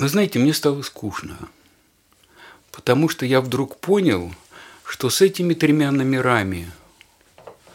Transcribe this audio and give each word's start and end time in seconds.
Вы 0.00 0.08
знаете, 0.08 0.38
мне 0.38 0.54
стало 0.54 0.80
скучно, 0.80 1.36
потому 2.72 3.10
что 3.10 3.26
я 3.26 3.42
вдруг 3.42 3.76
понял, 3.76 4.32
что 4.82 5.10
с 5.10 5.20
этими 5.20 5.52
тремя 5.52 5.90
номерами, 5.90 6.70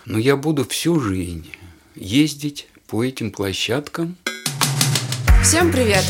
ну, 0.05 0.17
я 0.17 0.35
буду 0.35 0.67
всю 0.67 0.99
жизнь 0.99 1.51
ездить 1.93 2.67
по 2.88 3.03
этим 3.03 3.29
площадкам. 3.29 4.17
Всем 5.43 5.71
привет! 5.71 6.03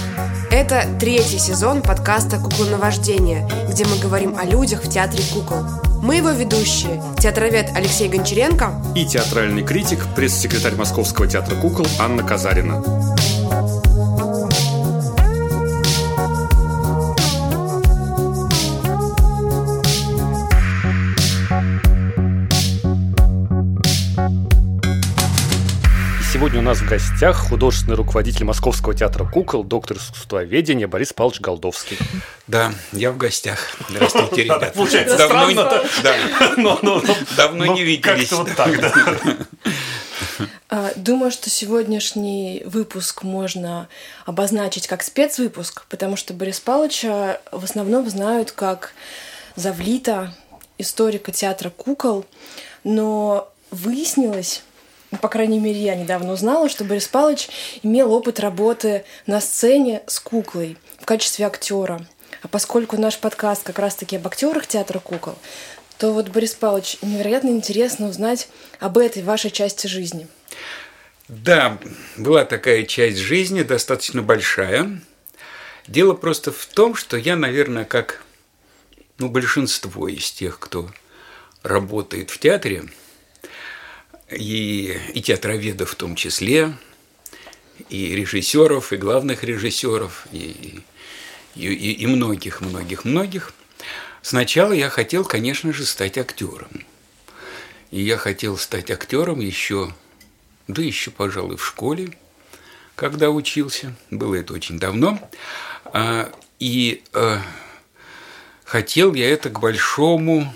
Это 0.50 0.88
третий 1.02 1.38
сезон 1.38 1.82
подкаста 1.82 2.40
«Куклоновождение», 2.40 3.46
где 3.70 3.84
мы 3.84 4.00
говорим 4.00 4.38
о 4.38 4.46
людях 4.46 4.86
в 4.86 4.90
театре 4.90 5.22
кукол. 5.34 5.66
Мы 6.02 6.16
его 6.16 6.30
ведущие– 6.30 7.04
театровед 7.20 7.72
Алексей 7.76 8.08
Гончаренко 8.08 8.94
и 8.96 9.06
театральный 9.06 9.66
критик, 9.66 10.00
пресс-секретарь 10.16 10.76
Московского 10.76 11.28
театра 11.28 11.60
кукол 11.60 11.88
Анна 12.00 12.24
Казарина. 12.24 13.15
Нас 26.66 26.80
в 26.80 26.90
гостях 26.90 27.50
художественный 27.50 27.96
руководитель 27.96 28.44
Московского 28.44 28.96
театра 28.96 29.24
кукол, 29.24 29.64
доктор 29.64 29.98
искусствоведения 29.98 30.88
Борис 30.88 31.14
Павлович 31.14 31.40
Голдовский. 31.40 31.96
Да, 32.48 32.74
я 32.92 33.12
в 33.12 33.18
гостях. 33.18 33.78
Здравствуйте, 33.88 34.44
ребята. 34.46 34.72
Получается 34.74 35.16
давно, 35.16 35.52
странно. 35.52 35.84
Да. 36.02 37.16
давно 37.38 37.68
не 37.68 37.84
виделись. 37.84 38.30
Как-то 38.30 38.36
вот 38.38 38.56
так, 38.56 38.82
да. 38.82 39.38
А, 40.68 40.92
думаю, 40.96 41.30
что 41.30 41.52
сегодняшний 41.52 42.64
выпуск 42.66 43.22
можно 43.22 43.88
обозначить 44.26 44.88
как 44.88 45.04
спецвыпуск, 45.04 45.86
потому 45.88 46.18
что 46.18 46.34
Борис 46.34 46.60
Павловича 46.60 47.40
в 47.52 47.64
основном 47.64 48.10
знают 48.10 48.52
как 48.52 48.94
Завлита, 49.56 50.34
историка 50.80 51.32
театра 51.32 51.70
кукол, 51.70 52.26
но 52.84 53.52
выяснилось, 53.70 54.64
ну, 55.16 55.20
по 55.22 55.30
крайней 55.30 55.60
мере, 55.60 55.80
я 55.80 55.96
недавно 55.96 56.34
узнала, 56.34 56.68
что 56.68 56.84
Борис 56.84 57.08
Павлович 57.08 57.48
имел 57.84 58.12
опыт 58.12 58.42
работы 58.42 59.06
на 59.26 59.40
сцене 59.40 60.04
с 60.08 60.20
куклой 60.20 60.78
в 61.00 61.06
качестве 61.06 61.46
актера. 61.46 62.06
А 62.42 62.50
поскольку 62.50 62.98
наш 62.98 63.18
подкаст 63.18 63.64
как 63.64 63.80
раз-таки 63.80 64.18
об 64.18 64.28
актерах 64.28 64.68
театра 64.68 65.00
кукол, 65.00 65.36
то 65.98 66.12
вот, 66.12 66.28
Борис 66.28 66.54
Павлович, 66.54 66.98
невероятно 67.02 67.48
интересно 67.48 68.10
узнать 68.10 68.50
об 68.82 68.98
этой 68.98 69.24
вашей 69.24 69.52
части 69.52 69.88
жизни. 69.88 70.28
Да, 71.30 71.78
была 72.18 72.44
такая 72.44 72.84
часть 72.84 73.18
жизни, 73.18 73.64
достаточно 73.64 74.22
большая. 74.22 75.00
Дело 75.88 76.14
просто 76.14 76.52
в 76.52 76.66
том, 76.66 76.96
что 76.96 77.16
я, 77.16 77.38
наверное, 77.38 77.86
как 77.86 78.22
ну, 79.18 79.30
большинство 79.30 80.10
из 80.10 80.30
тех, 80.30 80.60
кто 80.60 80.92
работает 81.64 82.32
в 82.32 82.38
театре, 82.38 82.84
и, 84.36 84.98
и 85.14 85.22
театроведов 85.22 85.92
в 85.92 85.96
том 85.96 86.16
числе, 86.16 86.74
и 87.90 88.16
режиссеров, 88.16 88.94
и 88.94 88.98
главных 88.98 89.44
режиссеров, 89.44 90.28
и, 90.32 90.82
и, 91.56 91.92
и 91.92 92.08
многих, 92.08 92.62
многих, 92.62 93.06
многих. 93.06 93.54
Сначала 94.22 94.74
я 94.74 94.90
хотел, 94.90 95.24
конечно 95.24 95.72
же, 95.74 95.86
стать 95.86 96.18
актером. 96.18 96.86
И 97.92 98.02
я 98.02 98.18
хотел 98.18 98.58
стать 98.58 98.90
актером 98.92 99.40
еще, 99.40 99.94
да 100.68 100.82
еще, 100.82 101.12
пожалуй, 101.12 101.58
в 101.58 101.66
школе, 101.66 102.18
когда 102.96 103.30
учился. 103.30 103.96
Было 104.10 104.36
это 104.36 104.54
очень 104.54 104.80
давно. 104.80 105.20
А, 105.86 106.32
и 106.60 107.04
а, 107.14 107.42
хотел 108.64 109.14
я 109.14 109.30
это 109.30 109.50
к 109.50 109.60
большому 109.60 110.54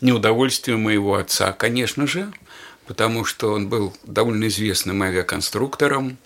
неудовольствию 0.00 0.78
моего 0.78 1.14
отца, 1.14 1.52
конечно 1.52 2.06
же, 2.06 2.32
потому 2.90 3.24
что 3.24 3.52
он 3.52 3.68
был 3.68 3.96
довольно 4.02 4.48
известным 4.48 5.00
авиаконструктором, 5.02 6.18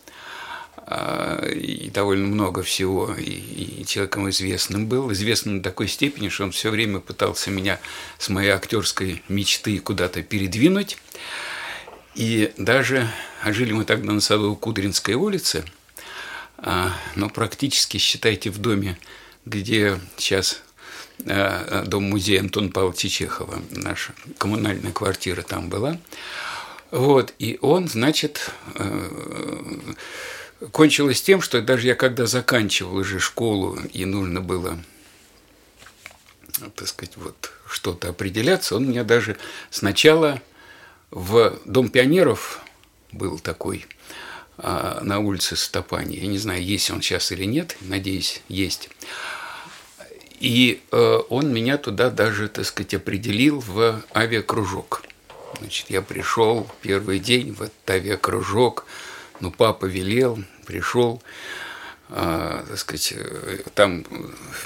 а, 0.79 1.47
и 1.47 1.91
довольно 1.91 2.27
много 2.27 2.63
всего, 2.63 3.15
и, 3.15 3.85
человеком 3.87 4.31
известным 4.31 4.87
был, 4.87 5.13
известным 5.13 5.59
до 5.59 5.69
такой 5.69 5.89
степени, 5.89 6.31
что 6.31 6.45
он 6.45 6.53
все 6.53 6.71
время 6.71 7.01
пытался 7.01 7.51
меня 7.51 7.79
с 8.17 8.31
моей 8.31 8.49
актерской 8.49 9.23
мечты 9.29 9.79
куда-то 9.79 10.23
передвинуть. 10.23 10.97
И 12.15 12.55
даже 12.57 13.11
а 13.43 13.53
жили 13.53 13.73
мы 13.73 13.85
тогда 13.85 14.13
на 14.13 14.21
Садово-Кудринской 14.21 15.13
улице, 15.13 15.67
а, 16.57 16.95
но 17.15 17.29
практически, 17.29 17.99
считайте, 17.99 18.49
в 18.49 18.57
доме, 18.57 18.97
где 19.45 20.01
сейчас 20.17 20.63
дом-музей 21.19 22.41
Антона 22.41 22.71
Павловича 22.71 23.09
Чехова, 23.09 23.63
наша 23.71 24.15
коммунальная 24.39 24.93
квартира 24.93 25.43
там 25.43 25.69
была, 25.69 25.99
вот, 26.91 27.35
и 27.39 27.59
он, 27.61 27.89
значит, 27.89 28.51
э, 28.77 29.11
кончилось 30.71 31.23
тем, 31.23 31.41
что 31.41 31.61
даже 31.61 31.87
я 31.87 31.95
когда 31.95 32.27
заканчивал 32.27 32.97
уже 32.97 33.19
школу, 33.19 33.79
и 33.93 34.05
нужно 34.05 34.41
было, 34.41 34.79
так 36.77 36.89
сказать, 36.89 37.17
вот 37.17 37.51
что-то 37.69 38.11
определяться, 38.11 38.77
он 38.77 38.89
меня 38.89 39.05
даже 39.05 39.37
сначала 39.71 40.41
в 41.11 41.59
Дом 41.65 41.89
пионеров 41.89 42.61
был 43.13 43.39
такой 43.39 43.87
а, 44.59 45.01
на 45.03 45.19
улице 45.19 45.57
Стопани. 45.57 46.17
Я 46.17 46.27
не 46.27 46.39
знаю, 46.39 46.63
есть 46.63 46.91
он 46.91 47.03
сейчас 47.03 47.33
или 47.33 47.45
нет, 47.45 47.77
надеюсь, 47.81 48.43
есть. 48.49 48.89
И 50.41 50.83
э, 50.91 51.19
он 51.29 51.53
меня 51.53 51.79
туда 51.79 52.11
даже, 52.11 52.49
так 52.49 52.67
сказать, 52.67 52.95
определил 52.95 53.61
в 53.61 54.03
авиакружок– 54.15 55.03
Значит, 55.59 55.91
я 55.91 56.03
пришел 56.03 56.69
первый 56.83 57.19
день 57.19 57.53
в 57.53 57.63
этот 57.63 57.91
авиакружок, 57.91 58.87
ну, 59.41 59.51
папа 59.51 59.87
велел, 59.87 60.43
пришел, 60.67 61.23
а, 62.09 62.65
так 62.69 62.79
сказать, 62.79 63.15
там 63.75 64.05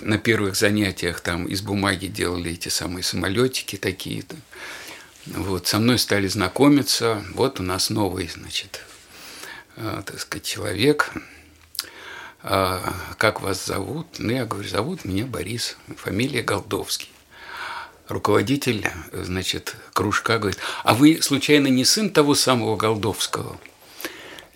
на 0.00 0.19
первых 0.19 0.56
занятиях 0.56 1.21
там 1.21 1.47
из 1.47 1.62
бумаги 1.62 2.06
делали 2.06 2.53
эти 2.53 2.69
самые 2.69 3.03
самолетики 3.03 3.77
такие-то. 3.77 4.37
Вот, 5.27 5.66
со 5.66 5.78
мной 5.78 5.98
стали 5.98 6.27
знакомиться, 6.27 7.22
вот 7.34 7.60
у 7.60 7.62
нас 7.62 7.91
новый, 7.91 8.28
значит, 8.28 8.81
а, 9.77 10.03
так 10.03 10.19
сказать, 10.21 10.47
человек, 10.47 11.12
а, 12.43 12.94
как 13.19 13.41
вас 13.41 13.65
зовут? 13.65 14.06
Ну, 14.19 14.32
я 14.32 14.44
говорю, 14.44 14.69
зовут 14.69 15.04
меня 15.04 15.27
Борис, 15.27 15.77
фамилия 15.97 16.43
Голдовский 16.43 17.10
руководитель, 18.09 18.87
значит, 19.13 19.77
кружка 19.93 20.39
говорит, 20.39 20.59
а 20.85 20.95
вы, 20.95 21.21
случайно, 21.23 21.69
не 21.69 21.85
сын 21.85 22.11
того 22.11 22.35
самого 22.35 22.77
Голдовского? 22.77 23.59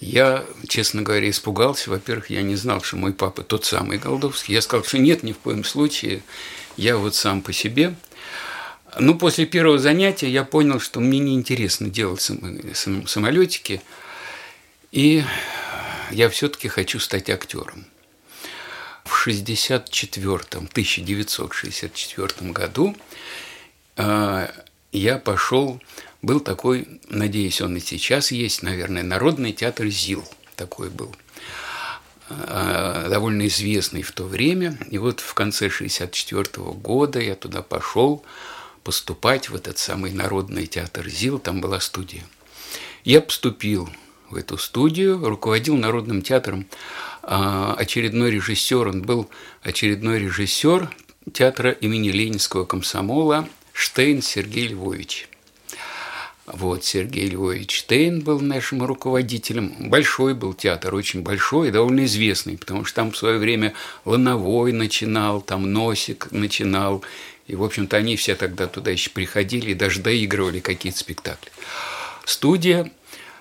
Я, 0.01 0.45
честно 0.69 1.03
говоря, 1.03 1.31
испугался. 1.31 1.91
Во-первых, 1.91 2.29
я 2.31 2.43
не 2.43 2.57
знал, 2.57 2.83
что 2.83 2.97
мой 2.97 3.13
папа 3.13 3.45
тот 3.45 3.65
самый 3.65 3.99
Голдовский. 3.99 4.53
Я 4.53 4.61
сказал, 4.61 4.85
что 4.85 4.99
нет, 4.99 5.23
ни 5.23 5.33
в 5.33 5.39
коем 5.39 5.63
случае. 5.63 6.25
Я 6.77 6.97
вот 6.97 7.15
сам 7.15 7.41
по 7.41 7.53
себе. 7.53 7.95
Ну, 8.99 9.15
после 9.15 9.47
первого 9.47 9.79
занятия 9.79 10.29
я 10.29 10.43
понял, 10.43 10.81
что 10.81 10.99
мне 10.99 11.21
неинтересно 11.21 11.89
делать 11.89 12.21
самолетики. 12.21 13.81
И 14.91 15.23
я 16.11 16.29
все-таки 16.29 16.67
хочу 16.67 16.99
стать 16.99 17.31
актером. 17.31 17.87
В 19.05 19.15
64 19.15 20.35
1964 20.53 22.51
году 22.53 22.97
а, 23.97 24.51
я 24.93 25.19
пошел, 25.19 25.81
был 26.23 26.41
такой, 26.41 27.01
надеюсь, 27.09 27.61
он 27.61 27.77
и 27.77 27.81
сейчас 27.81 28.31
есть, 28.33 28.63
наверное, 28.63 29.03
Народный 29.03 29.53
театр 29.53 29.89
ЗИЛ 29.89 30.25
такой 30.57 30.91
был 30.91 31.15
а, 32.29 33.09
довольно 33.09 33.47
известный 33.49 34.03
в 34.03 34.13
то 34.13 34.25
время. 34.25 34.78
И 34.91 34.99
вот 34.99 35.21
в 35.21 35.34
конце 35.34 35.66
1964 35.66 36.65
года 36.75 37.21
я 37.21 37.34
туда 37.34 37.63
пошел 37.63 38.25
поступать 38.84 39.48
в 39.48 39.55
этот 39.55 39.78
самый 39.78 40.13
Народный 40.13 40.66
театр 40.66 41.09
ЗИЛ, 41.09 41.39
там 41.39 41.60
была 41.60 41.81
студия. 41.81 42.25
Я 43.05 43.21
поступил 43.21 43.91
в 44.31 44.37
эту 44.37 44.59
студию, 44.59 45.19
руководил 45.28 45.77
Народным 45.77 46.22
театром 46.22 46.66
очередной 47.22 48.30
режиссер, 48.30 48.89
он 48.89 49.03
был 49.03 49.30
очередной 49.63 50.19
режиссер 50.19 50.91
театра 51.33 51.71
имени 51.71 52.10
Ленинского 52.10 52.65
комсомола 52.65 53.48
Штейн 53.72 54.22
Сергей 54.22 54.69
Львович. 54.69 55.28
Вот, 56.47 56.84
Сергей 56.84 57.28
Львович 57.28 57.78
Штейн 57.78 58.21
был 58.21 58.41
нашим 58.41 58.83
руководителем. 58.83 59.89
Большой 59.89 60.34
был 60.34 60.54
театр, 60.54 60.95
очень 60.95 61.22
большой 61.22 61.69
и 61.69 61.71
довольно 61.71 62.04
известный, 62.04 62.59
потому 62.59 62.84
что 62.84 62.97
там 62.97 63.13
в 63.13 63.16
свое 63.16 63.39
время 63.39 63.74
Лановой 64.04 64.72
начинал, 64.72 65.41
там 65.41 65.72
Носик 65.72 66.33
начинал. 66.33 67.04
И, 67.47 67.54
в 67.54 67.63
общем-то, 67.63 67.97
они 67.97 68.16
все 68.16 68.34
тогда 68.34 68.66
туда 68.66 68.91
еще 68.91 69.10
приходили 69.10 69.71
и 69.71 69.74
даже 69.74 70.01
доигрывали 70.01 70.59
какие-то 70.60 70.98
спектакли. 70.98 71.51
Студия 72.24 72.91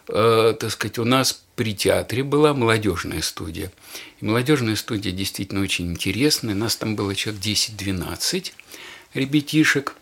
э, 0.08 0.56
так 0.60 0.72
сказать, 0.72 1.00
у 1.00 1.06
нас 1.06 1.44
при 1.62 1.76
театре 1.76 2.24
была 2.24 2.56
молодежная 2.56 3.22
студия. 3.22 3.72
И 4.20 4.26
молодежная 4.26 4.76
студия 4.76 5.12
действительно 5.12 5.62
очень 5.62 5.92
интересная. 5.92 6.56
Нас 6.56 6.76
там 6.76 6.96
было 6.96 7.14
человек 7.14 7.40
10-12 7.40 8.52
ребятишек. 9.14 9.94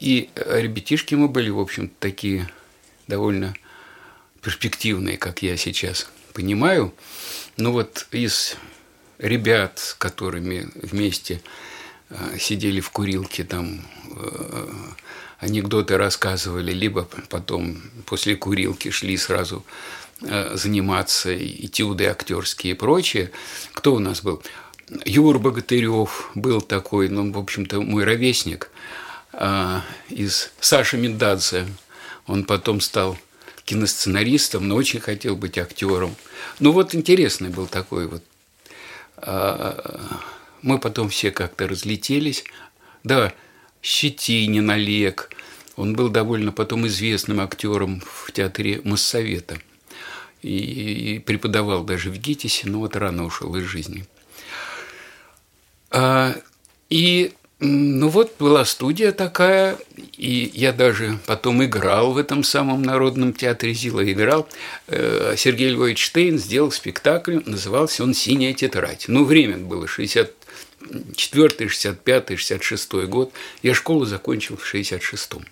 И 0.00 0.30
ребятишки 0.34 1.14
мы 1.14 1.28
были, 1.28 1.48
в 1.48 1.60
общем 1.60 1.92
такие 2.00 2.50
довольно 3.06 3.54
перспективные, 4.42 5.16
как 5.16 5.42
я 5.42 5.56
сейчас 5.56 6.08
понимаю. 6.32 6.92
Ну 7.56 7.70
вот 7.70 8.08
из 8.10 8.56
ребят, 9.18 9.78
с 9.78 9.94
которыми 9.94 10.70
вместе 10.74 11.40
э, 12.08 12.36
сидели 12.36 12.80
в 12.80 12.90
курилке, 12.90 13.44
там 13.44 13.86
э, 14.16 14.72
анекдоты 15.38 15.96
рассказывали, 15.96 16.72
либо 16.72 17.08
потом 17.28 17.80
после 18.06 18.34
курилки 18.34 18.90
шли 18.90 19.16
сразу 19.16 19.64
э, 19.64 19.90
заниматься 20.20 21.36
этюды 21.36 22.06
актерские 22.06 22.72
и 22.72 22.76
прочее. 22.76 23.30
Кто 23.72 23.94
у 23.94 23.98
нас 23.98 24.22
был? 24.22 24.42
Юр 25.04 25.38
Богатырев 25.38 26.30
был 26.34 26.60
такой, 26.60 27.08
ну, 27.08 27.32
в 27.32 27.38
общем-то, 27.38 27.80
мой 27.80 28.04
ровесник 28.04 28.70
из 30.10 30.50
Саши 30.60 30.96
Миндадзе. 30.96 31.66
Он 32.26 32.44
потом 32.44 32.80
стал 32.80 33.16
киносценаристом, 33.64 34.66
но 34.66 34.74
очень 34.74 35.00
хотел 35.00 35.36
быть 35.36 35.56
актером. 35.56 36.16
Ну 36.58 36.72
вот 36.72 36.94
интересный 36.94 37.50
был 37.50 37.66
такой 37.66 38.08
вот. 38.08 38.22
А, 39.16 40.20
мы 40.62 40.78
потом 40.78 41.08
все 41.08 41.30
как-то 41.30 41.68
разлетелись. 41.68 42.44
Да, 43.04 43.32
Щетинин 43.80 44.68
Олег, 44.70 45.30
он 45.76 45.94
был 45.94 46.08
довольно 46.08 46.52
потом 46.52 46.86
известным 46.88 47.40
актером 47.40 48.02
в 48.04 48.32
театре 48.32 48.80
Моссовета. 48.84 49.58
И, 50.42 51.16
и 51.16 51.18
преподавал 51.18 51.84
даже 51.84 52.10
в 52.10 52.16
ГИТИСе, 52.16 52.68
но 52.68 52.80
вот 52.80 52.96
рано 52.96 53.24
ушел 53.24 53.54
из 53.56 53.64
жизни. 53.64 54.06
А, 55.90 56.34
и 56.88 57.32
ну 57.62 58.08
вот 58.08 58.36
была 58.38 58.64
студия 58.64 59.12
такая, 59.12 59.76
и 60.16 60.50
я 60.54 60.72
даже 60.72 61.18
потом 61.26 61.62
играл 61.62 62.12
в 62.12 62.16
этом 62.16 62.42
самом 62.42 62.80
Народном 62.82 63.34
театре 63.34 63.74
Зила, 63.74 64.02
играл. 64.10 64.48
Э, 64.86 65.34
Сергей 65.36 65.68
Львович 65.68 66.02
Штейн 66.02 66.38
сделал 66.38 66.70
спектакль, 66.70 67.40
назывался 67.44 68.02
он 68.02 68.14
«Синяя 68.14 68.54
тетрадь». 68.54 69.04
Ну, 69.08 69.24
время 69.24 69.58
было 69.58 69.86
64 69.86 71.68
65 71.68 72.38
66 72.38 72.92
год. 73.04 73.30
Я 73.62 73.74
школу 73.74 74.06
закончил 74.06 74.56
в 74.56 74.74
66-м. 74.74 75.44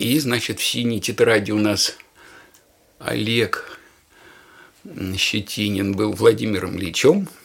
И, 0.00 0.18
значит, 0.18 0.58
в 0.58 0.64
«Синей 0.64 1.00
тетради» 1.00 1.52
у 1.52 1.58
нас 1.58 1.96
Олег 3.04 3.78
Щетинин 5.16 5.94
был 5.94 6.12
Владимиром 6.12 6.78
Личем– 6.78 7.28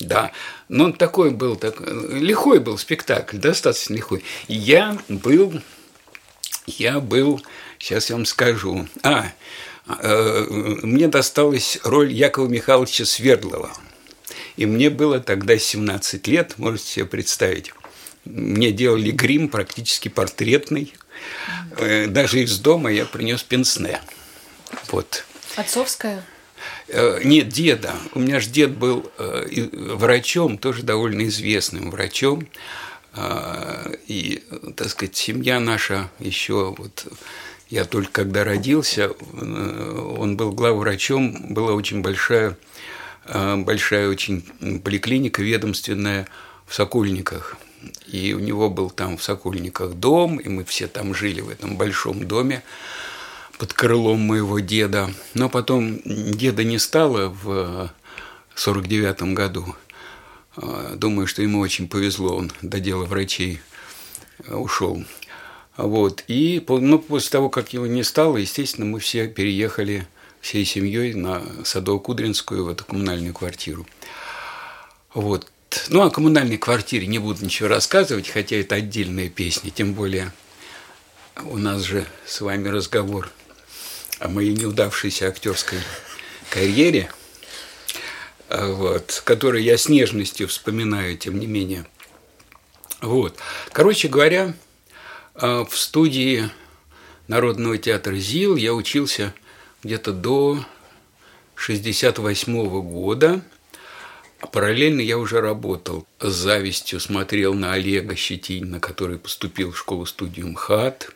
да, 0.00 0.30
но 0.68 0.84
он 0.84 0.92
такой 0.92 1.30
был, 1.30 1.56
так, 1.56 1.80
лихой 1.80 2.60
был 2.60 2.78
спектакль, 2.78 3.38
достаточно 3.38 3.94
лихой. 3.94 4.22
Я 4.46 4.96
был, 5.08 5.60
я 6.66 7.00
был, 7.00 7.42
сейчас 7.78 8.10
я 8.10 8.16
вам 8.16 8.24
скажу, 8.24 8.86
а, 9.02 9.32
э, 9.88 10.46
мне 10.82 11.08
досталась 11.08 11.80
роль 11.82 12.12
Якова 12.12 12.46
Михайловича 12.46 13.04
Свердлова. 13.04 13.72
И 14.56 14.66
мне 14.66 14.90
было 14.90 15.20
тогда 15.20 15.58
17 15.58 16.26
лет, 16.28 16.54
можете 16.58 16.86
себе 16.86 17.06
представить. 17.06 17.72
Мне 18.24 18.70
делали 18.72 19.10
грим 19.10 19.48
практически 19.48 20.08
портретный. 20.08 20.92
Э, 21.76 22.06
даже 22.06 22.40
из 22.40 22.58
дома 22.60 22.92
я 22.92 23.04
принес 23.04 23.42
пенсне. 23.42 24.00
Вот. 24.90 25.24
Отцовская? 25.56 26.22
Э, 26.88 27.20
нет, 27.24 27.48
деда. 27.48 27.94
У 28.14 28.20
меня 28.20 28.40
же 28.40 28.48
дед 28.50 28.76
был 28.76 29.10
э, 29.18 29.68
врачом, 29.72 30.58
тоже 30.58 30.82
довольно 30.82 31.26
известным 31.28 31.90
врачом. 31.90 32.46
А, 33.14 33.90
и, 34.06 34.44
так 34.76 34.88
сказать, 34.90 35.16
семья 35.16 35.58
наша 35.60 36.10
еще 36.18 36.74
вот 36.76 37.06
я 37.68 37.84
только 37.84 38.12
когда 38.12 38.44
родился, 38.44 39.10
э, 39.10 40.14
он 40.18 40.36
был 40.36 40.52
главврачом, 40.52 41.52
была 41.52 41.72
очень 41.72 42.00
большая, 42.00 42.56
большая 43.26 44.08
очень 44.08 44.42
поликлиника 44.80 45.42
ведомственная 45.42 46.26
в 46.66 46.74
Сокольниках. 46.74 47.56
И 48.06 48.32
у 48.32 48.38
него 48.38 48.70
был 48.70 48.90
там 48.90 49.18
в 49.18 49.22
Сокольниках 49.22 49.92
дом, 49.94 50.38
и 50.38 50.48
мы 50.48 50.64
все 50.64 50.86
там 50.86 51.14
жили 51.14 51.40
в 51.40 51.48
этом 51.50 51.76
большом 51.76 52.26
доме 52.26 52.62
под 53.58 53.72
крылом 53.72 54.20
моего 54.20 54.60
деда. 54.60 55.12
Но 55.34 55.48
потом 55.48 56.00
деда 56.04 56.64
не 56.64 56.78
стало 56.78 57.28
в 57.28 57.92
49 58.54 59.34
году. 59.34 59.74
А, 60.56 60.94
думаю, 60.96 61.26
что 61.26 61.42
ему 61.42 61.60
очень 61.60 61.88
повезло, 61.88 62.36
он 62.36 62.50
до 62.62 62.80
дела 62.80 63.04
врачей 63.04 63.60
а, 64.46 64.56
ушел. 64.56 65.04
Вот. 65.76 66.24
И 66.28 66.64
ну, 66.68 66.98
после 66.98 67.30
того, 67.30 67.50
как 67.50 67.72
его 67.72 67.86
не 67.86 68.02
стало, 68.02 68.38
естественно, 68.38 68.86
мы 68.86 69.00
все 69.00 69.28
переехали 69.28 70.06
всей 70.40 70.64
семьей 70.64 71.14
на 71.14 71.42
Садово-Кудринскую, 71.64 72.62
в 72.62 72.68
эту 72.68 72.84
коммунальную 72.84 73.34
квартиру. 73.34 73.86
Вот. 75.14 75.50
Ну, 75.88 76.02
о 76.02 76.10
коммунальной 76.10 76.58
квартире 76.58 77.06
не 77.06 77.18
буду 77.18 77.44
ничего 77.44 77.68
рассказывать, 77.68 78.28
хотя 78.28 78.56
это 78.56 78.76
отдельная 78.76 79.28
песня, 79.28 79.70
тем 79.70 79.94
более 79.94 80.32
у 81.44 81.56
нас 81.56 81.82
же 81.82 82.06
с 82.26 82.40
вами 82.40 82.68
разговор 82.68 83.30
о 84.18 84.28
моей 84.28 84.52
неудавшейся 84.52 85.28
актерской 85.28 85.78
карьере, 86.50 87.10
вот, 88.48 89.22
которую 89.24 89.62
я 89.62 89.76
с 89.76 89.88
нежностью 89.88 90.48
вспоминаю, 90.48 91.16
тем 91.16 91.38
не 91.38 91.46
менее. 91.46 91.86
Вот. 93.00 93.36
Короче 93.72 94.08
говоря, 94.08 94.54
а, 95.34 95.64
в 95.64 95.76
студии 95.78 96.50
Народного 97.28 97.76
театра 97.76 98.16
ЗИЛ 98.16 98.56
я 98.56 98.72
учился 98.72 99.34
где-то 99.82 100.12
до 100.12 100.64
68 101.56 102.80
года. 102.80 103.42
А 104.40 104.46
параллельно 104.46 105.00
я 105.00 105.18
уже 105.18 105.40
работал. 105.40 106.06
С 106.20 106.32
завистью 106.32 107.00
смотрел 107.00 107.54
на 107.54 107.74
Олега 107.74 108.16
Щетинина, 108.16 108.80
который 108.80 109.18
поступил 109.18 109.72
в 109.72 109.78
школу-студию 109.78 110.48
МХАТ. 110.48 111.10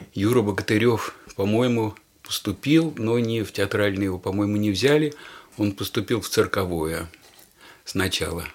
А 0.00 0.04
Юра 0.14 0.42
Богатырев, 0.42 1.14
по-моему, 1.36 1.94
поступил, 2.22 2.94
но 2.96 3.18
не 3.18 3.42
в 3.42 3.52
театральный 3.52 4.04
его, 4.04 4.18
по-моему, 4.18 4.56
не 4.56 4.70
взяли. 4.70 5.14
Он 5.56 5.72
поступил 5.72 6.20
в 6.20 6.28
цирковое 6.28 7.10
сначала. 7.84 8.46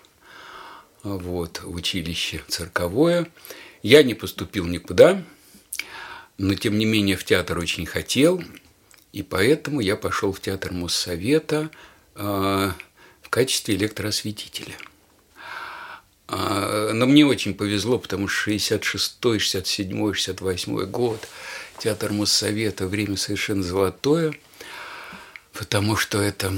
Вот, 1.03 1.62
в 1.63 1.75
училище 1.75 2.41
цирковое. 2.48 3.29
Я 3.84 4.01
не 4.01 4.15
поступил 4.15 4.65
никуда, 4.65 5.24
но 6.38 6.55
тем 6.55 6.77
не 6.77 6.86
менее 6.86 7.15
в 7.15 7.24
театр 7.24 7.60
очень 7.60 7.86
хотел, 7.86 8.43
и 9.13 9.22
поэтому 9.22 9.79
я 9.81 9.96
пошел 9.96 10.34
в 10.34 10.39
театр 10.39 10.72
Моссовета 10.72 11.69
э, 12.15 12.72
в 13.22 13.29
качестве 13.29 13.75
электроосветителя. 13.75 14.75
А, 16.27 16.91
но 16.94 17.05
мне 17.05 17.25
очень 17.25 17.53
повезло, 17.53 18.00
потому 18.00 18.27
что 18.27 18.44
66 18.44 19.17
67 19.22 20.13
68 20.13 20.86
год, 20.86 21.27
театр 21.79 22.12
Моссовета, 22.12 22.88
время 22.88 23.17
совершенно 23.17 23.63
золотое, 23.63 24.34
потому 25.53 25.96
что 25.96 26.20
это, 26.20 26.58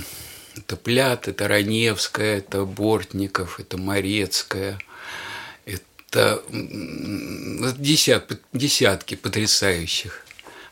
это 0.56 0.78
Плят, 0.78 1.28
это 1.28 1.48
Раневская, 1.48 2.38
это 2.38 2.64
Бортников, 2.64 3.60
это 3.60 3.78
Морецкая, 3.78 4.80
это 5.66 6.42
десят, 7.78 8.32
десятки 8.54 9.16
потрясающих, 9.16 10.26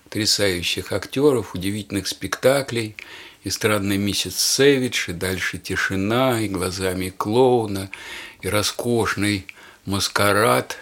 потрясающих 0.06 0.94
актеров, 0.94 1.54
удивительных 1.54 2.08
спектаклей– 2.08 2.96
и 3.46 3.52
странный 3.52 3.98
месяц 3.98 4.40
Севич, 4.40 5.08
и 5.08 5.14
дальше 5.14 5.60
тишина, 5.60 6.42
и 6.42 6.48
глазами 6.48 7.14
клоуна, 7.16 7.92
и 8.46 8.48
роскошный 8.48 9.48
маскарад 9.86 10.78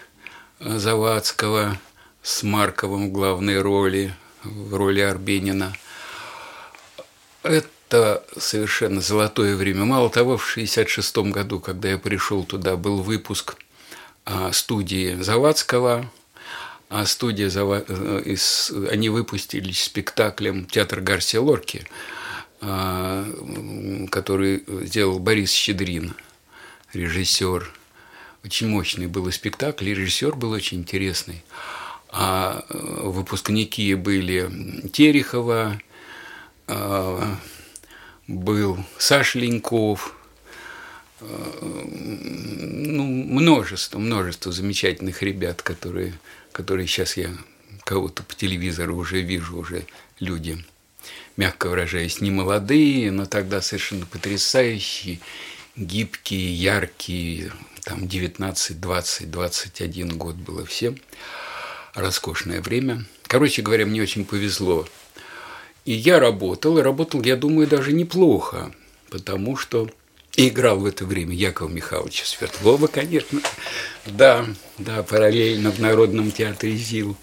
Завадского 0.59 1.79
с 2.21 2.43
Марковым 2.43 3.07
в 3.07 3.11
главной 3.13 3.61
роли, 3.61 4.13
в 4.43 4.75
роли 4.75 4.99
Арбенина. 4.99 5.73
Это 7.41 8.25
совершенно 8.37 8.99
золотое 8.99 9.55
время. 9.55 9.85
Мало 9.85 10.09
того, 10.09 10.35
в 10.35 10.43
1966 10.43 11.31
году, 11.31 11.61
когда 11.61 11.87
я 11.91 11.97
пришел 11.97 12.43
туда, 12.43 12.75
был 12.75 13.01
выпуск 13.01 13.55
а, 14.25 14.51
студии 14.51 15.15
Завадского, 15.21 16.11
а 16.89 17.05
студия, 17.05 17.49
э, 17.49 18.35
они 18.91 19.07
выпустились 19.07 19.83
спектаклем 19.83 20.65
«Театр 20.65 20.99
Гарсия 20.99 21.39
Лорки», 21.39 21.87
а, 22.59 23.25
который 24.11 24.65
сделал 24.85 25.19
Борис 25.19 25.51
Щедрин, 25.51 26.13
режиссер. 26.95 27.71
Очень 28.43 28.67
мощный 28.67 29.07
был 29.07 29.31
спектакль, 29.31 29.89
и 29.89 29.93
режиссер 29.93 30.35
был 30.35 30.51
очень 30.51 30.79
интересный. 30.79 31.43
А 32.09 32.65
выпускники 32.69 33.95
были 33.95 34.89
Терехова, 34.91 35.81
был 38.27 38.77
Саш 38.97 39.35
Леньков, 39.35 40.15
ну, 41.21 43.03
множество, 43.03 43.97
множество 43.97 44.51
замечательных 44.51 45.21
ребят, 45.23 45.61
которые, 45.61 46.13
которые 46.51 46.87
сейчас 46.87 47.17
я 47.17 47.29
кого-то 47.83 48.23
по 48.23 48.35
телевизору 48.35 48.95
уже 48.95 49.21
вижу, 49.21 49.57
уже 49.57 49.85
люди, 50.19 50.63
мягко 51.37 51.69
выражаясь, 51.69 52.21
не 52.21 52.31
молодые, 52.31 53.11
но 53.11 53.25
тогда 53.25 53.61
совершенно 53.61 54.05
потрясающие, 54.05 55.19
гибкие, 55.75 56.53
яркие, 56.53 57.51
там 57.83 58.07
19, 58.07 58.79
20, 58.79 59.31
21 59.31 60.17
год 60.17 60.35
было 60.35 60.65
всем. 60.65 60.97
Роскошное 61.93 62.61
время. 62.61 63.05
Короче 63.23 63.61
говоря, 63.61 63.85
мне 63.85 64.01
очень 64.01 64.25
повезло. 64.25 64.87
И 65.85 65.91
я 65.91 66.19
работал, 66.19 66.77
и 66.77 66.81
работал, 66.81 67.21
я 67.23 67.35
думаю, 67.35 67.67
даже 67.67 67.91
неплохо, 67.91 68.73
потому 69.09 69.57
что 69.57 69.89
играл 70.35 70.79
в 70.79 70.85
это 70.85 71.05
время 71.05 71.35
Якова 71.35 71.69
Михайловича 71.69 72.25
Свердлова, 72.25 72.87
конечно. 72.87 73.41
Да, 74.05 74.45
да, 74.77 75.03
параллельно 75.03 75.71
в 75.71 75.79
Народном 75.79 76.31
театре 76.31 76.75
ЗИЛ. 76.75 77.17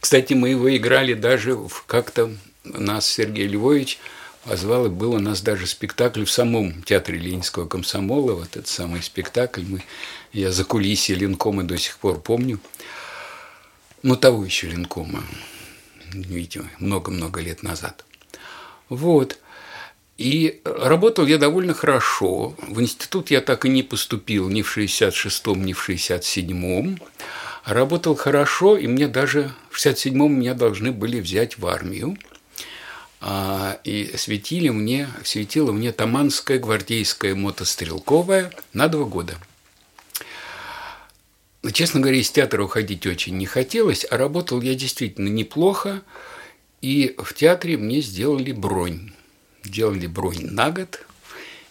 Кстати, 0.00 0.32
мы 0.32 0.50
его 0.50 0.74
играли 0.76 1.14
даже 1.14 1.54
в 1.54 1.84
как-то 1.86 2.30
нас 2.64 3.06
Сергей 3.06 3.46
Львович 3.46 3.98
позвал, 4.44 4.86
и 4.86 4.88
был 4.88 5.14
у 5.14 5.18
нас 5.18 5.42
даже 5.42 5.66
спектакль 5.66 6.24
в 6.24 6.30
самом 6.30 6.82
театре 6.82 7.18
Ленинского 7.18 7.66
комсомола, 7.66 8.34
вот 8.34 8.56
этот 8.56 8.68
самый 8.68 9.02
спектакль. 9.02 9.62
Мы, 9.66 9.82
я 10.32 10.50
за 10.50 10.64
кулисье 10.64 11.16
Ленкома 11.16 11.64
до 11.64 11.76
сих 11.78 11.98
пор 11.98 12.20
помню. 12.20 12.58
Ну, 14.02 14.16
того 14.16 14.44
еще 14.44 14.68
Ленкома, 14.68 15.22
видимо, 16.12 16.70
много-много 16.78 17.40
лет 17.40 17.62
назад. 17.62 18.04
Вот. 18.88 19.38
И 20.16 20.60
работал 20.64 21.26
я 21.26 21.38
довольно 21.38 21.72
хорошо. 21.72 22.54
В 22.68 22.80
институт 22.80 23.30
я 23.30 23.40
так 23.40 23.64
и 23.64 23.70
не 23.70 23.82
поступил 23.82 24.48
ни 24.50 24.62
в 24.62 24.76
66-м, 24.76 25.64
ни 25.64 25.72
в 25.72 25.88
67-м. 25.88 26.98
Работал 27.64 28.14
хорошо, 28.16 28.76
и 28.76 28.86
мне 28.86 29.08
даже 29.08 29.52
в 29.70 29.78
67-м 29.78 30.32
меня 30.32 30.54
должны 30.54 30.92
были 30.92 31.20
взять 31.20 31.58
в 31.58 31.66
армию. 31.66 32.16
А, 33.20 33.78
и 33.84 34.16
светили 34.16 34.70
мне, 34.70 35.08
светила 35.24 35.72
мне 35.72 35.92
Таманская 35.92 36.58
гвардейская 36.58 37.34
мотострелковая 37.34 38.50
на 38.72 38.88
два 38.88 39.04
года. 39.04 39.36
Но, 41.62 41.70
честно 41.70 42.00
говоря, 42.00 42.18
из 42.18 42.30
театра 42.30 42.62
уходить 42.62 43.06
очень 43.06 43.36
не 43.36 43.44
хотелось, 43.44 44.06
а 44.10 44.16
работал 44.16 44.62
я 44.62 44.74
действительно 44.74 45.28
неплохо, 45.28 46.02
и 46.80 47.14
в 47.18 47.34
театре 47.34 47.76
мне 47.76 48.00
сделали 48.00 48.52
бронь. 48.52 49.12
Сделали 49.64 50.06
бронь 50.06 50.46
на 50.50 50.70
год, 50.70 51.04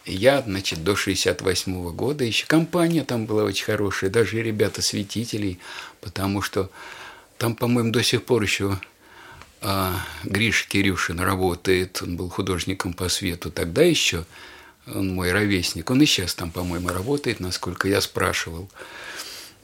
я, 0.05 0.41
значит, 0.41 0.83
до 0.83 0.95
68 0.95 1.73
-го 1.73 1.91
года 1.91 2.23
еще 2.23 2.45
компания 2.45 3.03
там 3.03 3.25
была 3.25 3.43
очень 3.43 3.65
хорошая, 3.65 4.09
даже 4.09 4.41
ребята-светителей, 4.41 5.59
потому 6.01 6.41
что 6.41 6.69
там, 7.37 7.55
по-моему, 7.55 7.91
до 7.91 8.03
сих 8.03 8.23
пор 8.23 8.43
еще 8.43 8.79
а, 9.61 10.05
Гриш 10.23 10.67
Кирюшин 10.67 11.19
работает, 11.19 12.01
он 12.01 12.15
был 12.15 12.29
художником 12.29 12.93
по 12.93 13.09
свету 13.09 13.51
тогда 13.51 13.83
еще, 13.83 14.25
он 14.87 15.13
мой 15.13 15.31
ровесник, 15.31 15.89
он 15.89 16.01
и 16.01 16.05
сейчас 16.05 16.33
там, 16.33 16.51
по-моему, 16.51 16.89
работает, 16.89 17.39
насколько 17.39 17.87
я 17.87 18.01
спрашивал. 18.01 18.69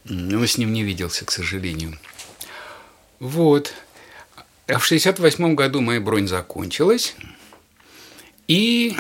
Но 0.03 0.45
с 0.45 0.57
ним 0.57 0.73
не 0.73 0.83
виделся, 0.83 1.25
к 1.25 1.31
сожалению. 1.31 1.97
Вот. 3.19 3.73
А 4.67 4.77
в 4.79 4.85
68 4.85 5.55
году 5.55 5.81
моя 5.81 5.99
бронь 5.99 6.27
закончилась, 6.27 7.15
и 8.47 8.95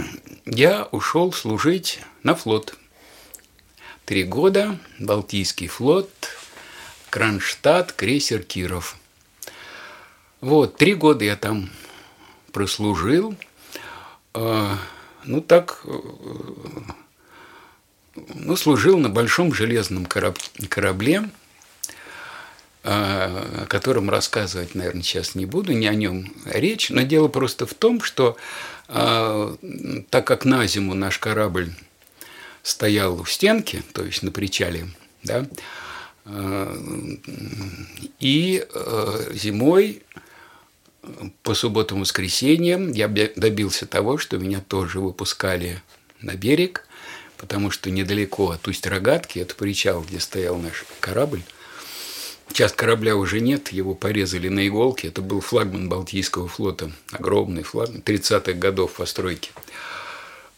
я 0.45 0.85
ушел 0.91 1.31
служить 1.33 1.99
на 2.23 2.35
флот. 2.35 2.75
Три 4.05 4.23
года, 4.23 4.79
Балтийский 4.99 5.67
флот, 5.67 6.09
Кронштадт, 7.09 7.91
крейсер 7.91 8.43
Киров. 8.43 8.97
Вот, 10.45 10.77
три 10.77 10.93
года 10.93 11.25
я 11.25 11.35
там 11.35 11.71
прослужил. 12.53 13.35
А, 14.35 14.77
ну, 15.23 15.41
так, 15.41 15.83
ну, 18.13 18.55
служил 18.55 18.99
на 18.99 19.09
большом 19.09 19.55
железном 19.55 20.05
корабле, 20.05 21.31
а, 22.83 23.63
о 23.63 23.65
котором 23.65 24.11
рассказывать, 24.11 24.75
наверное, 24.75 25.01
сейчас 25.01 25.33
не 25.33 25.47
буду, 25.47 25.73
не 25.73 25.87
о 25.87 25.95
нем 25.95 26.31
речь, 26.45 26.91
но 26.91 27.01
дело 27.01 27.27
просто 27.27 27.65
в 27.65 27.73
том, 27.73 27.99
что 27.99 28.37
а, 28.87 29.57
так 30.11 30.27
как 30.27 30.45
на 30.45 30.67
зиму 30.67 30.93
наш 30.93 31.17
корабль 31.17 31.73
стоял 32.61 33.19
у 33.19 33.25
стенки, 33.25 33.81
то 33.93 34.05
есть 34.05 34.21
на 34.21 34.29
причале, 34.29 34.89
да, 35.23 35.47
и 38.19 38.63
а, 38.75 39.31
зимой 39.33 40.03
по 41.43 41.53
субботам 41.53 41.99
и 41.99 42.01
воскресеньям 42.01 42.91
я 42.91 43.07
добился 43.07 43.85
того, 43.85 44.17
что 44.17 44.37
меня 44.37 44.61
тоже 44.61 44.99
выпускали 44.99 45.81
на 46.21 46.35
берег, 46.35 46.87
потому 47.37 47.71
что 47.71 47.91
недалеко 47.91 48.51
от 48.51 48.67
Усть-Рогатки, 48.67 49.39
это 49.39 49.55
причал, 49.55 50.01
где 50.01 50.19
стоял 50.19 50.57
наш 50.57 50.85
корабль, 50.99 51.41
Сейчас 52.49 52.71
корабля 52.71 53.15
уже 53.15 53.41
нет, 53.41 53.73
его 53.73 53.95
порезали 53.95 54.47
на 54.49 54.67
иголке. 54.67 55.09
Это 55.09 55.21
был 55.21 55.41
флагман 55.41 55.89
Балтийского 55.89 56.47
флота, 56.47 56.91
огромный 57.11 57.63
флагман, 57.63 58.01
30-х 58.01 58.53
годов 58.53 58.93
постройки. 58.93 59.51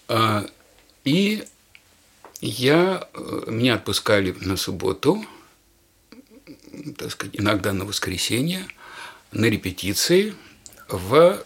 А, 0.08 0.46
и 1.06 1.44
я, 2.42 3.08
э, 3.14 3.44
меня 3.48 3.76
отпускали 3.76 4.36
на 4.42 4.58
субботу, 4.58 5.26
так 6.98 7.12
сказать, 7.12 7.36
иногда 7.38 7.74
на 7.74 7.86
воскресенье, 7.86 8.68
на 9.32 9.46
репетиции 9.46 10.34
в 10.88 11.44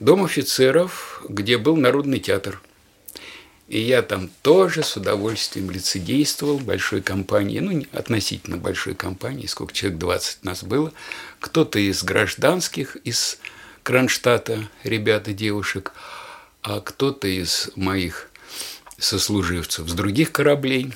Дом 0.00 0.24
офицеров, 0.24 1.22
где 1.28 1.58
был 1.58 1.76
Народный 1.76 2.20
театр– 2.20 2.60
и 3.70 3.78
я 3.78 4.02
там 4.02 4.28
тоже 4.42 4.82
с 4.82 4.96
удовольствием 4.96 5.70
лицедействовал 5.70 6.58
большой 6.58 7.02
компании, 7.02 7.60
ну, 7.60 7.84
относительно 7.92 8.56
большой 8.56 8.96
компании, 8.96 9.46
сколько 9.46 9.72
человек, 9.72 10.00
20 10.00 10.44
нас 10.44 10.64
было. 10.64 10.92
Кто-то 11.38 11.78
из 11.78 12.02
гражданских, 12.02 12.96
из 13.04 13.38
Кронштадта, 13.84 14.68
ребята, 14.82 15.32
девушек, 15.32 15.92
а 16.62 16.80
кто-то 16.80 17.28
из 17.28 17.70
моих 17.76 18.30
сослуживцев 18.98 19.88
с 19.88 19.92
других 19.92 20.32
кораблей. 20.32 20.92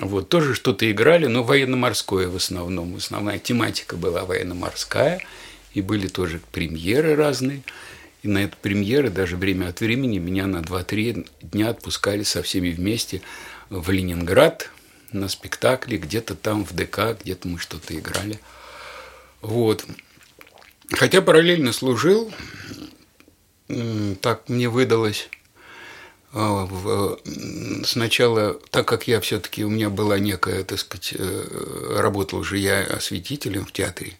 Вот, 0.00 0.28
тоже 0.28 0.54
что-то 0.54 0.90
играли, 0.90 1.26
но 1.26 1.42
военно-морское 1.42 2.28
в 2.28 2.36
основном. 2.36 2.96
Основная 2.96 3.38
тематика 3.38 3.96
была 3.96 4.24
военно-морская, 4.24 5.22
и 5.74 5.82
были 5.82 6.08
тоже 6.08 6.40
премьеры 6.52 7.14
разные– 7.14 7.62
и 8.22 8.28
на 8.28 8.44
эту 8.44 8.56
премьеры 8.60 9.10
даже 9.10 9.36
время 9.36 9.68
от 9.68 9.80
времени 9.80 10.18
меня 10.18 10.46
на 10.46 10.58
2-3 10.58 11.26
дня 11.40 11.70
отпускали 11.70 12.22
со 12.22 12.42
всеми 12.42 12.70
вместе 12.70 13.22
в 13.70 13.90
Ленинград 13.90 14.70
на 15.12 15.28
спектакле, 15.28 15.96
где-то 15.96 16.34
там 16.34 16.64
в 16.64 16.74
ДК, 16.74 17.16
где-то 17.20 17.48
мы 17.48 17.58
что-то 17.58 17.98
играли. 17.98 18.38
Вот. 19.40 19.86
Хотя 20.90 21.22
параллельно 21.22 21.72
служил, 21.72 22.30
так 24.20 24.48
мне 24.48 24.68
выдалось 24.68 25.30
сначала, 27.84 28.54
так 28.70 28.86
как 28.86 29.08
я 29.08 29.20
все-таки, 29.20 29.64
у 29.64 29.70
меня 29.70 29.90
была 29.90 30.18
некая, 30.18 30.62
так 30.64 30.78
сказать, 30.78 31.14
э, 31.18 31.96
работал 31.98 32.44
же 32.44 32.58
я 32.58 32.82
осветителем 32.82 33.64
в 33.64 33.72
театре, 33.72 34.14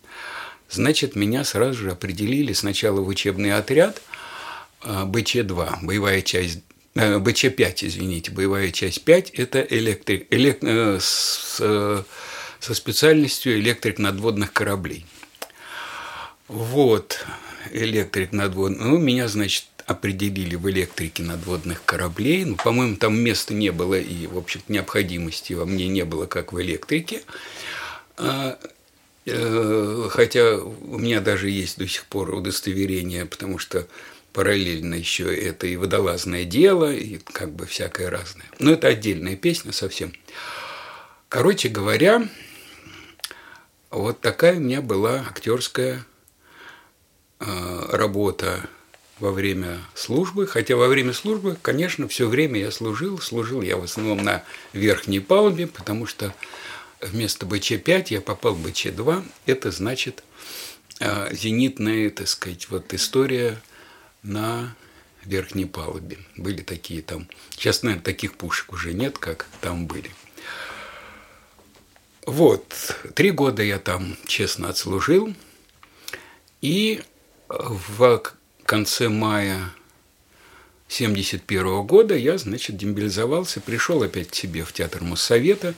Значит, 0.71 1.17
меня 1.17 1.43
сразу 1.45 1.75
же 1.75 1.90
определили 1.90 2.52
сначала 2.52 3.00
в 3.00 3.09
учебный 3.09 3.52
отряд 3.52 4.00
а, 4.83 5.05
БЧ-2, 5.05 5.79
боевая 5.83 6.23
часть 6.23 6.61
э, 6.95 7.19
БЧ-5, 7.19 7.75
извините, 7.83 8.31
боевая 8.31 8.71
часть 8.71 9.02
5– 9.02 9.31
это 9.33 9.61
электрик, 9.62 10.29
элек, 10.31 10.59
э, 10.62 10.99
с, 11.00 11.59
э, 11.61 12.02
со 12.61 12.75
специальностью 12.75 13.59
электрик 13.59 13.99
надводных 13.99 14.52
кораблей. 14.52 15.07
Вот, 16.47 17.26
электрик 17.73 18.31
надводных. 18.31 18.81
Ну, 18.81 18.99
меня, 18.99 19.26
значит, 19.26 19.67
определили 19.90 20.54
в 20.56 20.68
электрике 20.70 21.23
надводных 21.23 21.85
кораблей. 21.85 22.44
Ну, 22.44 22.56
по-моему, 22.56 22.97
там 22.97 23.18
места 23.18 23.54
не 23.54 23.70
было 23.70 23.99
и, 23.99 24.26
в 24.26 24.38
общем 24.38 24.61
необходимости 24.68 25.52
во 25.52 25.66
мне 25.66 25.88
не 25.88 26.04
было, 26.04 26.26
как 26.26 26.52
в 26.52 26.61
электрике. 26.61 27.23
А, 28.16 28.59
Э, 29.26 30.09
хотя 30.11 30.56
у 30.56 30.99
меня 30.99 31.20
даже 31.20 31.50
есть 31.50 31.78
до 31.78 31.87
сих 31.87 32.06
пор 32.06 32.35
удостоверение, 32.35 33.26
потому 33.26 33.59
что 33.59 33.87
параллельно 34.32 34.94
еще 34.94 35.35
это 35.35 35.66
и 35.66 35.76
водолазное 35.76 36.44
дело, 36.44 36.92
и 36.92 37.18
как 37.18 37.52
бы 37.52 37.66
всякое 37.66 38.11
разное. 38.11 38.47
Но 38.59 38.73
это 38.73 38.88
отдельная 38.88 39.37
песня 39.37 39.73
совсем. 39.73 40.12
Короче 41.28 41.68
говоря, 41.68 42.28
Вот 43.90 44.20
такая 44.20 44.56
у 44.56 44.61
меня 44.61 44.82
была 44.82 45.26
актерская 45.28 46.06
э, 47.40 47.87
работа 47.90 48.68
во 49.20 49.30
время 49.30 49.78
службы. 49.94 50.46
Хотя 50.46 50.76
во 50.76 50.88
время 50.88 51.12
службы, 51.12 51.56
конечно, 51.60 52.08
все 52.08 52.28
время 52.28 52.60
я 52.60 52.70
служил. 52.70 53.18
Служил 53.20 53.62
я 53.62 53.76
в 53.76 53.84
основном 53.84 54.18
на 54.24 54.42
верхней 54.72 55.20
палубе, 55.20 55.66
потому 55.66 56.06
что 56.06 56.34
вместо 57.00 57.46
БЧ-5 57.46 58.06
я 58.08 58.20
попал 58.20 58.54
в 58.54 58.66
БЧ-2. 58.66 59.24
Это 59.46 59.70
значит 59.70 60.24
э, 60.98 61.34
зенитная, 61.34 62.10
так 62.10 62.28
сказать, 62.28 62.68
вот 62.70 62.92
история 62.94 63.60
на 64.22 64.74
верхней 65.24 65.66
палубе. 65.66 66.18
Были 66.36 66.62
такие 66.62 67.02
там. 67.02 67.28
Сейчас, 67.50 67.82
наверное, 67.82 68.02
таких 68.02 68.34
пушек 68.34 68.72
уже 68.72 68.94
нет, 68.94 69.18
как 69.18 69.46
там 69.60 69.86
были. 69.86 70.10
Вот, 72.26 72.96
три 73.14 73.30
года 73.30 73.62
я 73.62 73.78
там 73.78 74.16
честно 74.26 74.68
отслужил. 74.68 75.34
И 76.60 77.02
в 77.48 78.22
конце 78.70 79.08
мая 79.08 79.72
71 80.86 81.82
года 81.82 82.14
я, 82.14 82.38
значит, 82.38 82.76
демобилизовался, 82.76 83.60
пришел 83.60 84.00
опять 84.04 84.30
к 84.30 84.36
себе 84.36 84.64
в 84.64 84.72
театр 84.72 85.02
Моссовета, 85.02 85.74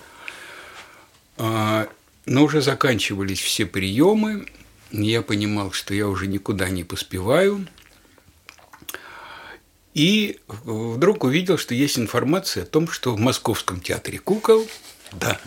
а, 1.39 1.89
но 2.27 2.45
уже 2.45 2.61
заканчивались 2.61 3.41
все 3.41 3.65
приемы, 3.65 4.47
я 4.91 5.23
понимал, 5.23 5.73
что 5.73 5.95
я 5.95 6.07
уже 6.07 6.27
никуда 6.27 6.69
не 6.69 6.85
поспеваю, 6.85 7.67
и 9.95 10.39
вдруг 10.47 11.25
увидел, 11.25 11.57
что 11.57 11.75
есть 11.75 11.99
информация 11.99 12.65
о 12.65 12.67
том, 12.67 12.89
что 12.89 13.15
в 13.15 13.19
Московском 13.19 13.81
театре 13.81 14.19
кукол, 14.19 14.69
да, 15.13 15.41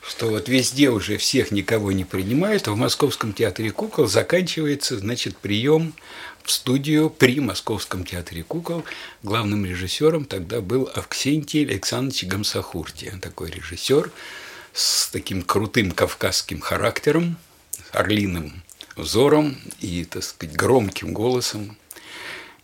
что 0.00 0.30
вот 0.30 0.48
везде 0.48 0.88
уже 0.88 1.18
всех 1.18 1.50
никого 1.50 1.92
не 1.92 2.06
принимают, 2.06 2.68
а 2.68 2.72
в 2.72 2.76
Московском 2.76 3.34
театре 3.34 3.70
кукол 3.70 4.06
заканчивается, 4.06 4.98
значит, 4.98 5.36
прием 5.36 5.92
в 6.50 6.52
студию 6.52 7.10
при 7.10 7.38
Московском 7.38 8.04
театре 8.04 8.42
кукол. 8.42 8.84
Главным 9.22 9.64
режиссером 9.64 10.24
тогда 10.24 10.60
был 10.60 10.90
Авксентий 10.92 11.64
Александрович 11.64 12.24
Гамсахурти, 12.24 13.12
такой 13.22 13.52
режиссер 13.52 14.10
с 14.72 15.08
таким 15.10 15.42
крутым 15.42 15.92
кавказским 15.92 16.60
характером, 16.60 17.36
орлиным 17.92 18.64
взором 18.96 19.58
и, 19.78 20.04
так 20.04 20.24
сказать, 20.24 20.56
громким 20.56 21.12
голосом 21.12 21.76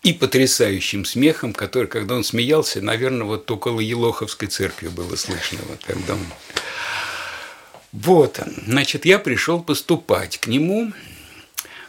и 0.02 0.12
потрясающим 0.12 1.04
смехом, 1.04 1.52
который, 1.52 1.86
когда 1.86 2.16
он 2.16 2.24
смеялся, 2.24 2.80
наверное, 2.80 3.24
вот 3.24 3.48
около 3.48 3.78
Елоховской 3.78 4.48
церкви 4.48 4.88
было 4.88 5.14
слышно, 5.14 5.60
вот, 5.68 5.84
когда 5.84 6.14
он. 6.14 6.26
Вот, 7.92 8.40
значит, 8.66 9.04
я 9.04 9.20
пришел 9.20 9.62
поступать 9.62 10.38
к 10.38 10.48
нему, 10.48 10.92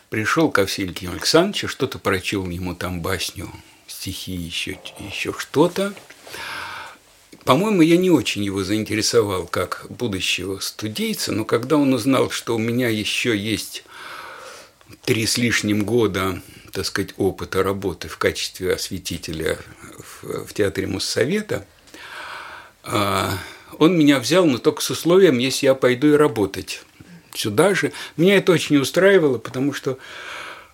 пришел 0.10 0.52
ко 0.52 0.62
Василию 0.62 1.12
Александровичу, 1.12 1.68
что-то 1.68 2.00
прочел 2.00 2.48
ему 2.50 2.76
там 2.76 3.02
басню, 3.02 3.52
стихи, 3.88 4.34
еще, 4.34 4.80
еще 5.00 5.34
что-то. 5.38 5.94
По-моему, 7.44 7.82
я 7.82 7.98
не 7.98 8.10
очень 8.10 8.44
его 8.44 8.64
заинтересовал 8.64 9.48
как 9.48 9.86
будущего 9.90 10.60
студийца, 10.60 11.32
но 11.32 11.46
когда 11.46 11.78
он 11.78 11.94
узнал, 11.94 12.30
что 12.30 12.56
у 12.56 12.60
меня 12.60 12.90
еще 12.90 13.38
есть 13.38 13.84
три 15.06 15.26
с 15.26 15.38
лишним 15.38 15.86
года, 15.86 16.42
так 16.74 16.86
сказать, 16.86 17.14
опыта 17.18 17.64
работы 17.64 18.10
в 18.10 18.18
качестве 18.18 18.74
осветителя 18.74 19.60
в, 19.98 20.48
в 20.48 20.54
театре 20.54 20.88
Моссовета, 20.88 21.66
а, 22.84 23.38
он 23.80 23.98
меня 23.98 24.20
взял, 24.20 24.46
но 24.46 24.58
только 24.58 24.82
с 24.82 24.90
условием, 24.90 25.38
если 25.38 25.68
я 25.68 25.76
пойду 25.76 26.08
и 26.08 26.18
работать 26.18 26.84
сюда 27.38 27.76
же. 27.76 27.92
Меня 28.18 28.38
это 28.38 28.52
очень 28.52 28.78
устраивало, 28.78 29.38
потому 29.38 29.74
что 29.74 29.98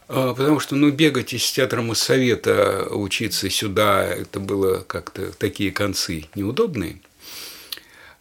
а, 0.07 0.33
Потому 0.33 0.59
что, 0.59 0.75
ну, 0.75 0.91
бегать 0.91 1.33
из 1.33 1.49
театра 1.51 1.81
Моссовета, 1.81 2.87
учиться 2.91 3.49
сюда, 3.49 4.05
это 4.05 4.39
было 4.39 4.81
как-то 4.81 5.31
такие 5.31 5.71
концы 5.71 6.25
неудобные. 6.35 6.99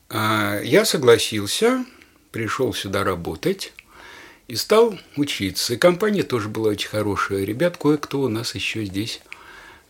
А, 0.08 0.60
я 0.62 0.84
согласился, 0.84 1.84
пришел 2.30 2.73
сюда 2.73 3.04
работать 3.04 3.73
и 4.49 4.56
стал 4.56 4.99
учиться. 5.17 5.75
И 5.75 5.76
компания 5.76 6.23
тоже 6.23 6.49
была 6.49 6.71
очень 6.71 6.88
хорошая. 6.88 7.45
Ребят, 7.45 7.76
кое-кто 7.76 8.21
у 8.21 8.28
нас 8.28 8.54
еще 8.54 8.84
здесь 8.84 9.21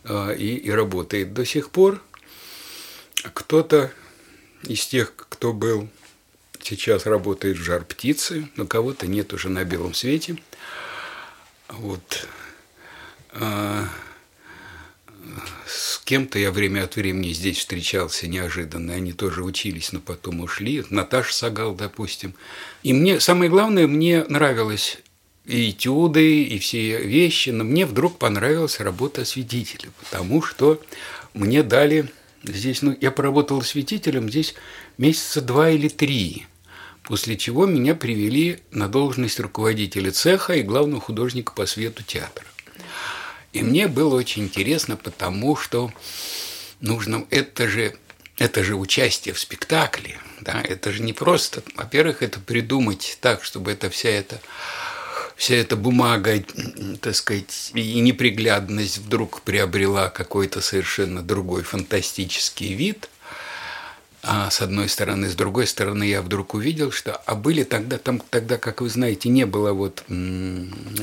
а, 0.03 0.31
и, 0.31 0.55
и 0.55 0.71
работает 0.71 1.33
до 1.33 1.45
сих 1.45 1.69
пор. 1.69 2.01
Кто-то 3.33 3.91
из 4.63 4.85
тех, 4.85 5.13
кто 5.15 5.53
был 5.53 5.87
сейчас 6.63 7.05
работает 7.05 7.57
жар 7.57 7.83
птицы, 7.83 8.49
но 8.55 8.65
кого-то 8.65 9.07
нет 9.07 9.33
уже 9.33 9.49
на 9.49 9.63
белом 9.63 9.93
свете. 9.93 10.37
Вот. 11.69 12.27
А, 13.31 13.87
с 15.65 15.99
кем-то 15.99 16.39
я 16.39 16.51
время 16.51 16.83
от 16.83 16.95
времени 16.95 17.33
здесь 17.33 17.57
встречался 17.57 18.27
неожиданно, 18.27 18.93
они 18.93 19.13
тоже 19.13 19.43
учились, 19.43 19.91
но 19.91 19.99
потом 19.99 20.41
ушли. 20.41 20.83
Наташа 20.89 21.33
Сагал, 21.33 21.75
допустим. 21.75 22.35
И 22.83 22.93
мне, 22.93 23.19
самое 23.19 23.49
главное, 23.49 23.87
мне 23.87 24.23
нравилось 24.25 24.99
и 25.45 25.71
этюды, 25.71 26.43
и 26.43 26.59
все 26.59 27.03
вещи, 27.03 27.49
но 27.49 27.63
мне 27.63 27.85
вдруг 27.85 28.17
понравилась 28.17 28.79
работа 28.79 29.25
свидетеля, 29.25 29.89
потому 29.99 30.41
что 30.41 30.81
мне 31.33 31.63
дали 31.63 32.09
Здесь, 32.43 32.81
ну, 32.81 32.95
я 32.99 33.11
поработал 33.11 33.59
осветителем 33.59 34.29
здесь 34.29 34.53
месяца 34.97 35.41
два 35.41 35.69
или 35.69 35.87
три, 35.87 36.45
после 37.03 37.37
чего 37.37 37.65
меня 37.65 37.95
привели 37.95 38.59
на 38.71 38.87
должность 38.87 39.39
руководителя 39.39 40.11
цеха 40.11 40.53
и 40.53 40.63
главного 40.63 41.01
художника 41.01 41.53
по 41.53 41.65
свету 41.65 42.03
театра. 42.03 42.45
И 43.51 43.61
мне 43.61 43.87
было 43.87 44.15
очень 44.15 44.43
интересно, 44.45 44.97
потому 44.97 45.55
что 45.55 45.91
нужно, 46.81 47.25
это 47.29 47.67
же, 47.67 47.95
это 48.37 48.63
же 48.63 48.75
участие 48.75 49.33
в 49.33 49.39
спектакле, 49.39 50.19
да, 50.41 50.61
это 50.61 50.91
же 50.91 51.03
не 51.03 51.13
просто, 51.13 51.61
во-первых, 51.75 52.23
это 52.23 52.39
придумать 52.39 53.17
так, 53.21 53.43
чтобы 53.43 53.71
это 53.71 53.89
вся 53.89 54.09
эта 54.09 54.41
вся 55.35 55.55
эта 55.55 55.75
бумага, 55.75 56.43
так 57.01 57.15
сказать, 57.15 57.71
и 57.73 57.99
неприглядность 57.99 58.99
вдруг 58.99 59.41
приобрела 59.41 60.09
какой-то 60.09 60.61
совершенно 60.61 61.21
другой 61.21 61.63
фантастический 61.63 62.73
вид. 62.73 63.09
А 64.25 64.49
с 64.49 64.61
одной 64.61 64.87
стороны, 64.87 65.29
с 65.29 65.35
другой 65.35 65.67
стороны, 65.67 66.05
я 66.05 66.21
вдруг 66.21 66.53
увидел, 66.53 66.91
что 66.91 67.17
а 67.25 67.35
были 67.35 67.63
тогда, 67.63 67.97
там 67.97 68.21
тогда, 68.29 68.57
как 68.57 68.79
вы 68.79 68.89
знаете, 68.89 69.27
не 69.27 69.45
было 69.45 69.73
вот 69.73 70.03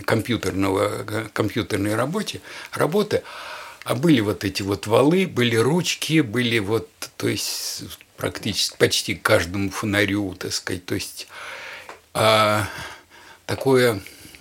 компьютерного, 0.06 1.28
компьютерной 1.35 1.96
работы, 1.96 2.40
работы, 2.72 3.22
а 3.85 3.94
были 3.94 4.20
вот 4.20 4.44
эти 4.44 4.62
вот 4.62 4.87
валы, 4.87 5.26
были 5.26 5.56
ручки, 5.56 6.22
были 6.22 6.61
вот, 6.61 6.88
то 7.18 7.28
есть 7.28 7.85
практически 8.16 8.76
почти 8.78 9.14
каждому 9.14 9.70
фонарю, 9.70 10.35
так 10.38 10.54
сказать, 10.54 10.87
то 10.87 10.94
есть 10.94 11.28
а, 12.14 12.66
такое 13.44 14.00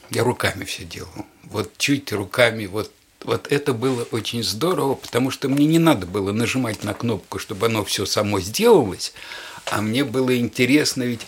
я 0.10 0.24
руками 0.24 0.64
все 0.64 0.86
делал. 0.86 1.10
Вот 1.44 1.78
чуть 1.78 2.12
руками, 2.14 2.66
вот, 2.66 2.92
вот 3.24 3.52
это 3.52 3.74
было 3.74 4.04
очень 4.12 4.44
здорово, 4.44 4.96
потому 4.96 5.32
что 5.32 5.50
мне 5.50 5.66
не 5.66 5.80
надо 5.80 6.06
было 6.06 6.32
нажимать 6.32 6.84
на 6.84 6.94
кнопку, 6.94 7.40
чтобы 7.40 7.68
оно 7.68 7.84
все 7.84 8.06
само 8.06 8.40
сделалось, 8.40 9.14
а 9.66 9.82
мне 9.82 10.04
было 10.04 10.38
интересно, 10.38 11.04
ведь 11.04 11.26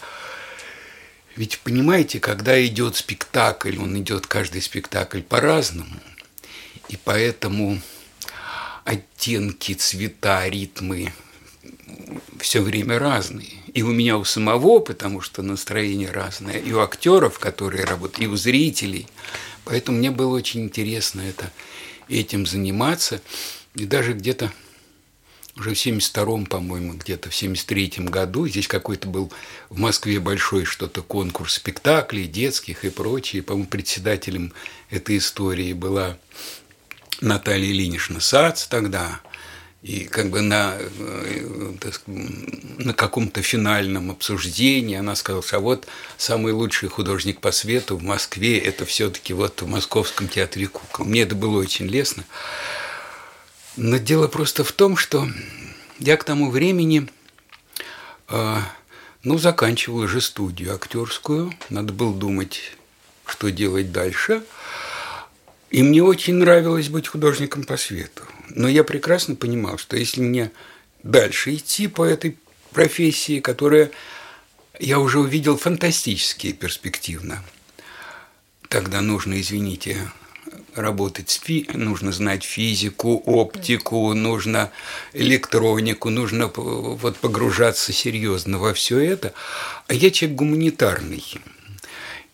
ведь 1.37 1.59
понимаете, 1.59 2.19
когда 2.19 2.63
идет 2.65 2.97
спектакль, 2.97 3.77
он 3.79 3.97
идет 3.97 4.27
каждый 4.27 4.61
спектакль 4.61 5.21
по-разному, 5.21 5.95
и 6.89 6.97
поэтому 6.97 7.81
оттенки, 8.83 9.73
цвета, 9.73 10.47
ритмы 10.47 11.13
все 12.39 12.61
время 12.61 12.99
разные. 12.99 13.47
И 13.73 13.83
у 13.83 13.91
меня 13.91 14.17
у 14.17 14.25
самого, 14.25 14.79
потому 14.79 15.21
что 15.21 15.41
настроение 15.41 16.11
разное, 16.11 16.57
и 16.57 16.71
у 16.73 16.79
актеров, 16.79 17.39
которые 17.39 17.85
работают, 17.85 18.23
и 18.23 18.27
у 18.27 18.35
зрителей. 18.35 19.07
Поэтому 19.65 19.97
мне 19.97 20.11
было 20.11 20.35
очень 20.35 20.61
интересно 20.61 21.21
это, 21.21 21.51
этим 22.09 22.45
заниматься. 22.45 23.21
И 23.75 23.85
даже 23.85 24.13
где-то 24.13 24.51
уже 25.57 25.73
в 25.73 25.73
72-м, 25.73 26.45
по-моему, 26.45 26.93
где-то 26.93 27.29
в 27.29 27.33
73-м 27.33 28.05
году, 28.05 28.47
здесь 28.47 28.67
какой-то 28.67 29.07
был 29.07 29.31
в 29.69 29.79
Москве 29.79 30.19
большой 30.19 30.65
что-то 30.65 31.01
конкурс 31.01 31.55
спектаклей 31.55 32.25
детских 32.25 32.85
и 32.85 32.89
прочее. 32.89 33.43
По-моему, 33.43 33.67
председателем 33.67 34.53
этой 34.89 35.17
истории 35.17 35.73
была 35.73 36.17
Наталья 37.19 37.69
Ильинична 37.71 38.19
Сац 38.19 38.65
тогда– 38.67 39.21
и 39.81 40.05
как 40.05 40.29
бы 40.29 40.41
на, 40.41 40.75
э, 40.77 41.71
на 42.77 42.93
каком-то 42.93 43.41
финальном 43.41 44.11
обсуждении 44.11 44.95
она 44.95 45.15
сказала, 45.15 45.43
а 45.51 45.59
вот 45.59 45.87
самый 46.17 46.53
лучший 46.53 46.89
художник 46.89 47.41
по 47.41 47.51
свету 47.51 47.97
в 47.97 48.03
Москве– 48.03 48.59
это 48.59 48.85
все-таки 48.85 49.33
вот 49.33 49.61
в 49.61 49.67
Московском 49.67 50.27
театре 50.27 50.67
кукол. 50.67 51.05
Мне 51.05 51.21
это 51.23 51.33
было 51.33 51.59
очень 51.59 51.87
лестно. 51.87 52.25
Но 53.75 53.97
дело 53.97 54.27
просто 54.27 54.63
в 54.63 54.71
том, 54.71 54.97
что 54.97 55.27
я 55.97 56.15
к 56.17 56.23
тому 56.23 56.51
времени 56.51 57.07
э, 58.29 58.57
Ну, 59.23 59.37
заканчивал 59.37 60.07
же 60.07 60.19
студию 60.19 60.73
актерскую. 60.73 61.53
Надо 61.69 61.93
было 61.93 62.13
думать, 62.13 62.75
что 63.25 63.51
делать 63.51 63.91
дальше. 63.91 64.43
И 65.69 65.83
мне 65.83 66.01
очень 66.01 66.35
нравилось 66.35 66.89
быть 66.89 67.07
художником 67.07 67.63
по 67.63 67.77
свету. 67.77 68.23
Но 68.55 68.67
я 68.67 68.83
прекрасно 68.83 69.35
понимал, 69.35 69.77
что 69.77 69.97
если 69.97 70.21
мне 70.21 70.51
дальше 71.03 71.55
идти 71.55 71.87
по 71.87 72.03
этой 72.03 72.37
профессии, 72.71 73.39
которая 73.39 73.91
я 74.79 74.99
уже 74.99 75.19
увидел 75.19 75.57
фантастически 75.57 76.51
перспективно, 76.51 77.43
тогда 78.67 79.01
нужно, 79.01 79.39
извините, 79.39 80.11
работать 80.75 81.29
с 81.29 81.39
фи... 81.39 81.69
нужно 81.73 82.11
знать 82.11 82.43
физику, 82.43 83.21
оптику, 83.25 84.13
нужно 84.13 84.71
электронику, 85.13 86.09
нужно 86.09 86.47
вот 86.47 87.17
погружаться 87.17 87.93
серьезно 87.93 88.59
во 88.59 88.73
все 88.73 88.99
это. 88.99 89.33
А 89.87 89.93
я 89.93 90.11
человек 90.11 90.37
гуманитарный. 90.37 91.23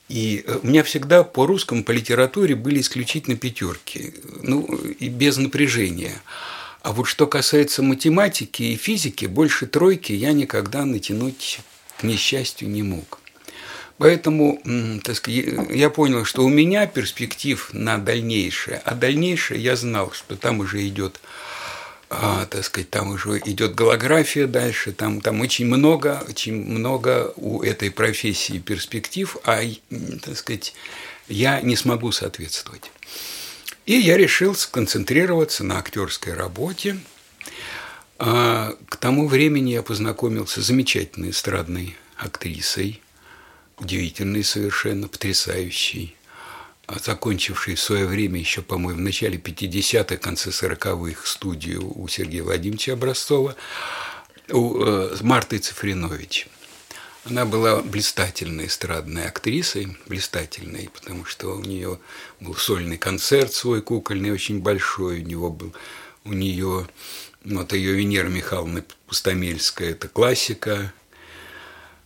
И 0.10 0.44
э, 0.46 0.60
у 0.64 0.68
меня 0.68 0.84
всегда 0.84 1.24
по 1.24 1.46
русскому, 1.46 1.84
по 1.84 1.92
литературе 1.92 2.56
были 2.56 2.80
исключительно 2.80 3.36
пятерки, 3.36 4.14
ну 4.42 4.66
и 4.66 5.10
без 5.10 5.38
напряжения. 5.38 6.22
А 6.82 6.94
вот 6.94 7.06
что 7.06 7.28
касается 7.28 7.84
математики 7.84 8.64
и 8.64 8.76
физики, 8.78 9.26
больше 9.26 9.68
тройки 9.68 10.14
я 10.14 10.32
никогда 10.32 10.86
натянуть 10.86 11.60
к 11.98 12.04
несчастью 12.04 12.70
не 12.70 12.84
мог. 12.84 13.20
Поэтому 13.98 14.62
так 15.04 15.16
сказать, 15.16 15.46
я 15.72 15.90
понял, 15.90 16.24
что 16.24 16.46
у 16.46 16.50
меня 16.50 16.86
перспектив 16.86 17.70
на 17.74 17.98
дальнейшее, 17.98 18.82
а 18.86 18.94
дальнейшее 18.94 19.62
я 19.62 19.76
знал, 19.76 20.12
что 20.12 20.36
там 20.36 20.60
уже 20.60 20.88
идет 20.88 21.20
а, 22.10 22.46
так 22.46 22.64
сказать, 22.64 22.90
там 22.90 23.12
уже 23.12 23.42
идет 23.46 23.76
голография 23.76 24.48
дальше, 24.48 24.94
там, 24.94 25.22
там 25.22 25.42
очень 25.42 25.66
много, 25.66 26.24
очень 26.28 26.56
много 26.56 27.34
у 27.36 27.62
этой 27.62 27.92
профессии 27.92 28.60
перспектив, 28.60 29.38
а, 29.44 29.62
так 30.24 30.38
сказать, 30.38 30.74
я 31.28 31.62
не 31.62 31.76
смогу 31.76 32.12
соответствовать. 32.12 32.92
И 33.86 33.94
я 33.94 34.18
решил 34.18 34.54
сконцентрироваться 34.54 35.64
на 35.64 35.80
актерской 35.80 36.34
работе. 36.34 36.98
А, 38.20 38.76
к 38.90 38.98
тому 38.98 39.28
времени 39.28 39.72
я 39.72 39.82
познакомился 39.82 40.62
с 40.62 40.66
замечательной 40.66 41.30
эстрадной 41.30 41.96
актрисой, 42.18 43.02
удивительной 43.78 44.44
совершенно, 44.44 45.08
потрясающей, 45.08 46.17
а 46.88 47.00
закончившей 47.00 47.76
в 47.76 47.82
свое 47.82 48.06
время 48.06 48.40
еще, 48.40 48.62
по-моему, 48.62 49.02
в 49.02 49.04
начале 49.04 49.38
50-х, 49.38 50.16
конце 50.18 50.52
40-х 50.52 51.28
студию 51.28 51.92
у 52.00 52.08
Сергея 52.08 52.44
Владимировича 52.44 52.94
Образцова, 52.94 53.56
у 54.50 54.82
э, 54.82 55.18
Марты 55.22 55.58
Цифринович. 55.58 56.48
Она 57.26 57.46
была 57.46 57.82
блистательной 57.82 58.68
эстрадной 58.68 59.28
актрисой, 59.28 59.98
блистательной, 60.08 60.90
потому 60.94 61.26
что 61.26 61.58
у 61.58 61.62
нее 61.62 62.00
был 62.40 62.56
сольный 62.56 62.98
концерт 62.98 63.52
свой 63.52 63.82
кукольный, 63.82 64.32
очень 64.32 64.62
большой, 64.62 65.20
у 65.20 65.26
него 65.26 65.50
был, 65.50 65.74
у 66.24 66.32
нее, 66.32 66.88
вот 67.44 67.74
ее 67.74 67.94
Венера 67.96 68.30
Михайловна 68.30 68.86
Пустомельская, 69.08 69.92
это 69.92 70.08
классика, 70.08 70.94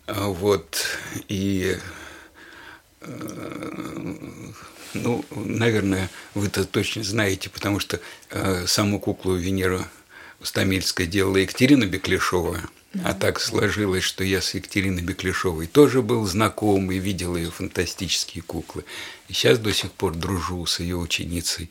а 0.08 0.26
вот, 0.26 0.84
и 1.28 1.78
ну, 4.94 5.26
наверное, 5.32 6.10
вы 6.34 6.48
это 6.48 6.66
точно 6.66 7.04
знаете, 7.04 7.50
потому 7.50 7.80
что 7.80 8.00
э, 8.30 8.66
саму 8.68 9.00
куклу 9.00 9.36
Венеру 9.36 9.84
Стамельская 10.44 11.08
делала 11.08 11.38
Екатерина 11.38 11.86
Беклешова. 11.86 12.62
А 13.06 13.14
так 13.14 13.40
сложилось, 13.40 14.04
что 14.04 14.24
я 14.24 14.42
с 14.42 14.54
Екатериной 14.54 15.02
Беклешовой 15.02 15.68
тоже 15.68 16.02
был 16.02 16.26
знаком 16.26 16.92
и 16.92 16.98
видел 16.98 17.38
ее 17.38 17.50
фантастические 17.50 18.42
куклы. 18.44 18.84
И 19.30 19.34
сейчас 19.34 19.60
до 19.60 19.74
сих 19.74 19.92
пор 19.92 20.14
дружу 20.14 20.66
с 20.66 20.82
ее 20.82 20.98
ученицей. 20.98 21.70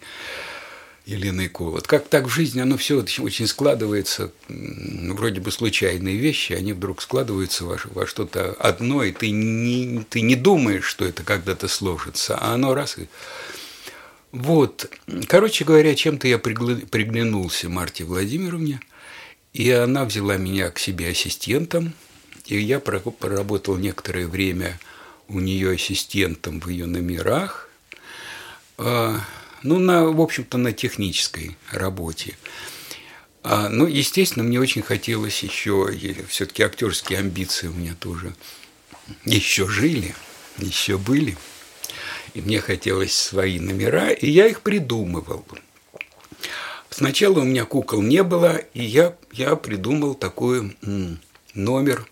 Еленой 1.07 1.49
Колот. 1.49 1.87
Как 1.87 2.09
так 2.09 2.27
в 2.27 2.29
жизни 2.29 2.61
оно 2.61 2.77
все 2.77 2.99
очень 2.99 3.47
складывается, 3.47 4.33
вроде 4.49 5.41
бы 5.41 5.51
случайные 5.51 6.17
вещи, 6.17 6.53
они 6.53 6.73
вдруг 6.73 7.03
складываются 7.03 7.65
во, 7.65 7.79
во 7.85 8.07
что-то 8.07 8.53
одно, 8.53 9.03
и 9.03 9.13
ты 9.13 9.31
не, 9.31 10.05
ты 10.09 10.21
не 10.21 10.37
думаешь, 10.37 10.85
что 10.85 11.05
это 11.05 11.23
когда-то 11.23 11.69
сложится, 11.69 12.37
а 12.37 12.55
оно 12.55 12.75
раз 12.75 12.99
и... 12.99 13.09
Вот, 14.33 14.89
короче 15.27 15.65
говоря, 15.65 15.95
чем-то 15.97 16.29
я 16.29 16.39
приглянулся 16.39 17.69
Марте 17.69 18.05
Владимировне, 18.05 18.81
и 19.53 19.69
она 19.71 20.05
взяла 20.05 20.37
меня 20.37 20.71
к 20.71 20.79
себе 20.79 21.09
ассистентом, 21.09 21.95
и 22.47 22.57
я 22.57 22.79
проработал 22.79 23.77
некоторое 23.77 24.29
время 24.29 24.79
у 25.27 25.41
нее 25.41 25.73
ассистентом 25.73 26.61
в 26.61 26.69
ее 26.69 26.87
номерах 26.87 27.69
а,– 28.79 29.19
ну, 29.62 29.79
на, 29.79 30.07
в 30.07 30.20
общем-то, 30.20 30.59
на 30.59 30.73
технической 30.73 31.57
работе. 31.70 32.37
А, 33.42 33.68
ну, 33.68 33.87
естественно, 33.87 34.44
мне 34.44 34.61
очень 34.61 34.83
хотелось 34.83 35.42
еще, 35.42 35.90
все-таки 36.29 36.62
актерские 36.62 37.18
амбиции 37.18 37.68
у 37.68 37.73
меня 37.73 37.94
тоже 37.99 38.35
еще 39.25 39.66
жили, 39.68 40.14
еще 40.59 40.99
были. 40.99 41.37
И 42.35 42.40
мне 42.40 42.61
хотелось 42.61 43.16
свои 43.16 43.59
номера, 43.59 44.11
и 44.11 44.31
я 44.31 44.46
их 44.46 44.61
придумывал. 44.61 45.44
Сначала 46.90 47.40
у 47.40 47.44
меня 47.44 47.64
кукол 47.64 48.03
не 48.03 48.23
было, 48.23 48.57
и 48.57 48.85
я, 48.85 49.16
я 49.33 49.57
придумал 49.57 50.14
такой 50.14 50.77
номер, 51.55 52.07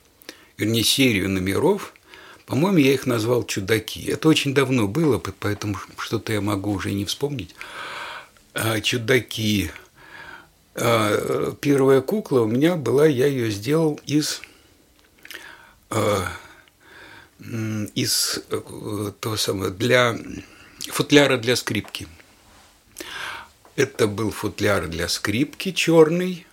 вернее, 0.56 0.84
серию 0.84 1.28
номеров– 1.28 1.94
по-моему, 2.48 2.78
я 2.78 2.94
их 2.94 3.04
назвал 3.04 3.44
чудаки. 3.44 4.06
Это 4.06 4.26
очень 4.26 4.54
давно 4.54 4.88
было, 4.88 5.18
поэтому 5.18 5.76
что-то 5.98 6.32
я 6.32 6.40
могу 6.40 6.72
уже 6.72 6.92
не 6.92 7.04
вспомнить. 7.04 7.54
А, 8.54 8.80
чудаки. 8.80 9.70
А, 10.74 11.54
первая 11.61 12.00
кукла 12.00 12.40
у 12.40 12.46
меня 12.46 12.76
была, 12.76 13.06
я 13.06 13.26
ее 13.26 13.50
сделал 13.50 14.00
из 14.06 14.40
а, 15.90 16.26
из 17.94 18.40
э, 18.50 19.12
того 19.20 19.37
самого 19.37 19.70
для 19.70 20.18
футляра 20.88 21.37
для 21.37 21.54
скрипки. 21.54 22.08
Это 23.76 24.06
был 24.06 24.30
футляр 24.30 24.88
для 24.88 25.08
скрипки 25.08 25.70
черный, 25.70 26.46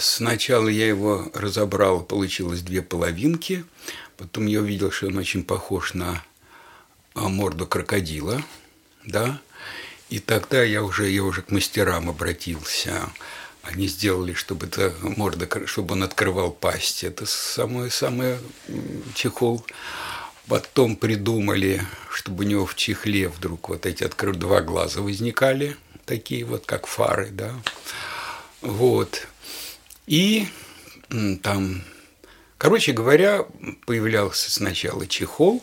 сначала 0.00 0.68
я 0.68 0.86
его 0.86 1.30
разобрал, 1.34 2.02
получилось 2.02 2.60
две 2.62 2.82
половинки. 2.82 3.64
Потом 4.16 4.46
я 4.46 4.60
увидел, 4.60 4.90
что 4.90 5.06
он 5.06 5.16
очень 5.16 5.44
похож 5.44 5.94
на 5.94 6.22
а, 7.14 7.28
морду 7.28 7.66
крокодила, 7.66 8.42
да. 9.04 9.40
И 10.10 10.18
тогда 10.18 10.62
я 10.62 10.82
уже, 10.82 11.10
я 11.10 11.22
уже 11.24 11.42
к 11.42 11.50
мастерам 11.50 12.10
обратился. 12.10 13.08
Они 13.62 13.88
сделали, 13.88 14.34
чтобы 14.34 14.66
это 14.66 14.94
морда, 15.00 15.48
чтобы 15.66 15.94
он 15.94 16.02
открывал 16.02 16.52
пасть. 16.52 17.02
Это 17.02 17.24
самое, 17.24 17.90
самое 17.90 18.38
чехол. 19.14 19.64
Потом 20.46 20.96
придумали, 20.96 21.82
чтобы 22.10 22.44
у 22.44 22.46
него 22.46 22.66
в 22.66 22.74
чехле 22.74 23.28
вдруг 23.28 23.70
вот 23.70 23.86
эти 23.86 24.04
откры... 24.04 24.34
два 24.34 24.60
глаза 24.60 25.00
возникали, 25.00 25.76
такие 26.04 26.44
вот, 26.44 26.66
как 26.66 26.86
фары, 26.86 27.30
да. 27.30 27.54
Вот. 28.64 29.28
И 30.06 30.46
там, 31.42 31.82
короче 32.56 32.92
говоря, 32.92 33.44
появлялся 33.84 34.50
сначала 34.50 35.06
чехол 35.06 35.62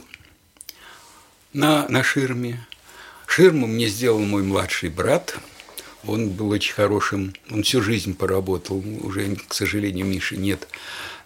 на, 1.52 1.88
на 1.90 2.04
ширме. 2.04 2.66
Ширму 3.26 3.66
мне 3.66 3.88
сделал 3.88 4.20
мой 4.20 4.44
младший 4.44 4.90
брат. 4.90 5.36
Он 6.04 6.30
был 6.30 6.50
очень 6.50 6.74
хорошим, 6.74 7.34
он 7.50 7.64
всю 7.64 7.82
жизнь 7.82 8.16
поработал, 8.16 8.84
уже, 9.04 9.36
к 9.36 9.54
сожалению, 9.54 10.06
Миши 10.06 10.36
нет 10.36 10.68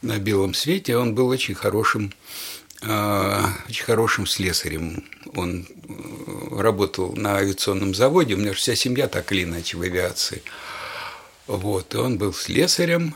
на 0.02 0.18
белом 0.18 0.54
свете, 0.54 0.98
он 0.98 1.16
был 1.16 1.30
очень 1.30 1.56
хорошим, 1.56 2.14
э, 2.82 3.44
очень 3.70 3.86
хорошим 3.86 4.28
слесарем. 4.28 5.06
Он 5.34 5.66
э, 5.66 6.60
работал 6.60 7.14
на 7.16 7.38
авиационном 7.38 7.96
заводе, 7.96 8.34
у 8.36 8.38
меня 8.38 8.52
же 8.52 8.60
вся 8.60 8.76
семья 8.76 9.08
так 9.08 9.32
или 9.32 9.44
иначе 9.44 9.78
в 9.78 9.82
авиации– 9.82 10.42
вот, 11.48 11.94
и 11.94 11.98
он 11.98 12.18
был 12.18 12.34
слесарем, 12.34 13.16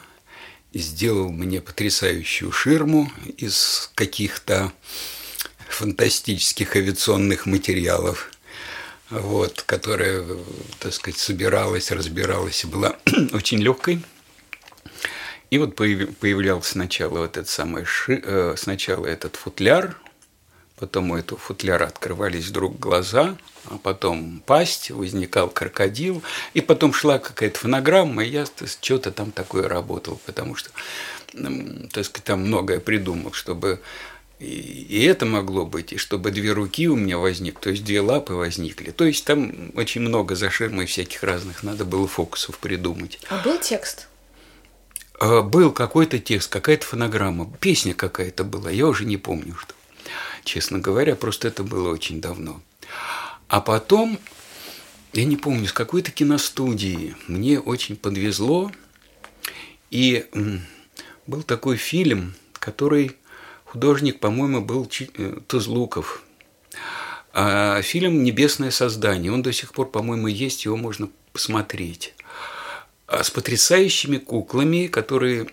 сделал 0.74 1.30
мне 1.30 1.62
потрясающую 1.62 2.52
ширму 2.52 3.12
из 3.38 3.92
каких-то 3.96 4.72
фантастических 5.68 6.76
авиационных 6.76 7.46
материалов, 7.46 8.32
вот, 9.10 9.64
которая, 9.66 10.24
так 10.80 10.94
сказать, 10.94 11.20
собиралась, 11.20 11.92
разбиралась 11.92 12.64
и 12.64 12.68
была 12.68 12.96
очень 13.34 13.60
легкой. 13.60 14.02
И 15.50 15.58
вот 15.58 15.76
появлялся 15.76 16.74
сначала 16.74 17.20
вот 17.20 17.38
этот 17.38 17.50
самый 17.50 17.84
ши, 17.86 18.22
э, 18.24 18.54
сначала 18.56 19.08
этот 19.08 19.36
футляр, 19.36 19.98
потом 20.80 21.12
у 21.12 21.18
этого 21.18 21.40
футляра 21.40 21.86
открывались 21.86 22.48
вдруг 22.48 22.80
глаза, 22.80 23.38
а 23.66 23.78
потом 23.78 24.42
пасть, 24.46 24.92
возникал 24.92 25.50
крокодил, 25.50 26.24
и 26.54 26.62
потом 26.62 26.94
шла 26.94 27.20
какая-то 27.20 27.60
фонограмма, 27.60 28.24
и 28.24 28.30
я 28.30 28.46
что-то 28.46 29.12
там 29.12 29.32
такое 29.32 29.68
работал, 29.68 30.20
потому 30.26 30.56
что, 30.56 30.70
так 31.34 32.06
сказать, 32.06 32.24
там 32.24 32.42
многое 32.42 32.80
придумал, 32.80 33.34
чтобы 33.34 33.82
и, 34.40 35.04
это 35.04 35.26
могло 35.26 35.66
быть, 35.66 35.92
и 35.92 35.98
чтобы 35.98 36.32
две 36.32 36.52
руки 36.54 36.88
у 36.88 36.96
меня 36.96 37.18
возник, 37.18 37.60
то 37.60 37.70
есть 37.70 37.84
две 37.84 38.00
лапы 38.00 38.34
возникли. 38.34 38.92
То 38.92 39.04
есть 39.04 39.26
там 39.26 39.72
очень 39.76 40.00
много 40.00 40.36
за 40.36 40.50
ширмой 40.50 40.86
всяких 40.86 41.24
разных 41.24 41.62
надо 41.62 41.84
было 41.84 42.08
фокусов 42.08 42.58
придумать. 42.58 43.20
А 43.28 43.44
был 43.44 43.60
текст? 43.60 44.08
А, 45.20 45.42
был 45.42 45.74
какой-то 45.74 46.20
текст, 46.20 46.50
какая-то 46.50 46.86
фонограмма, 46.86 47.52
песня 47.60 47.94
какая-то 47.94 48.46
была, 48.46 48.72
я 48.72 48.88
уже 48.88 49.04
не 49.04 49.18
помню, 49.18 49.56
что. 49.58 49.74
Честно 50.50 50.80
говоря, 50.80 51.16
просто 51.16 51.48
это 51.48 51.64
было 51.64 51.94
очень 51.94 52.20
давно. 52.22 52.60
А 53.50 53.62
потом, 53.62 54.18
я 55.14 55.24
не 55.24 55.38
помню, 55.38 55.68
с 55.68 55.74
какой-то 55.74 56.10
киностудии 56.10 57.16
мне 57.28 57.60
очень 57.60 57.96
подвезло, 57.96 58.72
и 59.92 60.26
был 61.28 61.44
такой 61.44 61.78
фильм, 61.78 62.34
который 62.54 63.16
Художник, 63.64 64.20
по-моему, 64.20 64.62
был 64.62 64.90
э, 65.00 65.38
Тузлуков. 65.46 66.24
А 67.32 67.84
фильм 67.84 68.24
«Небесное 68.24 68.72
создание». 68.72 69.32
Он 69.32 69.44
до 69.44 69.54
сих 69.54 69.72
пор, 69.72 69.92
по-моему, 69.92 70.26
есть, 70.26 70.66
его 70.66 70.78
можно 70.78 71.10
посмотреть. 71.32 72.16
А 73.06 73.24
с 73.24 73.30
потрясающими 73.30 74.18
куклами, 74.18 74.88
которые 74.88 75.46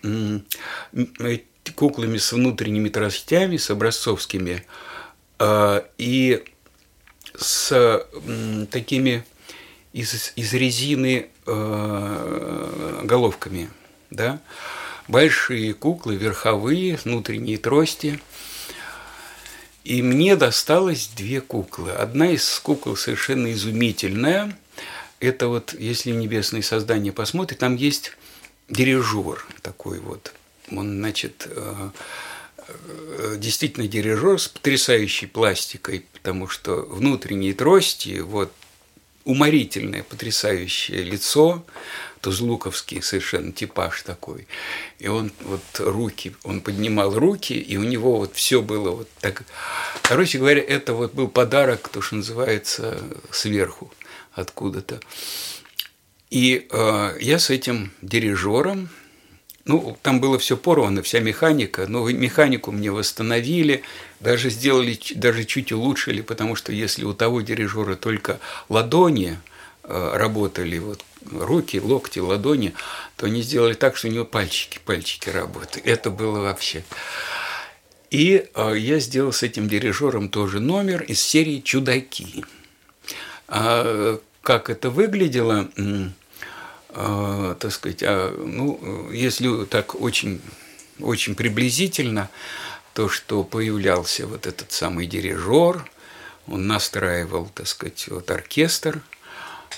куклами 1.74 2.18
с 2.18 2.32
внутренними 2.32 2.88
тростями, 2.88 3.56
с 3.56 3.70
образцовскими, 3.70 4.64
а, 5.38 5.84
и 5.98 6.44
с 7.38 8.06
такими 8.70 9.24
из, 9.92 10.32
из 10.36 10.52
резины 10.52 11.28
э, 11.46 13.00
головками, 13.04 13.70
да, 14.10 14.40
большие 15.08 15.72
куклы, 15.72 16.16
верховые, 16.16 16.98
внутренние 17.02 17.56
трости. 17.56 18.20
И 19.84 20.02
мне 20.02 20.36
досталось 20.36 21.10
две 21.16 21.40
куклы. 21.40 21.92
Одна 21.92 22.30
из 22.30 22.58
кукол 22.58 22.96
совершенно 22.96 23.52
изумительная. 23.52 24.58
Это 25.20 25.48
вот, 25.48 25.74
если 25.78 26.10
«Небесные 26.10 26.62
создания» 26.62 27.12
посмотрит, 27.12 27.60
там 27.60 27.76
есть 27.76 28.16
дирижер 28.68 29.46
такой 29.62 30.00
вот. 30.00 30.34
Он, 30.70 30.98
значит, 30.98 31.48
э, 31.50 31.90
э, 32.68 33.36
действительно 33.38 33.86
дирижер 33.86 34.40
с 34.40 34.48
потрясающей 34.48 35.28
пластикой, 35.28 36.04
потому 36.12 36.48
что 36.48 36.82
внутренние 36.82 37.54
трости, 37.54 38.20
вот 38.20 38.52
уморительное, 39.24 40.04
потрясающее 40.04 41.02
лицо, 41.02 41.64
Тузлуковский 42.20 43.02
совершенно 43.02 43.52
типаж 43.52 44.02
такой. 44.02 44.46
И 44.98 45.08
он 45.08 45.30
вот 45.42 45.62
руки, 45.78 46.34
он 46.44 46.60
поднимал 46.60 47.16
руки, 47.16 47.52
и 47.52 47.76
у 47.76 47.82
него 47.82 48.16
вот 48.18 48.34
все 48.34 48.62
было 48.62 48.90
вот 48.90 49.08
так. 49.20 49.44
Короче 50.02 50.38
говоря, 50.38 50.62
это 50.62 50.94
вот 50.94 51.14
был 51.14 51.28
подарок, 51.28 51.88
то, 51.88 52.00
что 52.00 52.16
называется, 52.16 53.00
сверху 53.30 53.92
откуда-то. 54.32 55.00
И 56.30 56.66
э, 56.70 57.16
я 57.20 57.38
с 57.38 57.50
этим 57.50 57.92
дирижером, 58.02 58.88
ну, 59.66 59.96
там 60.02 60.20
было 60.20 60.38
все 60.38 60.56
порвано, 60.56 61.02
вся 61.02 61.18
механика, 61.18 61.86
но 61.88 62.08
механику 62.08 62.70
мне 62.70 62.92
восстановили, 62.92 63.82
даже 64.20 64.48
сделали, 64.48 64.98
даже 65.16 65.44
чуть 65.44 65.72
улучшили, 65.72 66.22
потому 66.22 66.54
что 66.54 66.72
если 66.72 67.04
у 67.04 67.12
того 67.12 67.40
дирижера 67.40 67.96
только 67.96 68.38
ладони 68.68 69.38
э, 69.82 70.10
работали, 70.14 70.78
вот 70.78 71.04
руки, 71.32 71.80
локти, 71.80 72.20
ладони, 72.20 72.74
то 73.16 73.26
они 73.26 73.42
сделали 73.42 73.74
так, 73.74 73.96
что 73.96 74.06
у 74.06 74.10
него 74.12 74.24
пальчики, 74.24 74.78
пальчики 74.84 75.30
работают. 75.30 75.84
Это 75.84 76.10
было 76.10 76.40
вообще. 76.40 76.84
И 78.10 78.48
э, 78.54 78.74
я 78.78 79.00
сделал 79.00 79.32
с 79.32 79.42
этим 79.42 79.68
дирижером 79.68 80.28
тоже 80.28 80.60
номер 80.60 81.02
из 81.02 81.20
серии 81.20 81.60
«Чудаки». 81.60 82.44
А 83.48 84.20
как 84.42 84.70
это 84.70 84.90
выглядело, 84.90 85.68
э, 86.96 87.54
так 87.58 87.72
сказать, 87.72 88.02
а, 88.02 88.34
ну, 88.36 89.10
если 89.12 89.64
так 89.66 89.94
очень, 90.00 90.40
очень 90.98 91.34
приблизительно, 91.34 92.28
то, 92.94 93.08
что 93.08 93.44
появлялся 93.44 94.26
вот 94.26 94.46
этот 94.46 94.72
самый 94.72 95.06
дирижер, 95.06 95.88
он 96.48 96.66
настраивал, 96.66 97.50
так 97.54 97.66
сказать, 97.66 98.08
вот 98.08 98.30
оркестр– 98.30 99.02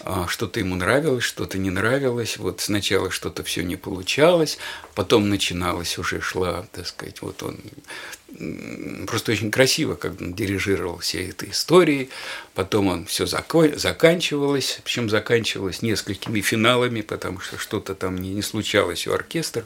а, 0.04 0.26
что-то 0.28 0.60
ему 0.60 0.76
нравилось, 0.76 1.24
что-то 1.24 1.58
не 1.58 1.70
нравилось. 1.70 2.36
Вот 2.36 2.60
сначала 2.60 3.10
что-то 3.10 3.42
все 3.42 3.62
не 3.62 3.76
получалось, 3.76 4.58
потом 4.94 5.28
начиналось, 5.28 5.98
уже 5.98 6.20
шла, 6.20 6.66
так 6.72 6.86
сказать, 6.86 7.22
вот 7.22 7.42
он 7.42 7.58
просто 9.06 9.32
очень 9.32 9.50
красиво, 9.50 9.94
как 9.94 10.20
он 10.20 10.34
дирижировал 10.34 10.98
всей 10.98 11.30
этой 11.30 11.50
историей. 11.50 12.10
Потом 12.54 12.88
он 12.88 13.06
все 13.06 13.26
заканчивалось, 13.26 14.80
причем 14.84 15.08
заканчивалось 15.08 15.82
несколькими 15.82 16.40
финалами, 16.40 17.00
потому 17.00 17.40
что 17.40 17.58
что-то 17.58 17.94
там 17.94 18.16
не, 18.16 18.30
не 18.30 18.42
случалось 18.42 19.06
у 19.06 19.12
оркестра. 19.12 19.64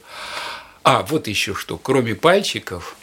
А, 0.85 1.03
вот 1.03 1.29
еще 1.29 1.55
что, 1.55 1.79
кроме 1.79 2.15
пальчиков, 2.15 2.97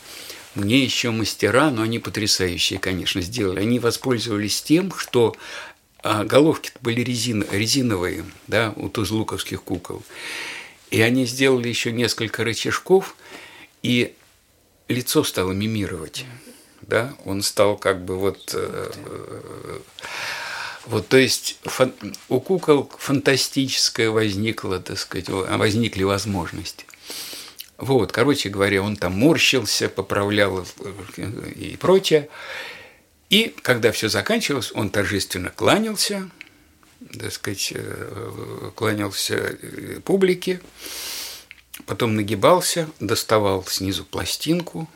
мне 0.55 0.83
еще 0.83 1.11
мастера, 1.11 1.69
но 1.69 1.83
они 1.83 1.99
потрясающие, 1.99 2.79
конечно, 2.79 3.21
сделали. 3.21 3.59
Они 3.59 3.79
воспользовались 3.79 4.61
тем, 4.61 4.91
что 4.97 5.35
а 6.01 6.23
головки 6.23 6.71
были 6.81 7.01
резин, 7.01 7.45
резиновые, 7.51 8.23
да, 8.47 8.73
у 8.77 8.87
тузлуковских 8.87 9.61
кукол. 9.61 10.01
И 10.91 11.01
они 11.01 11.25
сделали 11.25 11.67
еще 11.67 11.91
несколько 11.91 12.43
рычажков, 12.43 13.15
и 13.83 14.13
лицо 14.89 15.23
стало 15.23 15.53
мимировать. 15.53 16.25
Да? 16.81 17.13
Он 17.25 17.41
стал 17.41 17.77
как 17.77 18.03
бы 18.03 18.17
вот... 18.17 18.53
Э, 18.53 19.79
вот, 20.85 21.07
то 21.07 21.17
есть 21.17 21.59
фан, 21.63 21.93
у 22.29 22.39
кукол 22.39 22.91
фантастическое 22.97 24.09
возникло, 24.09 24.79
так 24.79 24.97
сказать, 24.97 25.29
возникли 25.29 26.03
возможности. 26.03 26.85
Вот, 27.77 28.11
короче 28.11 28.49
говоря, 28.49 28.81
он 28.81 28.97
там 28.97 29.13
морщился, 29.13 29.87
поправлял 29.87 30.65
э, 31.17 31.51
и 31.55 31.77
прочее. 31.77 32.27
И 33.29 33.53
когда 33.61 33.91
все 33.91 34.09
заканчивалось, 34.09 34.71
он 34.73 34.89
торжественно 34.89 35.51
кланялся, 35.51 36.29
так 37.17 37.31
сказать, 37.31 37.71
э, 37.75 38.71
кланялся 38.75 39.57
публике, 40.03 40.59
потом 41.85 42.15
нагибался, 42.15 42.89
доставал 42.99 43.65
снизу 43.65 44.05
пластинку, 44.05 44.89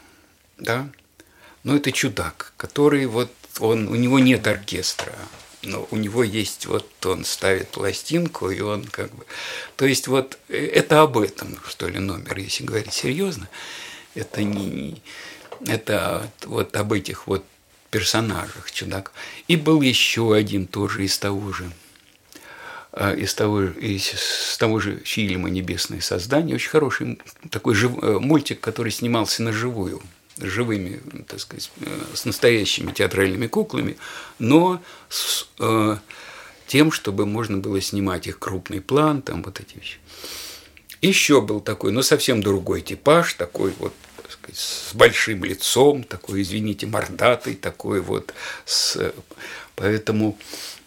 да, 0.58 0.90
но 1.64 1.76
это 1.76 1.92
чудак, 1.92 2.54
который 2.58 3.06
вот, 3.06 3.32
он, 3.60 3.88
у 3.88 3.96
него 3.96 4.20
нет 4.20 4.46
оркестра, 4.48 5.14
но 5.64 5.88
у 5.92 5.96
него 5.96 6.24
есть 6.24 6.66
вот 6.66 6.88
он 7.06 7.24
ставит 7.26 7.70
пластинку, 7.70 8.50
и 8.50 8.60
он 8.60 8.86
как 8.86 9.14
бы... 9.14 9.26
То 9.76 9.86
есть 9.86 10.08
вот 10.08 10.38
э, 10.50 10.58
это 10.58 11.02
об 11.02 11.18
этом, 11.18 11.58
что 11.68 11.88
ли, 11.88 12.00
номер, 12.00 12.38
если 12.38 12.66
говорить 12.66 12.94
серьезно. 12.94 13.50
Это 14.14 14.44
не... 14.44 15.02
Это 15.66 16.30
вот 16.46 16.76
об 16.76 16.92
этих 16.92 17.28
вот 17.28 17.46
персонажах 17.90 18.72
чудак. 18.72 19.14
И 19.48 19.56
был 19.56 19.82
еще 19.82 20.36
один 20.36 20.68
тоже 20.68 21.06
из 21.06 21.18
того 21.18 21.54
же 21.54 21.72
из 22.96 23.34
того, 23.34 23.64
из 23.64 24.58
того 24.60 24.80
же 24.80 25.02
фильма 25.04 25.50
«Небесное 25.50 26.02
создание». 26.02 26.56
Очень 26.56 26.70
хороший 26.70 27.20
такой 27.50 27.74
жив, 27.74 27.92
э, 28.02 28.20
мультик, 28.20 28.60
который 28.60 28.92
снимался 28.92 29.42
на 29.42 29.52
живую, 29.52 30.02
с 30.38 30.44
живыми, 30.44 31.02
так 31.28 31.40
сказать, 31.40 31.72
э, 31.82 32.02
с 32.14 32.26
настоящими 32.26 32.92
театральными 32.92 33.48
куклами, 33.48 33.98
но 34.38 34.82
с 35.10 35.48
э, 35.60 35.98
тем, 36.68 36.92
чтобы 36.92 37.26
можно 37.26 37.58
было 37.58 37.82
снимать 37.82 38.28
их 38.28 38.38
крупный 38.38 38.82
план, 38.82 39.22
там 39.24 39.42
вот 39.42 39.60
эти 39.60 39.76
вещи. 39.76 39.98
Еще 41.02 41.42
был 41.42 41.62
такой, 41.62 41.92
но 41.92 42.02
совсем 42.02 42.42
другой 42.42 42.82
типаж, 42.82 43.34
такой 43.34 43.74
вот 43.80 43.94
с 44.52 44.94
большим 44.94 45.44
лицом, 45.44 46.04
такой, 46.04 46.42
извините, 46.42 46.86
мордатый, 46.86 47.56
такой 47.56 48.02
вот. 48.02 48.34
С... 48.66 49.14
Поэтому 49.76 50.38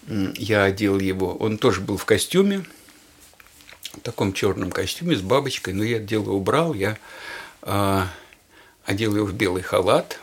я 0.06 0.64
одел 0.64 0.98
его. 0.98 1.34
Он 1.36 1.58
тоже 1.58 1.80
был 1.80 1.96
в 1.96 2.04
костюме, 2.04 2.64
в 3.92 4.00
таком 4.00 4.32
черном 4.32 4.70
костюме 4.70 5.16
с 5.16 5.20
бабочкой, 5.20 5.74
но 5.74 5.84
я 5.84 5.98
дело 5.98 6.32
убрал, 6.32 6.74
я 6.74 6.98
э, 7.62 8.02
одел 8.84 9.16
его 9.16 9.26
в 9.26 9.34
белый 9.34 9.62
халат, 9.62 10.18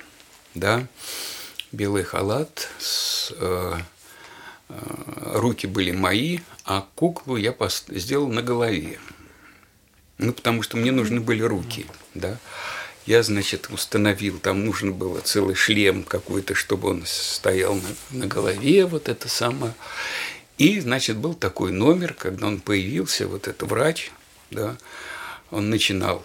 да, 0.55 0.87
белый 1.71 2.03
халат, 2.03 2.69
с, 2.79 3.33
э, 3.35 3.73
э, 4.69 4.73
руки 5.35 5.67
были 5.67 5.91
мои, 5.91 6.39
а 6.65 6.87
куклу 6.95 7.35
я 7.35 7.55
сделал 7.89 8.27
на 8.27 8.41
голове. 8.41 8.99
Ну, 10.19 10.31
потому 10.31 10.61
что 10.61 10.77
мне 10.77 10.91
нужны 10.91 11.19
были 11.19 11.41
руки, 11.41 11.87
да. 12.13 12.37
Я, 13.05 13.21
значит, 13.21 13.67
установил, 13.69 14.39
там 14.39 14.65
нужно 14.65 14.91
было 14.91 15.19
целый 15.19 15.55
шлем 15.55 16.03
какой-то, 16.03 16.55
чтобы 16.55 16.89
он 16.89 17.03
стоял 17.05 17.75
на, 17.75 18.17
на 18.17 18.27
голове, 18.27 18.85
вот 18.85 19.09
это 19.09 19.27
самое. 19.27 19.73
И, 20.57 20.79
значит, 20.79 21.17
был 21.17 21.33
такой 21.33 21.71
номер, 21.71 22.13
когда 22.13 22.47
он 22.47 22.61
появился, 22.61 23.27
вот 23.27 23.47
это 23.47 23.65
врач, 23.65 24.11
да, 24.51 24.77
он 25.51 25.69
начинал 25.69 26.23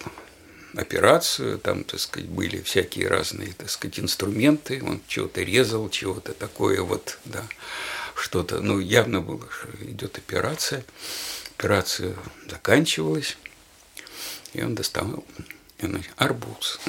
операцию, 0.76 1.58
там, 1.58 1.82
так 1.82 1.98
сказать, 1.98 2.28
были 2.28 2.60
всякие 2.62 3.08
разные, 3.08 3.52
так 3.54 3.70
сказать, 3.70 3.98
инструменты, 3.98 4.80
он 4.84 5.00
чего-то 5.08 5.42
резал, 5.42 5.88
чего-то 5.88 6.32
такое 6.32 6.82
вот, 6.82 7.18
да, 7.24 7.44
что-то, 8.14 8.60
ну, 8.60 8.78
явно 8.78 9.20
было, 9.20 9.48
что 9.50 9.68
идет 9.84 10.18
операция. 10.18 10.84
Операция 11.56 12.14
заканчивалась, 12.48 13.36
и 14.52 14.62
он 14.62 14.76
доставал 14.76 15.24
арбуз. 16.16 16.80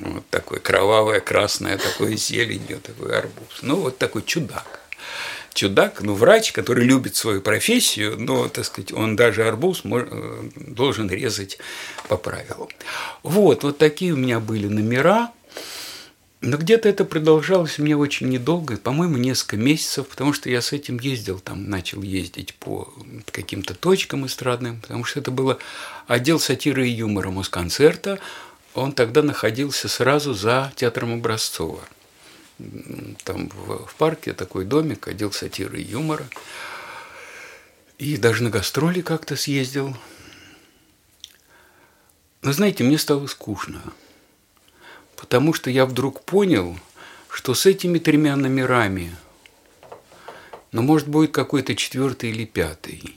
Вот 0.00 0.28
такой 0.30 0.60
кровавое, 0.60 1.20
красное, 1.20 1.78
такое 1.78 2.16
зеленью, 2.16 2.80
такой 2.80 3.16
арбуз. 3.16 3.58
Ну, 3.62 3.76
вот 3.76 3.98
такой 3.98 4.22
чудак 4.22 4.80
чудак, 5.56 6.02
ну, 6.02 6.14
врач, 6.14 6.52
который 6.52 6.84
любит 6.84 7.16
свою 7.16 7.40
профессию, 7.40 8.16
но, 8.18 8.48
так 8.48 8.64
сказать, 8.66 8.92
он 8.92 9.16
даже 9.16 9.48
арбуз 9.48 9.82
э, 9.84 10.50
должен 10.54 11.10
резать 11.10 11.58
по 12.08 12.16
правилам. 12.16 12.68
Вот, 13.22 13.64
вот 13.64 13.78
такие 13.78 14.12
у 14.12 14.16
меня 14.16 14.38
были 14.38 14.68
номера. 14.68 15.32
Но 16.42 16.58
где-то 16.58 16.88
это 16.88 17.04
продолжалось 17.04 17.78
меня 17.78 17.96
очень 17.96 18.28
недолго, 18.28 18.76
по-моему, 18.76 19.16
несколько 19.16 19.56
месяцев, 19.56 20.06
потому 20.06 20.32
что 20.32 20.50
я 20.50 20.60
с 20.60 20.72
этим 20.72 20.98
ездил, 20.98 21.40
там 21.40 21.68
начал 21.70 22.02
ездить 22.02 22.54
по 22.54 22.92
каким-то 23.32 23.74
точкам 23.74 24.26
эстрадным, 24.26 24.80
потому 24.80 25.04
что 25.04 25.20
это 25.20 25.30
было 25.30 25.58
отдел 26.06 26.38
сатиры 26.38 26.88
и 26.88 26.92
юмора 26.92 27.30
Москонцерта, 27.30 28.18
он 28.74 28.92
тогда 28.92 29.22
находился 29.22 29.88
сразу 29.88 30.34
за 30.34 30.72
театром 30.76 31.14
Образцова– 31.14 31.80
там 33.24 33.48
в, 33.48 33.86
в 33.86 33.94
парке 33.96 34.32
такой 34.32 34.64
домик, 34.64 35.08
отдел 35.08 35.32
сатиры 35.32 35.80
и 35.80 35.84
юмора. 35.84 36.26
И 37.98 38.16
даже 38.16 38.42
на 38.42 38.50
гастроли 38.50 39.00
как-то 39.00 39.36
съездил. 39.36 39.96
Но 42.42 42.52
знаете, 42.52 42.84
мне 42.84 42.98
стало 42.98 43.26
скучно, 43.26 43.82
потому 45.16 45.52
что 45.52 45.70
я 45.70 45.86
вдруг 45.86 46.22
понял, 46.22 46.78
что 47.30 47.54
с 47.54 47.66
этими 47.66 47.98
тремя 47.98 48.36
номерами, 48.36 49.14
ну, 50.72 50.82
может, 50.82 51.08
будет 51.08 51.32
какой-то 51.32 51.74
четвертый 51.74 52.30
или 52.30 52.44
пятый, 52.44 53.14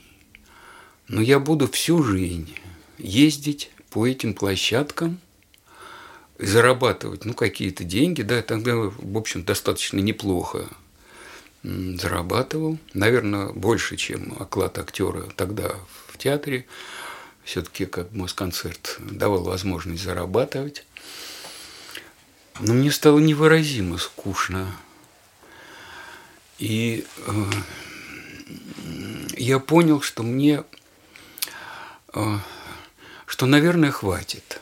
но 1.08 1.20
я 1.20 1.38
буду 1.38 1.68
всю 1.68 2.02
жизнь 2.02 2.54
ездить 2.98 3.70
по 3.90 4.06
этим 4.06 4.34
площадкам– 4.34 5.20
зарабатывать, 6.40 7.24
ну, 7.24 7.34
какие-то 7.34 7.84
деньги, 7.84 8.22
да, 8.22 8.42
тогда, 8.42 8.74
в 8.76 9.16
общем, 9.16 9.44
достаточно 9.44 9.98
неплохо 9.98 10.66
зарабатывал, 11.62 12.78
наверное, 12.94 13.48
больше, 13.52 13.96
чем 13.96 14.34
оклад 14.40 14.78
актера 14.78 15.24
тогда 15.36 15.74
в 16.08 16.16
театре. 16.16 16.66
Все-таки 17.44 17.84
как 17.84 18.12
Москонцерт 18.12 18.98
давал 19.00 19.44
возможность 19.44 20.02
зарабатывать. 20.02 20.86
Но 22.60 22.74
мне 22.74 22.90
стало 22.90 23.18
невыразимо 23.18 23.96
скучно. 23.96 24.70
И 26.58 27.06
э, 27.26 27.44
я 29.38 29.58
понял, 29.58 30.02
что 30.02 30.22
мне, 30.22 30.64
э, 32.12 32.38
что, 33.24 33.46
наверное, 33.46 33.90
хватит. 33.90 34.60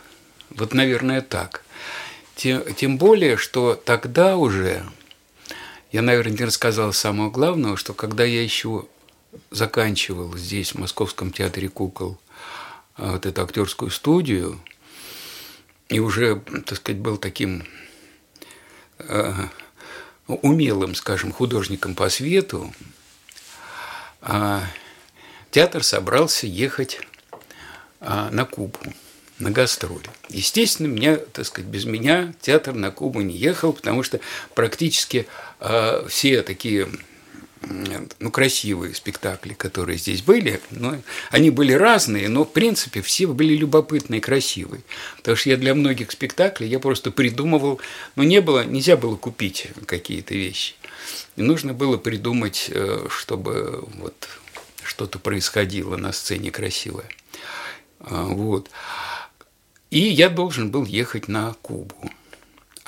Вот, 0.50 0.74
наверное, 0.74 1.22
так. 1.22 1.64
Тем, 2.36 2.62
тем 2.74 2.98
более, 2.98 3.36
что 3.36 3.74
тогда 3.74 4.36
уже, 4.36 4.86
я, 5.90 6.00
наверное, 6.00 6.38
не 6.38 6.44
рассказал 6.44 6.92
самого 6.92 7.30
главного, 7.30 7.76
что 7.76 7.94
когда 7.94 8.22
я 8.24 8.42
еще 8.42 8.86
заканчивал 9.50 10.36
здесь, 10.36 10.72
в 10.72 10.78
Московском 10.78 11.32
театре 11.32 11.68
кукол, 11.68 12.16
а, 12.96 13.12
вот 13.12 13.26
эту 13.26 13.42
актерскую 13.42 13.90
студию, 13.90 14.60
и 15.88 16.00
уже, 16.00 16.40
так 16.66 16.78
сказать, 16.78 17.00
был 17.00 17.16
таким 17.16 17.66
э, 18.98 19.32
умелым, 20.26 20.94
скажем, 20.94 21.32
художником 21.32 21.94
по 21.94 22.08
свету, 22.08 22.72
э, 24.22 24.60
театр 25.50 25.82
собрался 25.82 26.46
ехать 26.46 27.00
э, 28.00 28.28
на 28.30 28.44
Кубу 28.44 28.78
на 29.38 29.50
гастроли. 29.50 30.10
Естественно, 30.28 30.88
меня, 30.88 31.16
так 31.16 31.46
сказать, 31.46 31.70
без 31.70 31.84
меня 31.84 32.34
театр 32.40 32.74
на 32.74 32.90
Кубу 32.90 33.20
не 33.20 33.36
ехал, 33.36 33.72
потому 33.72 34.02
что 34.02 34.20
практически 34.54 35.28
э, 35.60 36.06
все 36.08 36.42
такие 36.42 36.88
ну, 38.18 38.30
красивые 38.30 38.94
спектакли, 38.94 39.54
которые 39.54 39.98
здесь 39.98 40.22
были, 40.22 40.60
ну, 40.70 41.00
они 41.30 41.50
были 41.50 41.72
разные, 41.72 42.28
но, 42.28 42.44
в 42.44 42.52
принципе, 42.52 43.02
все 43.02 43.26
были 43.26 43.54
любопытные 43.54 44.18
и 44.18 44.22
красивые. 44.22 44.82
Потому 45.16 45.36
что 45.36 45.50
я 45.50 45.56
для 45.56 45.74
многих 45.74 46.10
спектаклей, 46.10 46.68
я 46.68 46.78
просто 46.78 47.10
придумывал, 47.10 47.80
ну, 48.16 48.22
не 48.22 48.40
было, 48.40 48.64
нельзя 48.64 48.96
было 48.96 49.16
купить 49.16 49.68
какие-то 49.86 50.34
вещи. 50.34 50.74
И 51.36 51.42
нужно 51.42 51.72
было 51.72 51.96
придумать, 51.96 52.70
э, 52.72 53.06
чтобы 53.10 53.84
вот 53.94 54.28
что-то 54.82 55.18
происходило 55.18 55.96
на 55.96 56.12
сцене 56.12 56.50
красивое. 56.50 57.08
А, 58.00 58.24
вот. 58.24 58.70
И 59.90 60.00
я 60.00 60.28
должен 60.28 60.70
был 60.70 60.84
ехать 60.84 61.28
на 61.28 61.54
Кубу. 61.62 62.10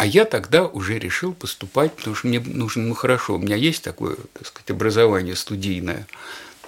А 0.01 0.07
я 0.07 0.25
тогда 0.25 0.67
уже 0.67 0.99
решил 0.99 1.35
поступать, 1.35 1.93
потому 1.93 2.17
что 2.17 2.27
мне 2.27 2.41
нужно, 2.41 2.85
ну 2.85 2.95
хорошо, 2.95 3.35
у 3.35 3.39
меня 3.39 3.55
есть 3.55 3.85
такое, 3.85 4.17
так 4.33 4.47
сказать, 4.47 4.71
образование 4.71 5.37
студийное, 5.37 6.07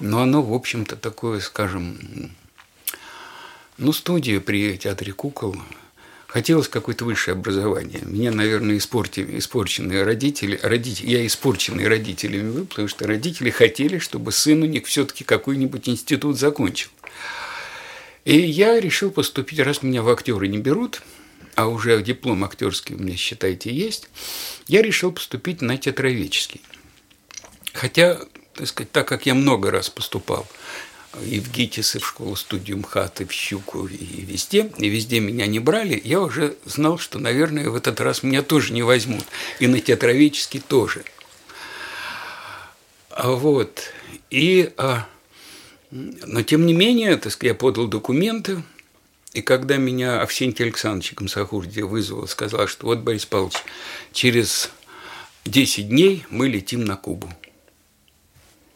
но 0.00 0.20
оно, 0.20 0.42
в 0.42 0.52
общем-то, 0.52 0.96
такое, 0.96 1.40
скажем, 1.40 1.96
ну, 3.78 3.94
студия 3.94 4.38
при 4.38 4.76
театре 4.76 5.14
кукол, 5.14 5.56
хотелось 6.26 6.68
какое-то 6.68 7.06
высшее 7.06 7.32
образование. 7.32 8.02
Меня, 8.02 8.32
наверное, 8.32 8.76
испортили, 8.76 9.38
испорченные 9.38 10.02
родители, 10.02 10.60
родители, 10.62 11.08
я 11.08 11.26
испорченный 11.26 11.88
родителями 11.88 12.50
был, 12.50 12.66
потому 12.66 12.88
что 12.88 13.06
родители 13.06 13.48
хотели, 13.48 13.96
чтобы 13.96 14.30
сын 14.32 14.62
у 14.62 14.66
них 14.66 14.84
все-таки 14.84 15.24
какой-нибудь 15.24 15.88
институт 15.88 16.38
закончил. 16.38 16.90
И 18.26 18.38
я 18.38 18.78
решил 18.78 19.10
поступить, 19.10 19.60
раз 19.60 19.82
меня 19.82 20.02
в 20.02 20.10
актеры 20.10 20.48
не 20.48 20.58
берут, 20.58 21.00
а 21.54 21.66
уже 21.66 22.02
диплом 22.02 22.44
актерский 22.44 22.94
у 22.94 22.98
меня, 22.98 23.16
считайте, 23.16 23.72
есть, 23.72 24.08
я 24.66 24.82
решил 24.82 25.12
поступить 25.12 25.60
на 25.60 25.76
театроведческий. 25.76 26.60
Хотя, 27.72 28.20
так 28.54 28.66
сказать, 28.66 28.92
так 28.92 29.08
как 29.08 29.26
я 29.26 29.34
много 29.34 29.70
раз 29.70 29.90
поступал 29.90 30.46
и 31.26 31.40
в 31.40 31.50
ГИТИС, 31.50 31.96
и 31.96 31.98
в 31.98 32.06
школу-студию 32.06 32.78
МХАТ, 32.78 33.20
и 33.20 33.24
в 33.26 33.32
Щуку, 33.32 33.86
и 33.86 34.22
везде, 34.22 34.70
и 34.78 34.88
везде 34.88 35.20
меня 35.20 35.46
не 35.46 35.58
брали, 35.58 36.00
я 36.02 36.20
уже 36.20 36.56
знал, 36.64 36.98
что, 36.98 37.18
наверное, 37.18 37.68
в 37.68 37.74
этот 37.74 38.00
раз 38.00 38.22
меня 38.22 38.42
тоже 38.42 38.72
не 38.72 38.82
возьмут, 38.82 39.24
и 39.60 39.66
на 39.66 39.80
театроведческий 39.80 40.60
тоже. 40.60 41.04
А 43.10 43.30
вот, 43.30 43.92
и 44.30 44.72
а, 44.78 45.06
но, 45.90 46.42
тем 46.42 46.64
не 46.64 46.72
менее, 46.72 47.16
так 47.16 47.32
сказать, 47.32 47.52
я 47.52 47.54
подал 47.54 47.86
документы, 47.86 48.62
и 49.32 49.40
когда 49.40 49.76
меня 49.76 50.20
Овсентий 50.20 50.64
Александрович 50.64 51.14
Комсохурди 51.14 51.80
вызвал, 51.80 52.28
сказал, 52.28 52.66
что 52.66 52.86
вот, 52.86 52.98
Борис 52.98 53.24
Павлович, 53.24 53.56
через 54.12 54.70
10 55.46 55.88
дней 55.88 56.26
мы 56.28 56.48
летим 56.48 56.84
на 56.84 56.96
Кубу. 56.96 57.32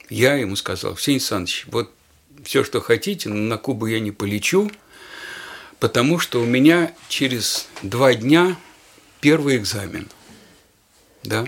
Я 0.08 0.34
ему 0.34 0.56
сказал, 0.56 0.92
Овсентий 0.92 1.20
Александрович, 1.20 1.66
вот 1.68 1.92
все, 2.42 2.64
что 2.64 2.80
хотите, 2.80 3.28
но 3.28 3.34
на 3.34 3.58
Кубу 3.58 3.86
я 3.86 4.00
не 4.00 4.12
полечу, 4.12 4.70
потому 5.78 6.18
что 6.18 6.40
у 6.40 6.46
меня 6.46 6.94
через 7.08 7.68
два 7.82 8.14
дня 8.14 8.56
первый 9.20 9.56
экзамен. 9.56 10.08
Да? 11.22 11.46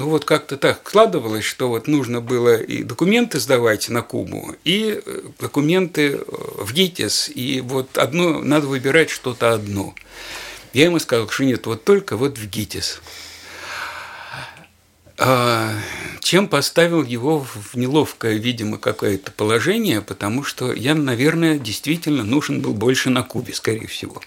Э, 0.00 0.02
ну 0.02 0.08
вот 0.08 0.24
как-то 0.24 0.56
так 0.56 0.80
складывалось, 0.88 1.44
что 1.44 1.68
вот 1.68 1.86
нужно 1.86 2.20
было 2.20 2.56
и 2.56 2.82
документы 2.82 3.38
сдавать 3.38 3.88
на 3.90 4.02
Кубу, 4.02 4.56
и 4.64 5.02
э, 5.04 5.20
документы 5.38 6.12
э, 6.12 6.22
в 6.26 6.72
ГИТИС, 6.72 7.30
и 7.34 7.60
вот 7.60 7.98
одно, 7.98 8.40
надо 8.40 8.66
выбирать 8.66 9.10
что-то 9.10 9.52
одно. 9.52 9.94
Я 10.72 10.84
ему 10.84 10.98
сказал, 10.98 11.28
что 11.28 11.44
нет, 11.44 11.66
вот 11.66 11.84
только 11.84 12.16
вот 12.16 12.38
в 12.38 12.48
ГИТИС. 12.48 13.02
А, 15.18 15.74
чем 16.20 16.48
поставил 16.48 17.02
его 17.02 17.40
в 17.40 17.76
неловкое, 17.76 18.36
видимо, 18.36 18.78
какое-то 18.78 19.32
положение, 19.32 20.00
потому 20.00 20.44
что 20.44 20.72
я, 20.72 20.94
наверное, 20.94 21.58
действительно 21.58 22.24
нужен 22.24 22.62
был 22.62 22.72
больше 22.72 23.10
на 23.10 23.22
Кубе, 23.22 23.52
скорее 23.52 23.86
всего. 23.86 24.22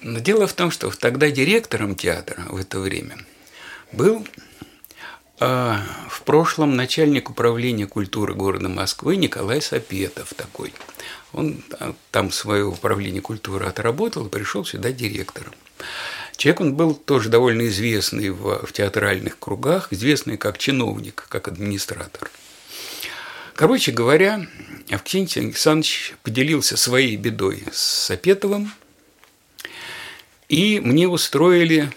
Но 0.00 0.18
дело 0.18 0.46
в 0.46 0.52
том, 0.54 0.70
что 0.70 0.90
тогда 0.90 1.30
директором 1.30 1.94
театра 1.94 2.44
в 2.48 2.56
это 2.56 2.80
время 2.80 3.18
был 3.92 4.26
э, 5.40 5.76
в 6.08 6.22
прошлом 6.22 6.76
начальник 6.76 7.30
управления 7.30 7.86
культуры 7.86 8.34
города 8.34 8.68
Москвы 8.68 9.16
Николай 9.16 9.60
Сапетов 9.60 10.34
такой. 10.34 10.72
Он 11.32 11.62
там 12.10 12.30
свое 12.30 12.64
управление 12.64 13.22
культуры 13.22 13.66
отработал 13.66 14.26
и 14.26 14.30
пришел 14.30 14.64
сюда 14.64 14.92
директором. 14.92 15.52
Человек 16.36 16.60
он 16.60 16.74
был 16.74 16.94
тоже 16.94 17.28
довольно 17.28 17.68
известный 17.68 18.30
в, 18.30 18.66
в 18.66 18.72
театральных 18.72 19.38
кругах, 19.38 19.92
известный 19.92 20.36
как 20.36 20.58
чиновник, 20.58 21.26
как 21.28 21.48
администратор. 21.48 22.30
Короче 23.54 23.92
говоря, 23.92 24.46
Авксентий 24.90 25.42
Александрович 25.42 26.14
поделился 26.22 26.76
своей 26.76 27.16
бедой 27.16 27.64
с 27.72 28.06
Сапетовым, 28.06 28.72
и 30.52 30.80
мне 30.80 31.08
устроили 31.08 31.90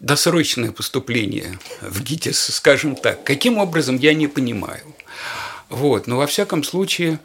досрочное 0.00 0.72
поступление 0.72 1.58
в 1.82 2.02
ГИТИС, 2.02 2.54
скажем 2.54 2.96
так. 2.96 3.22
Каким 3.22 3.58
образом, 3.58 3.98
я 3.98 4.14
не 4.14 4.28
понимаю. 4.28 4.82
Вот, 5.68 6.06
но 6.06 6.16
во 6.16 6.26
всяком 6.26 6.64
случае, 6.64 7.20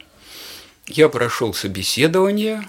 я 0.86 1.08
прошел 1.08 1.54
собеседование, 1.54 2.68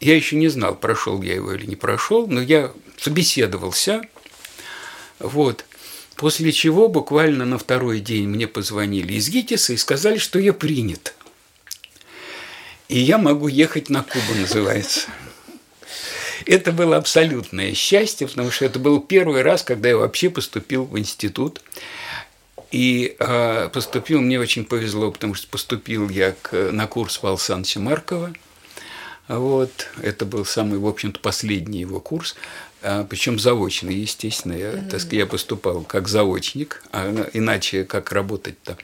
я 0.00 0.16
еще 0.16 0.36
не 0.36 0.48
знал, 0.48 0.74
прошел 0.74 1.20
я 1.20 1.34
его 1.34 1.52
или 1.52 1.66
не 1.66 1.76
прошел, 1.76 2.26
но 2.26 2.40
я 2.40 2.72
собеседовался, 2.96 4.00
вот, 5.18 5.66
после 6.14 6.52
чего 6.52 6.88
буквально 6.88 7.44
на 7.44 7.58
второй 7.58 8.00
день 8.00 8.28
мне 8.28 8.48
позвонили 8.48 9.12
из 9.12 9.28
ГИТИСа 9.28 9.74
и 9.74 9.76
сказали, 9.76 10.16
что 10.16 10.38
я 10.38 10.54
принят. 10.54 11.14
И 12.88 12.98
я 12.98 13.18
могу 13.18 13.46
ехать 13.46 13.90
на 13.90 14.02
Кубу, 14.02 14.34
называется. 14.40 15.10
Это 16.46 16.70
было 16.70 16.96
абсолютное 16.96 17.74
счастье, 17.74 18.28
потому 18.28 18.50
что 18.50 18.64
это 18.64 18.78
был 18.78 19.00
первый 19.00 19.42
раз, 19.42 19.62
когда 19.62 19.88
я 19.88 19.96
вообще 19.96 20.30
поступил 20.30 20.84
в 20.84 20.98
институт. 20.98 21.60
И 22.70 23.16
э, 23.18 23.68
поступил, 23.72 24.20
мне 24.20 24.40
очень 24.40 24.64
повезло, 24.64 25.10
потому 25.10 25.34
что 25.34 25.48
поступил 25.48 26.08
я 26.08 26.34
к, 26.40 26.72
на 26.72 26.86
курс 26.86 27.20
Александровича 27.22 27.80
Маркова. 27.80 28.32
Вот, 29.28 29.88
это 30.02 30.24
был 30.24 30.44
самый, 30.44 30.78
в 30.78 30.86
общем-то, 30.86 31.18
последний 31.18 31.80
его 31.80 31.98
курс, 31.98 32.36
а, 32.82 33.04
причем 33.04 33.40
заочный, 33.40 33.94
естественно. 33.94 34.52
Я, 34.52 34.72
так 34.72 35.00
сказать, 35.00 35.12
я 35.12 35.26
поступал 35.26 35.82
как 35.82 36.06
заочник, 36.06 36.84
а 36.92 37.28
иначе 37.32 37.82
как 37.84 38.12
работать-то? 38.12 38.78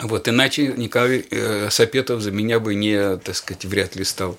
Вот, 0.00 0.28
иначе 0.28 0.74
Николай 0.76 1.24
э, 1.30 1.70
Сапетов 1.70 2.20
за 2.20 2.30
меня 2.30 2.60
бы 2.60 2.74
не, 2.74 3.16
так 3.16 3.34
сказать, 3.34 3.64
вряд 3.64 3.96
ли 3.96 4.04
стал 4.04 4.36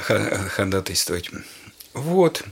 ходатайствовать. 0.00 1.30
Вот. 1.94 2.42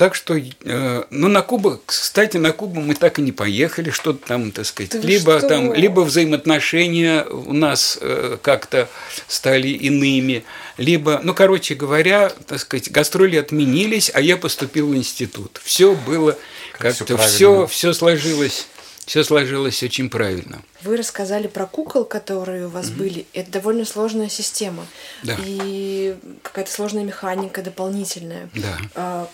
Так 0.00 0.14
что, 0.14 0.34
э, 0.34 1.04
ну, 1.10 1.28
на 1.28 1.42
Кубу, 1.42 1.78
кстати, 1.84 2.38
на 2.38 2.52
Кубу 2.52 2.80
мы 2.80 2.94
так 2.94 3.18
и 3.18 3.22
не 3.22 3.32
поехали, 3.32 3.90
что-то 3.90 4.26
там, 4.26 4.50
так 4.50 4.64
сказать, 4.64 4.92
да 4.92 5.06
либо 5.06 5.38
что? 5.38 5.48
там, 5.48 5.74
либо 5.74 6.00
взаимоотношения 6.00 7.24
у 7.24 7.52
нас 7.52 7.98
э, 8.00 8.38
как-то 8.40 8.88
стали 9.28 9.68
иными, 9.68 10.42
либо, 10.78 11.20
ну, 11.22 11.34
короче 11.34 11.74
говоря, 11.74 12.32
так 12.46 12.60
сказать, 12.60 12.90
гастроли 12.90 13.36
отменились, 13.36 14.10
а 14.14 14.22
я 14.22 14.38
поступил 14.38 14.88
в 14.88 14.96
институт. 14.96 15.60
Все 15.62 15.94
было 15.94 16.38
как-то, 16.78 17.18
все, 17.18 17.66
все 17.66 17.92
сложилось 17.92 18.68
все 19.10 19.24
сложилось 19.24 19.82
очень 19.82 20.08
правильно. 20.08 20.62
Вы 20.82 20.96
рассказали 20.96 21.48
про 21.48 21.66
кукол, 21.66 22.04
которые 22.04 22.66
у 22.66 22.68
вас 22.68 22.90
mm 22.90 22.96
были. 22.96 23.26
Это 23.32 23.50
довольно 23.50 23.84
сложная 23.84 24.28
система. 24.28 24.86
Да. 25.24 25.36
И 25.44 26.14
какая-то 26.44 26.70
сложная 26.70 27.02
механика 27.02 27.60
дополнительная. 27.60 28.48
Да. 28.54 28.78
А, 28.94 29.28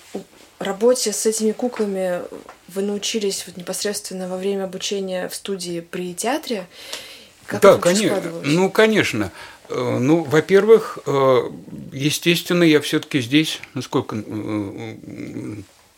работе 0.60 1.12
с 1.12 1.26
этими 1.26 1.52
куклами 1.52 2.22
вы 2.68 2.80
научились 2.80 3.44
вот 3.46 3.58
непосредственно 3.58 4.28
во 4.28 4.38
время 4.38 4.64
обучения 4.64 5.28
в 5.28 5.34
студии 5.34 5.80
при 5.80 6.14
театре? 6.14 6.66
Как 7.44 7.60
да, 7.60 7.76
конечно. 7.76 8.22
Ну, 8.44 8.70
конечно. 8.70 9.30
Э, 9.68 9.98
ну, 10.00 10.22
во-первых, 10.22 11.00
э, 11.04 11.50
естественно, 11.92 12.62
я 12.62 12.80
все-таки 12.80 13.20
здесь, 13.20 13.60
насколько, 13.74 14.16
э, 14.16 15.56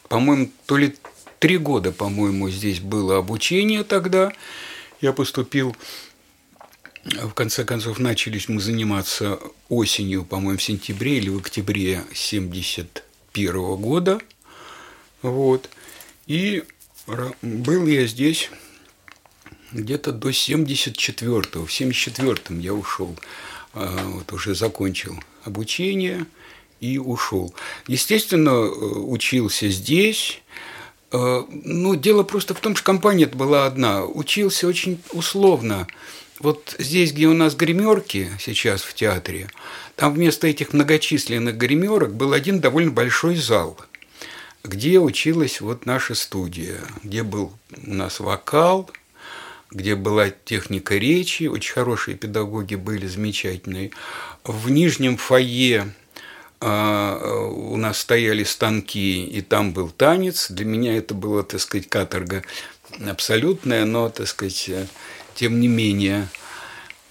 по-моему, 0.09 0.51
то 0.67 0.77
ли 0.77 0.97
Три 1.39 1.57
года, 1.59 1.93
по-моему, 1.93 2.51
здесь 2.51 2.81
было 2.81 3.19
обучение 3.19 3.85
тогда. 3.85 4.33
Я 5.01 5.13
поступил, 5.13 5.77
в 7.05 7.31
конце 7.31 7.65
концов, 7.65 7.99
начались 7.99 8.49
мы 8.49 8.61
заниматься 8.61 9.39
осенью, 9.69 10.25
по-моему, 10.25 10.59
в 10.59 10.63
сентябре 10.63 11.19
или 11.19 11.29
в 11.29 11.39
октябре 11.39 12.03
71 12.13 13.77
года. 13.77 14.21
Вот. 15.23 15.71
И 16.27 16.65
был 17.43 17.87
я 17.87 18.07
здесь 18.07 18.51
где-то 19.73 20.13
до 20.13 20.31
74-го. 20.31 21.67
В 21.67 21.71
74-м 21.71 22.59
я 22.59 22.75
ушел, 22.75 23.17
а, 23.75 24.09
вот 24.09 24.33
уже 24.33 24.55
закончил 24.55 25.19
обучение 25.45 26.27
и 26.81 26.99
ушел. 26.99 27.55
Естественно, 27.87 28.51
э, 28.51 28.69
учился 28.71 29.69
здесь, 29.69 30.43
ну, 31.11 31.95
дело 31.95 32.23
просто 32.23 32.55
в 32.55 32.61
том, 32.61 32.77
что 32.77 32.85
компания 32.85 33.27
была 33.27 33.67
одна. 33.67 34.05
Учился 34.05 34.67
очень 34.67 35.01
условно. 35.13 35.87
Вот 36.39 36.77
здесь, 36.79 37.13
где 37.13 37.27
у 37.27 37.35
нас 37.35 37.57
гримерки 37.57 38.31
сейчас 38.39 38.83
в 38.83 38.95
театре, 38.95 39.49
там 39.97 40.15
вместо 40.15 40.47
этих 40.47 40.73
многочисленных 40.73 41.57
гримерок 41.57 42.15
был 42.15 42.33
один 42.33 42.61
довольно 42.61 42.93
большой 42.93 43.35
зал, 43.35 43.77
где 44.63 45.01
училась 45.01 45.61
вот 45.61 45.85
наша 45.85 46.15
студия, 46.15 46.79
где 47.03 47.25
был 47.25 47.53
у 47.85 47.93
нас 47.93 48.21
вокал, 48.21 48.89
где 49.71 49.97
была 49.97 50.31
техника 50.31 50.97
речи, 50.97 51.45
очень 51.45 51.73
хорошие 51.73 52.17
педагоги 52.17 52.77
были, 52.77 53.07
замечательные. 53.07 53.91
В 54.45 54.71
нижнем 54.71 55.17
фойе 55.17 55.93
у 56.61 57.77
нас 57.77 57.99
стояли 57.99 58.45
станки, 58.45 59.25
и 59.25 59.41
там 59.43 59.73
был 59.73 59.91
танец. 59.91 60.51
Для 60.51 60.65
меня 60.65 60.97
это 60.97 61.15
было, 61.15 61.43
так 61.45 61.61
сказать, 61.61 61.89
каторга 61.89 62.43
абсолютная, 63.07 63.85
но, 63.85 64.09
так 64.09 64.27
сказать, 64.27 64.71
тем 65.35 65.61
не 65.61 65.69
менее. 65.69 66.29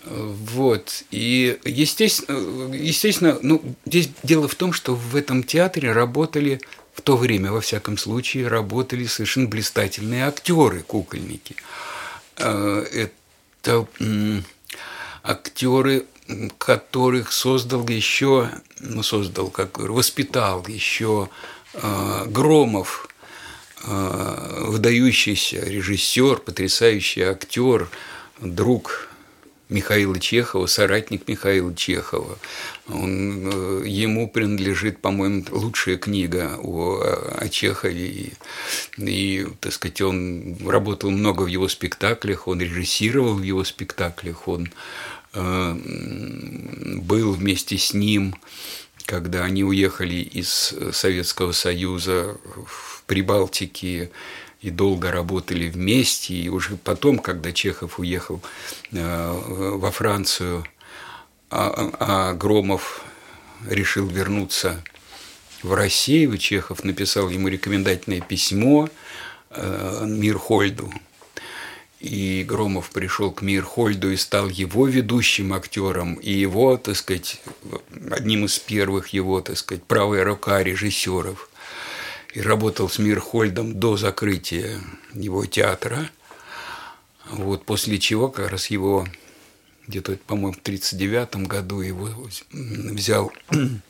Вот. 0.03 1.03
И, 1.11 1.59
естественно, 1.63 2.73
естественно, 2.73 3.39
ну, 3.41 3.61
здесь 3.85 4.09
дело 4.23 4.47
в 4.47 4.55
том, 4.55 4.73
что 4.73 4.95
в 4.95 5.15
этом 5.15 5.43
театре 5.43 5.91
работали, 5.91 6.61
в 6.93 7.01
то 7.01 7.17
время, 7.17 7.51
во 7.51 7.61
всяком 7.61 7.97
случае, 7.97 8.47
работали 8.47 9.05
совершенно 9.05 9.47
блистательные 9.47 10.25
актеры, 10.25 10.81
кукольники. 10.81 11.55
А, 12.37 12.83
это 12.83 13.87
актеры 15.23 16.05
которых 16.57 17.31
создал 17.31 17.87
еще, 17.87 18.49
ну, 18.79 19.03
создал, 19.03 19.49
как 19.49 19.79
воспитал 19.79 20.65
еще 20.67 21.29
э, 21.73 22.25
Громов, 22.27 23.07
э, 23.83 24.63
выдающийся 24.67 25.59
режиссер, 25.59 26.37
потрясающий 26.37 27.21
актер, 27.21 27.89
друг 28.41 29.07
Михаила 29.69 30.17
Чехова, 30.17 30.65
соратник 30.65 31.27
Михаила 31.27 31.75
Чехова. 31.75 32.37
Он, 32.87 33.49
э, 33.51 33.83
ему 33.85 34.29
принадлежит, 34.29 35.01
по-моему, 35.01 35.43
лучшая 35.51 35.97
книга 35.97 36.57
о, 36.61 37.01
о 37.37 37.49
Чехове. 37.49 38.07
И, 38.07 38.33
и, 38.97 39.47
так 39.59 39.73
сказать, 39.73 39.99
он 40.01 40.57
работал 40.65 41.09
много 41.11 41.43
в 41.43 41.47
его 41.47 41.67
спектаклях, 41.67 42.47
он 42.47 42.61
режиссировал 42.61 43.33
в 43.35 43.43
его 43.43 43.65
спектаклях, 43.65 44.47
он 44.47 44.69
был 45.33 47.33
вместе 47.33 47.77
с 47.77 47.93
ним, 47.93 48.35
когда 49.05 49.43
они 49.43 49.63
уехали 49.63 50.15
из 50.15 50.73
Советского 50.91 51.51
Союза 51.51 52.37
в 52.65 53.03
Прибалтике 53.05 54.11
и 54.61 54.69
долго 54.69 55.11
работали 55.11 55.69
вместе. 55.69 56.35
И 56.35 56.49
уже 56.49 56.77
потом, 56.77 57.19
когда 57.19 57.51
Чехов 57.51 57.99
уехал 57.99 58.41
э, 58.91 59.75
во 59.75 59.91
Францию, 59.91 60.65
а, 61.49 61.91
а 61.99 62.33
Громов 62.33 63.03
решил 63.67 64.07
вернуться 64.07 64.83
в 65.63 65.73
Россию, 65.73 66.37
Чехов 66.37 66.83
написал 66.83 67.29
ему 67.29 67.47
рекомендательное 67.47 68.21
письмо 68.21 68.89
э, 69.51 70.05
Мирхольду, 70.05 70.91
и 71.99 72.43
Громов 72.43 72.91
пришел 72.91 73.31
к 73.31 73.41
Мирхольду 73.41 74.11
и 74.11 74.17
стал 74.17 74.49
его 74.49 74.87
ведущим 74.87 75.53
актером, 75.53 76.15
и 76.15 76.31
его, 76.31 76.77
так 76.77 76.95
сказать, 76.95 77.41
одним 78.11 78.45
из 78.45 78.59
первых 78.59 79.09
его, 79.09 79.41
так 79.41 79.57
сказать, 79.57 79.83
правая 79.83 80.23
рука 80.23 80.63
режиссеров. 80.63 81.49
И 82.33 82.41
работал 82.41 82.87
с 82.87 82.99
Мирхольдом 82.99 83.79
до 83.79 83.97
закрытия 83.97 84.79
его 85.13 85.45
театра. 85.45 86.09
Вот, 87.31 87.65
после 87.65 87.97
чего 87.97 88.29
как 88.29 88.51
раз 88.51 88.67
его 88.67 89.07
где-то, 89.87 90.17
по-моему, 90.27 90.53
в 90.53 90.59
1939 90.59 91.47
году 91.47 91.79
его 91.81 92.09
взял 92.51 93.31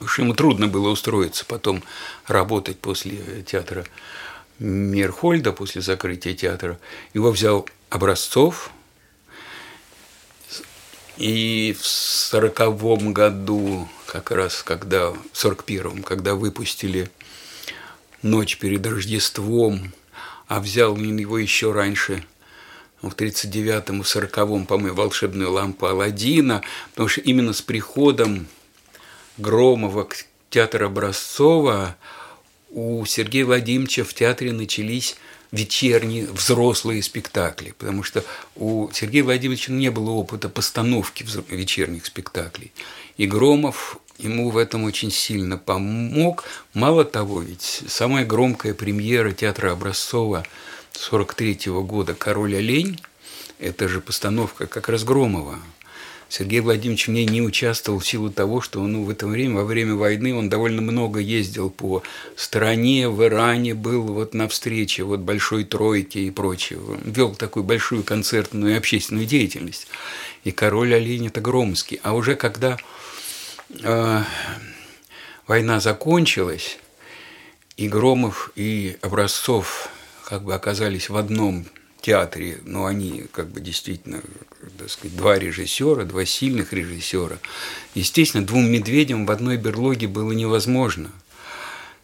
Уж 0.00 0.18
ему 0.18 0.34
трудно 0.34 0.68
было 0.68 0.88
устроиться 0.90 1.44
потом 1.44 1.82
работать 2.26 2.78
после 2.78 3.42
театра 3.46 3.84
Мерхольда 4.58 5.52
после 5.52 5.82
закрытия 5.82 6.34
театра. 6.34 6.78
Его 7.12 7.30
взял 7.30 7.68
Образцов. 7.90 8.70
И 11.16 11.76
в 11.78 11.86
сороковом 11.86 13.12
году, 13.12 13.88
как 14.06 14.32
раз 14.32 14.62
когда, 14.64 15.10
в 15.10 15.18
сорок 15.32 15.64
первом, 15.64 16.02
когда 16.02 16.34
выпустили 16.34 17.08
«Ночь 18.22 18.58
перед 18.58 18.84
Рождеством», 18.84 19.92
а 20.48 20.60
взял 20.60 20.96
его 20.96 21.38
еще 21.38 21.72
раньше, 21.72 22.24
в 23.00 23.14
39-м 23.14 24.00
и 24.00 24.04
40-м, 24.04 24.66
по-моему, 24.66 24.96
«Волшебную 24.96 25.52
лампу 25.52 25.86
Аладдина», 25.86 26.62
потому 26.90 27.08
что 27.08 27.20
именно 27.20 27.52
с 27.52 27.62
приходом 27.62 28.46
Громова 29.36 30.04
к 30.04 30.24
театру 30.50 30.86
Образцова 30.86 31.96
у 32.74 33.06
Сергея 33.06 33.46
Владимировича 33.46 34.04
в 34.04 34.12
театре 34.12 34.52
начались 34.52 35.16
вечерние 35.52 36.26
взрослые 36.26 37.02
спектакли, 37.02 37.72
потому 37.78 38.02
что 38.02 38.24
у 38.56 38.90
Сергея 38.92 39.22
Владимировича 39.22 39.72
не 39.72 39.90
было 39.90 40.10
опыта 40.10 40.48
постановки 40.48 41.24
вечерних 41.48 42.06
спектаклей. 42.06 42.72
И 43.16 43.26
Громов 43.26 43.98
ему 44.18 44.50
в 44.50 44.56
этом 44.56 44.82
очень 44.82 45.12
сильно 45.12 45.56
помог. 45.56 46.44
Мало 46.74 47.04
того, 47.04 47.40
ведь 47.40 47.84
самая 47.86 48.26
громкая 48.26 48.74
премьера 48.74 49.30
театра 49.30 49.70
Образцова 49.70 50.44
43 50.92 51.70
года 51.82 52.14
«Король 52.14 52.56
олень»– 52.56 53.00
это 53.60 53.88
же 53.88 54.00
постановка 54.00 54.66
как 54.66 54.88
раз 54.88 55.04
Громова– 55.04 55.60
Сергей 56.28 56.60
Владимирович 56.60 57.06
в 57.06 57.10
ней 57.10 57.26
не 57.26 57.42
участвовал 57.42 57.98
в 57.98 58.06
силу 58.06 58.30
того, 58.30 58.60
что 58.60 58.80
ну, 58.86 59.04
в 59.04 59.10
это 59.10 59.26
время, 59.26 59.56
во 59.56 59.64
время 59.64 59.94
войны, 59.94 60.34
он 60.34 60.48
довольно 60.48 60.82
много 60.82 61.20
ездил 61.20 61.70
по 61.70 62.02
стране, 62.36 63.08
в 63.08 63.22
Иране 63.24 63.74
был 63.74 64.02
вот 64.02 64.34
на 64.34 64.48
встрече 64.48 65.04
вот 65.04 65.20
Большой 65.20 65.64
Тройки 65.64 66.18
и 66.18 66.30
прочее. 66.30 66.80
Вел 67.04 67.34
такую 67.34 67.64
большую 67.64 68.02
концертную 68.02 68.74
и 68.74 68.78
общественную 68.78 69.26
деятельность. 69.26 69.86
И 70.44 70.50
король 70.50 70.94
олень– 70.94 71.26
это 71.28 71.40
Громский. 71.40 72.00
А 72.02 72.14
уже 72.14 72.34
когда 72.34 72.76
э, 73.82 74.22
война 75.46 75.80
закончилась, 75.80 76.78
и 77.76 77.88
Громов, 77.88 78.52
и 78.54 78.96
Образцов 79.02 79.88
как 80.24 80.44
бы 80.44 80.54
оказались 80.54 81.08
в 81.08 81.16
одном 81.16 81.66
театре, 82.04 82.60
но 82.64 82.84
они 82.84 83.24
как 83.32 83.48
бы 83.48 83.60
действительно, 83.60 84.20
так 84.78 84.90
сказать, 84.90 85.16
два 85.16 85.38
режиссера, 85.38 86.04
два 86.04 86.26
сильных 86.26 86.74
режиссера. 86.74 87.38
Естественно, 87.94 88.44
двум 88.44 88.70
медведям 88.70 89.24
в 89.24 89.30
одной 89.30 89.56
берлоге 89.56 90.06
было 90.06 90.32
невозможно. 90.32 91.10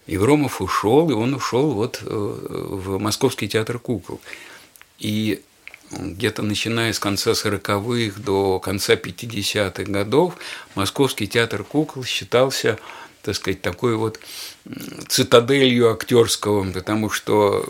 И 0.07 0.17
Громов 0.17 0.63
ушел, 0.63 1.11
и 1.11 1.13
он 1.13 1.35
ушел 1.35 1.73
вот 1.73 2.01
э, 2.03 2.07
в 2.07 2.99
Московский 2.99 3.47
театр 3.47 3.79
кукол. 3.79 4.23
И 4.99 5.43
где-то 5.91 6.43
начиная 6.43 6.95
с 6.95 6.99
конца 6.99 7.33
40-х 7.33 8.21
до 8.23 8.59
конца 8.59 8.95
50-х 8.95 9.83
годов 9.85 10.37
Московский 10.77 11.27
театр 11.27 11.63
кукол 11.63 12.05
считался 12.05 12.79
так 13.23 13.35
сказать, 13.35 13.63
такой 13.63 13.97
вот 13.97 14.19
цитаделью 15.09 15.93
актерского, 15.93 16.71
потому 16.71 17.11
что 17.11 17.69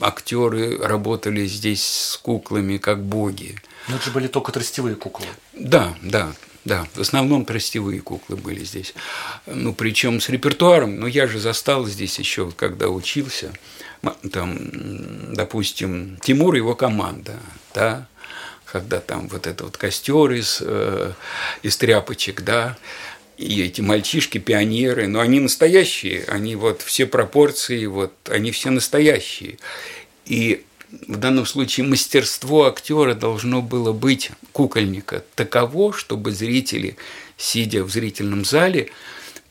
актеры 0.00 0.78
работали 0.78 1.46
здесь 1.46 1.84
с 1.84 2.16
куклами 2.16 2.78
как 2.78 3.02
боги. 3.02 3.56
Но 3.88 3.96
это 3.96 4.06
же 4.06 4.10
были 4.10 4.28
только 4.28 4.52
тростевые 4.52 4.96
куклы. 4.96 5.26
Да, 5.52 5.94
да, 6.02 6.32
да, 6.64 6.86
в 6.94 7.00
основном 7.00 7.44
тростевые 7.44 8.00
куклы 8.00 8.36
были 8.36 8.64
здесь. 8.64 8.94
Ну, 9.46 9.74
причем 9.74 10.20
с 10.20 10.28
репертуаром, 10.28 10.98
ну, 10.98 11.06
я 11.06 11.26
же 11.26 11.38
застал 11.38 11.86
здесь 11.86 12.18
еще, 12.18 12.50
когда 12.52 12.88
учился, 12.88 13.52
там, 14.32 15.34
допустим, 15.34 16.18
Тимур 16.22 16.54
и 16.54 16.58
его 16.58 16.74
команда, 16.74 17.38
да, 17.74 18.06
когда 18.64 19.00
там 19.00 19.28
вот 19.28 19.46
это 19.46 19.64
вот 19.64 19.76
костер 19.76 20.32
из, 20.32 20.58
э, 20.60 21.12
из 21.62 21.76
тряпочек, 21.76 22.42
да, 22.42 22.76
и 23.36 23.62
эти 23.62 23.80
мальчишки, 23.80 24.38
пионеры, 24.38 25.06
но 25.06 25.20
они 25.20 25.40
настоящие, 25.40 26.24
они 26.28 26.56
вот 26.56 26.82
все 26.82 27.06
пропорции, 27.06 27.86
вот 27.86 28.12
они 28.28 28.50
все 28.50 28.70
настоящие. 28.70 29.58
И 30.26 30.64
в 31.06 31.16
данном 31.16 31.46
случае 31.46 31.86
мастерство 31.86 32.66
актера 32.66 33.14
должно 33.14 33.62
было 33.62 33.92
быть 33.92 34.30
кукольника 34.52 35.24
таково, 35.34 35.92
чтобы 35.92 36.32
зрители, 36.32 36.96
сидя 37.36 37.82
в 37.82 37.90
зрительном 37.90 38.44
зале, 38.44 38.90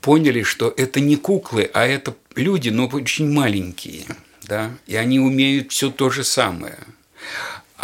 поняли, 0.01 0.43
что 0.43 0.73
это 0.75 0.99
не 0.99 1.15
куклы, 1.15 1.69
а 1.73 1.85
это 1.85 2.15
люди, 2.35 2.69
но 2.69 2.87
очень 2.87 3.29
маленькие, 3.29 4.05
да, 4.43 4.71
и 4.87 4.95
они 4.95 5.19
умеют 5.19 5.71
все 5.71 5.91
то 5.91 6.09
же 6.09 6.23
самое. 6.23 6.77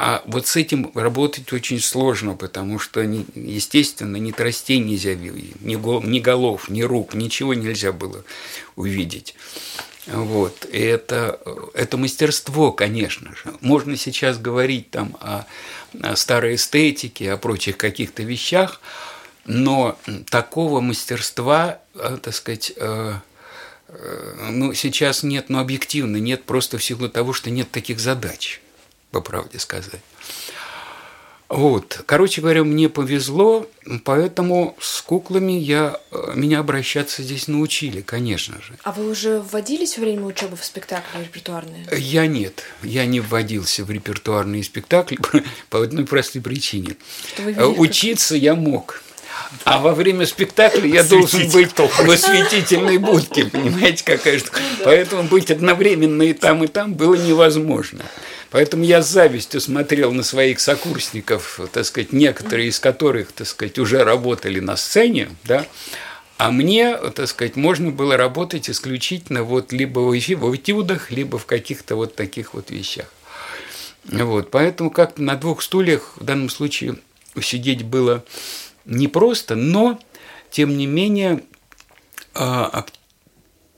А 0.02 0.24
вот 0.26 0.48
с 0.48 0.56
этим 0.56 0.92
работать 0.96 1.52
очень 1.52 1.82
сложно, 1.82 2.34
потому 2.34 2.80
что, 2.80 3.02
естественно, 3.02 4.16
ни 4.16 4.32
тростей 4.32 4.80
нельзя 4.80 5.12
видеть, 5.12 5.62
ни 5.62 6.20
голов, 6.20 6.70
ни 6.70 6.84
рук, 6.84 7.16
ничего 7.16 7.54
нельзя 7.54 7.92
было 7.92 8.24
увидеть. 8.78 9.36
Вот. 10.08 10.66
И 10.72 10.80
это, 10.80 11.42
это 11.74 11.98
мастерство, 11.98 12.72
конечно 12.72 13.36
же. 13.36 13.54
Можно 13.60 13.98
сейчас 13.98 14.38
говорить 14.38 14.90
там 14.90 15.18
о, 15.20 15.46
о 16.02 16.16
старой 16.16 16.56
эстетике, 16.56 17.34
о 17.34 17.38
прочих 17.38 17.76
каких-то 17.76 18.24
вещах, 18.24 18.80
но 19.44 20.00
такого 20.30 20.80
мастерства, 20.80 21.82
э, 21.96 22.18
так 22.24 22.34
сказать, 22.34 22.72
э, 22.78 23.16
э, 23.90 24.48
ну, 24.50 24.74
сейчас 24.74 25.24
нет, 25.24 25.50
ну, 25.50 25.60
объективно 25.60 26.16
нет, 26.16 26.46
просто 26.46 26.78
в 26.78 26.84
силу 26.86 27.10
того, 27.10 27.34
что 27.34 27.50
нет 27.50 27.70
таких 27.70 28.00
задач 28.00 28.62
по 29.12 29.22
правде 29.22 29.60
сказать. 29.60 30.02
Вот. 31.50 32.04
Короче 32.06 32.42
говоря, 32.42 32.64
мне 32.64 32.90
повезло, 32.90 33.68
поэтому 34.06 34.78
с 34.80 35.02
куклами 35.02 35.54
я, 35.54 36.00
э, 36.12 36.34
меня 36.36 36.60
обращаться 36.60 37.24
здесь 37.24 37.48
научили, 37.48 38.02
конечно 38.02 38.62
же. 38.62 38.78
А 38.84 38.92
вы 38.92 39.10
уже 39.10 39.40
вводились 39.40 39.98
во 39.98 40.02
время 40.02 40.26
учебы 40.26 40.56
в 40.56 40.64
спектакли 40.64 41.24
репертуарные? 41.24 41.88
Я 41.92 42.28
нет. 42.28 42.66
Я 42.84 43.08
не 43.08 43.20
вводился 43.20 43.84
в 43.84 43.90
репертуарные 43.90 44.64
спектакли 44.64 45.18
по 45.72 45.82
одной 45.82 46.06
простой 46.06 46.44
причине. 46.44 46.98
Учиться 47.78 48.36
я 48.36 48.54
мог. 48.54 49.02
А 49.64 49.80
во 49.80 49.96
время 49.96 50.28
спектакля 50.28 50.88
я 50.88 51.04
должен 51.04 51.50
быть 51.50 51.72
в 51.76 52.10
осветительной 52.12 52.98
будке, 52.98 53.46
понимаете, 53.52 54.04
какая 54.04 54.38
штука. 54.38 54.60
Поэтому 54.84 55.24
быть 55.24 55.50
одновременно 55.50 56.22
и 56.22 56.34
там, 56.34 56.64
и 56.64 56.68
там 56.68 56.94
было 56.94 57.16
невозможно. 57.16 58.06
Поэтому 58.52 58.84
я 58.84 59.02
с 59.02 59.10
завистью 59.10 59.62
смотрел 59.62 60.12
на 60.12 60.24
своих 60.24 60.60
сокурсников, 60.60 61.60
так 61.72 61.86
сказать, 61.86 62.14
некоторые 62.14 62.70
из 62.70 62.80
которых, 62.80 63.32
так 63.32 63.48
сказать, 63.48 63.78
уже 63.78 64.04
работали 64.04 64.60
на 64.60 64.76
сцене, 64.76 65.30
да, 65.44 65.66
а 66.38 66.52
мне, 66.52 66.96
так 66.98 67.28
сказать, 67.28 67.56
можно 67.56 67.92
было 67.92 68.18
работать 68.18 68.70
исключительно 68.70 69.44
вот 69.44 69.72
либо 69.72 70.00
в 70.00 70.16
этюдах, 70.16 71.12
либо 71.12 71.38
в 71.38 71.46
каких-то 71.46 71.96
вот 71.96 72.16
таких 72.16 72.54
вот 72.54 72.72
вещах. 72.72 73.14
Вот, 74.06 74.50
поэтому 74.50 74.90
как 74.90 75.18
на 75.18 75.36
двух 75.36 75.62
стульях 75.62 76.14
в 76.16 76.24
данном 76.24 76.50
случае 76.50 76.96
сидеть 77.40 77.84
было 77.84 78.24
непросто, 78.86 79.56
но, 79.56 80.00
тем 80.50 80.78
не 80.78 80.88
менее, 80.88 81.44
а, 82.34 82.86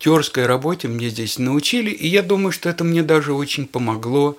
актерской 0.02 0.48
работе 0.48 0.88
мне 0.88 1.10
здесь 1.10 1.38
научили, 1.38 1.92
и 1.92 2.08
я 2.08 2.24
думаю, 2.24 2.52
что 2.52 2.70
это 2.70 2.84
мне 2.84 3.04
даже 3.04 3.34
очень 3.34 3.68
помогло 3.68 4.36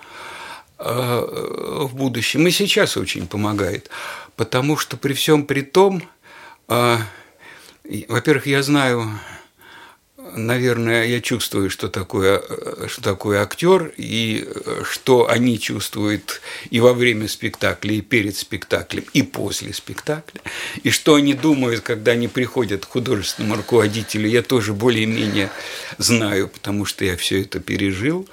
э, 0.78 0.84
в 0.84 1.94
будущем. 1.94 2.46
И 2.48 2.50
сейчас 2.50 2.96
очень 2.96 3.28
помогает, 3.28 3.88
потому 4.34 4.76
что 4.76 4.96
при 4.96 5.12
всем 5.12 5.44
при 5.44 5.62
том, 5.62 6.02
э, 6.68 6.96
во-первых, 8.08 8.46
я 8.46 8.62
знаю 8.62 9.08
наверное, 10.34 11.06
я 11.06 11.20
чувствую, 11.20 11.70
что 11.70 11.88
такое, 11.88 12.42
что 12.86 13.02
такое 13.02 13.42
актер, 13.42 13.92
и 13.96 14.48
что 14.84 15.28
они 15.28 15.58
чувствуют 15.58 16.40
и 16.70 16.80
во 16.80 16.92
время 16.92 17.28
спектакля, 17.28 17.94
и 17.94 18.00
перед 18.00 18.36
спектаклем, 18.36 19.04
и 19.12 19.22
после 19.22 19.72
спектакля, 19.72 20.40
и 20.82 20.90
что 20.90 21.14
они 21.14 21.34
думают, 21.34 21.80
когда 21.80 22.12
они 22.12 22.28
приходят 22.28 22.86
к 22.86 22.90
художественному 22.90 23.56
руководителю, 23.56 24.28
я 24.28 24.42
тоже 24.42 24.72
более-менее 24.72 25.50
знаю, 25.98 26.48
потому 26.48 26.84
что 26.84 27.04
я 27.04 27.16
все 27.16 27.42
это 27.42 27.60
пережил. 27.60 28.28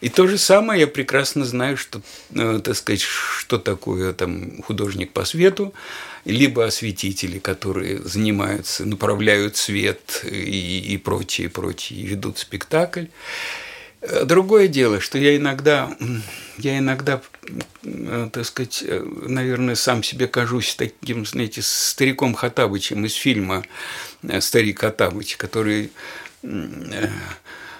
И 0.00 0.08
то 0.08 0.26
же 0.26 0.36
самое 0.36 0.80
я 0.80 0.86
прекрасно 0.86 1.44
знаю, 1.44 1.76
что, 1.76 2.02
э, 2.34 2.60
так 2.62 2.76
сказать, 2.76 3.00
что 3.00 3.58
такое 3.58 4.12
там 4.12 4.62
художник 4.62 5.12
по 5.12 5.24
свету, 5.24 5.72
либо 6.26 6.66
осветители, 6.66 7.38
которые 7.38 8.02
занимаются, 8.02 8.84
направляют 8.84 9.56
свет 9.56 10.22
и, 10.24 10.80
и 10.94 10.98
прочее, 10.98 11.48
прочее, 11.48 12.00
и 12.00 12.06
ведут 12.06 12.38
спектакль. 12.38 13.06
Э, 14.00 14.24
другое 14.24 14.66
дело, 14.66 15.00
что 15.00 15.18
я 15.18 15.36
иногда, 15.36 15.96
я 16.58 16.78
иногда, 16.78 17.22
э, 17.84 18.28
так 18.32 18.44
сказать, 18.44 18.82
наверное, 18.86 19.76
сам 19.76 20.02
себе 20.02 20.26
кажусь 20.26 20.74
таким, 20.74 21.24
знаете, 21.24 21.62
стариком 21.62 22.34
Хатабычем 22.34 23.06
из 23.06 23.14
фильма 23.14 23.62
«Старик 24.40 24.80
Хатабыч», 24.80 25.36
который 25.36 25.92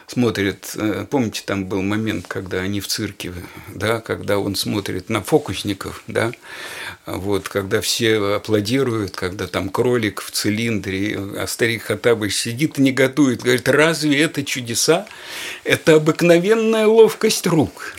смотрит, 0.06 0.72
э, 0.76 1.04
помните, 1.10 1.42
там 1.44 1.66
был 1.66 1.82
момент, 1.82 2.26
когда 2.28 2.58
они 2.58 2.80
в 2.80 2.86
цирке, 2.86 3.32
да, 3.74 4.00
когда 4.00 4.38
он 4.38 4.54
смотрит 4.54 5.08
на 5.08 5.22
фокусников, 5.22 6.02
да, 6.06 6.32
вот, 7.06 7.48
когда 7.48 7.80
все 7.80 8.34
аплодируют, 8.34 9.16
когда 9.16 9.46
там 9.46 9.68
кролик 9.68 10.20
в 10.20 10.30
цилиндре, 10.30 11.18
а 11.38 11.46
старик 11.46 11.84
Хатабыч 11.84 12.34
сидит 12.34 12.78
и 12.78 12.82
негодует, 12.82 13.42
говорит, 13.42 13.68
разве 13.68 14.20
это 14.20 14.44
чудеса? 14.44 15.06
Это 15.64 15.94
обыкновенная 15.96 16.86
ловкость 16.86 17.46
рук. 17.46 17.94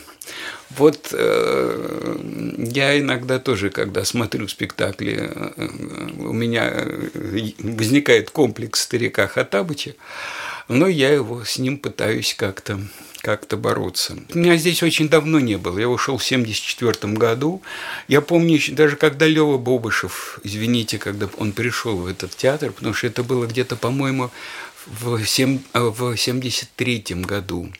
Вот 0.70 1.08
э, 1.12 2.16
я 2.58 2.98
иногда 2.98 3.38
тоже, 3.38 3.70
когда 3.70 4.04
смотрю 4.04 4.48
спектакли, 4.48 5.30
э, 5.30 5.68
у 6.18 6.32
меня 6.32 6.86
возникает 7.58 8.30
комплекс 8.30 8.82
старика 8.82 9.26
Хатабыча, 9.26 9.94
но 10.68 10.86
я 10.86 11.12
его 11.12 11.44
с 11.44 11.58
ним 11.58 11.78
пытаюсь 11.78 12.34
как-то 12.34 12.80
как-то 13.20 13.56
бороться. 13.56 14.16
Меня 14.32 14.56
здесь 14.56 14.82
очень 14.82 15.08
давно 15.08 15.40
не 15.40 15.58
было. 15.58 15.76
Я 15.78 15.88
ушел 15.88 16.18
в 16.18 16.24
1974 16.24 17.14
году. 17.14 17.62
Я 18.06 18.20
помню, 18.20 18.60
даже 18.70 18.94
когда 18.96 19.26
Лева 19.26 19.58
Бобышев, 19.58 20.38
извините, 20.44 20.98
когда 20.98 21.28
он 21.36 21.50
пришел 21.50 21.96
в 21.96 22.06
этот 22.06 22.36
театр, 22.36 22.70
потому 22.72 22.94
что 22.94 23.08
это 23.08 23.24
было 23.24 23.46
где-то, 23.46 23.74
по-моему, 23.74 24.30
в 24.86 25.14
1973 25.14 27.04
году. 27.24 27.72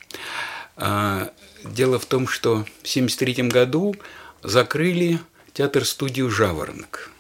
А, 0.77 1.31
дело 1.65 1.99
в 1.99 2.07
том, 2.07 2.27
что 2.27 2.57
в 2.83 2.89
1973 2.89 3.45
году 3.49 3.95
закрыли 4.43 5.21
театр-студию 5.55 6.31
«Жаворонок», 6.31 7.11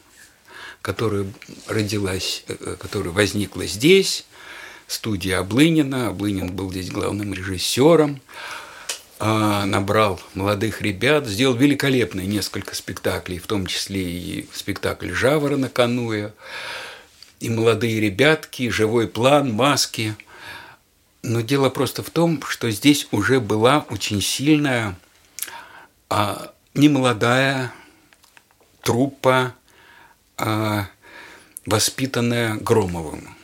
которая 0.82 1.26
родилась, 1.66 2.44
э, 2.48 2.76
которая 2.78 3.12
возникла 3.12 3.66
здесь, 3.66 4.24
студия 4.88 5.38
Облынина. 5.38 6.08
Облынин 6.08 6.52
был 6.52 6.72
здесь 6.72 6.90
главным 6.90 7.32
режиссером. 7.32 8.20
А, 9.20 9.64
набрал 9.66 10.20
молодых 10.34 10.80
ребят, 10.80 11.26
сделал 11.26 11.54
великолепные 11.54 12.26
несколько 12.26 12.74
спектаклей, 12.74 13.38
в 13.38 13.46
том 13.46 13.66
числе 13.66 14.02
и 14.02 14.48
спектакль 14.52 15.10
«Жаворона» 15.10 15.68
Кануя, 15.68 16.32
и 17.40 17.50
молодые 17.50 18.00
ребятки, 18.00 18.68
живой 18.68 19.08
план, 19.08 19.52
маски. 19.52 20.14
Но 21.22 21.40
дело 21.40 21.68
просто 21.68 22.04
в 22.04 22.10
том, 22.10 22.40
что 22.48 22.70
здесь 22.70 23.08
уже 23.10 23.40
была 23.40 23.86
очень 23.90 24.22
сильная, 24.22 24.96
а, 26.08 26.52
немолодая 26.74 27.72
труппа, 28.82 29.52
а, 30.36 30.86
воспитанная 31.66 32.54
Громовым 32.54 33.37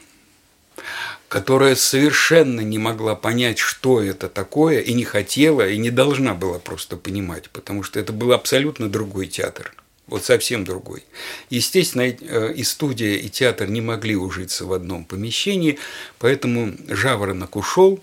которая 1.34 1.74
совершенно 1.74 2.60
не 2.60 2.78
могла 2.78 3.16
понять, 3.16 3.58
что 3.58 4.00
это 4.00 4.28
такое, 4.28 4.78
и 4.78 4.92
не 4.92 5.02
хотела, 5.02 5.68
и 5.68 5.76
не 5.78 5.90
должна 5.90 6.32
была 6.32 6.60
просто 6.60 6.96
понимать, 6.96 7.50
потому 7.50 7.82
что 7.82 7.98
это 7.98 8.12
был 8.12 8.32
абсолютно 8.32 8.88
другой 8.88 9.26
театр. 9.26 9.74
Вот 10.06 10.24
совсем 10.24 10.64
другой. 10.64 11.02
Естественно, 11.50 12.02
э, 12.02 12.52
и 12.54 12.62
студия, 12.62 13.16
и 13.16 13.28
театр 13.28 13.68
не 13.68 13.80
могли 13.80 14.14
ужиться 14.14 14.64
в 14.64 14.72
одном 14.72 15.04
помещении, 15.04 15.80
поэтому 16.20 16.72
Жаворонок 16.86 17.56
ушел. 17.56 17.98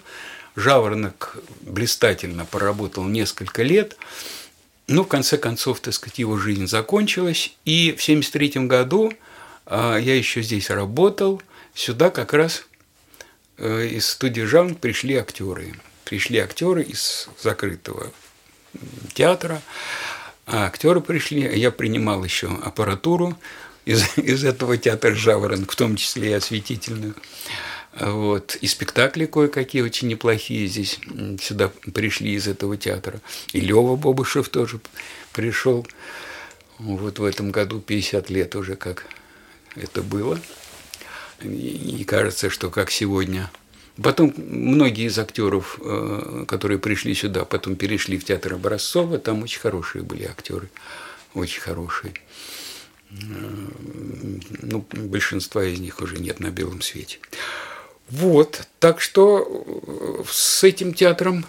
Жаворонок 0.58 1.38
блистательно 1.62 2.44
поработал 2.44 3.06
несколько 3.06 3.64
лет, 3.64 3.96
но 4.88 5.06
в 5.06 5.08
конце 5.08 5.38
концов, 5.38 5.80
так 5.80 5.94
сказать, 5.94 6.20
его 6.20 6.36
жизнь 6.36 6.68
закончилась. 6.68 7.54
И 7.64 7.96
в 7.98 8.04
1973 8.04 8.68
году 8.68 9.14
а, 9.66 9.96
я 9.96 10.18
еще 10.18 10.42
здесь 10.42 10.70
работал, 10.70 11.42
сюда 11.74 12.10
как 12.10 12.34
раз 12.34 12.66
Э, 12.71 12.71
из 13.62 14.07
студии 14.07 14.41
«Жанр» 14.41 14.76
пришли 14.76 15.16
актеры. 15.16 15.74
Пришли 16.05 16.39
актеры 16.39 16.84
из 16.84 17.30
закрытого 17.41 18.12
театра. 19.14 19.62
А 20.47 20.66
актеры 20.66 21.01
пришли, 21.01 21.41
я 21.57 21.72
принимал 21.72 22.24
еще 22.24 22.47
аппаратуру 22.64 23.38
из, 23.86 24.05
из 24.18 24.43
этого 24.43 24.78
театра 24.78 25.14
«Жаворонок», 25.14 25.72
в 25.72 25.76
том 25.76 25.95
числе 25.95 26.32
и 26.32 26.34
осветительную. 26.34 27.16
Вот. 27.99 28.55
И 28.55 28.68
спектакли 28.68 29.26
кое-какие 29.26 29.82
очень 29.82 30.07
неплохие 30.07 30.68
здесь 30.68 30.99
сюда 31.41 31.72
пришли 31.93 32.34
из 32.34 32.47
этого 32.47 32.78
театра. 32.78 33.20
И 33.53 33.59
Лева 33.59 33.95
Бобышев 33.95 34.49
тоже 34.49 34.80
пришел. 35.34 35.86
Вот 36.80 37.20
в 37.20 37.24
этом 37.24 37.51
году 37.51 37.80
50 37.80 38.30
лет 38.30 38.55
уже 38.55 38.76
как 38.76 39.05
это 39.76 40.01
было. 40.01 40.39
И 41.44 42.04
кажется, 42.04 42.50
что 42.50 42.70
как 42.70 42.92
сегодня. 42.92 43.52
Потом 44.02 44.34
многие 44.38 45.08
из 45.08 45.20
актеров, 45.20 45.80
э, 45.82 46.46
которые 46.48 46.80
пришли 46.80 47.14
сюда, 47.14 47.46
потом 47.46 47.76
перешли 47.76 48.18
в 48.18 48.24
театр 48.24 48.54
Образцова, 48.54 49.20
там 49.20 49.44
очень 49.44 49.60
хорошие 49.60 50.04
были 50.04 50.24
актеры, 50.24 50.70
очень 51.34 51.62
хорошие. 51.62 52.14
Э, 53.12 53.16
ну, 54.62 54.86
большинства 54.92 55.64
из 55.64 55.80
них 55.80 56.00
уже 56.00 56.20
нет 56.20 56.39
на 56.39 56.52
белом 56.52 56.82
свете. 56.82 57.20
Вот, 58.10 58.68
так 58.80 59.02
что 59.02 59.46
э, 59.88 60.24
с 60.30 60.64
этим 60.64 60.94
театром, 60.94 61.46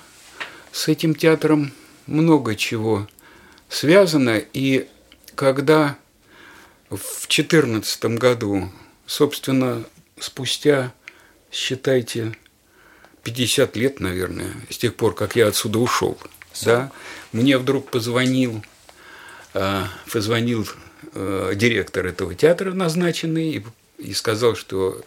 с 0.72 0.88
этим 0.88 1.14
театром 1.14 1.72
много 2.06 2.56
чего 2.56 3.06
связано. 3.68 4.42
И 4.52 4.88
когда 5.34 5.96
в 6.90 7.26
2014 7.26 8.04
году 8.18 8.70
собственно, 9.06 9.84
спустя, 10.18 10.92
считайте, 11.50 12.36
50 13.24 13.76
лет, 13.76 14.00
наверное, 14.00 14.52
с 14.68 14.78
тех 14.78 14.94
пор, 14.94 15.14
как 15.14 15.36
я 15.36 15.48
отсюда 15.48 15.78
ушел, 15.78 16.18
да, 16.64 16.90
мне 17.32 17.56
вдруг 17.58 17.90
позвонил, 17.90 18.64
э, 19.54 19.84
позвонил 20.10 20.68
э, 21.14 21.52
директор 21.54 22.06
этого 22.06 22.34
театра 22.34 22.72
назначенный 22.72 23.64
и, 23.98 24.14
сказал, 24.14 24.56
что 24.56 25.02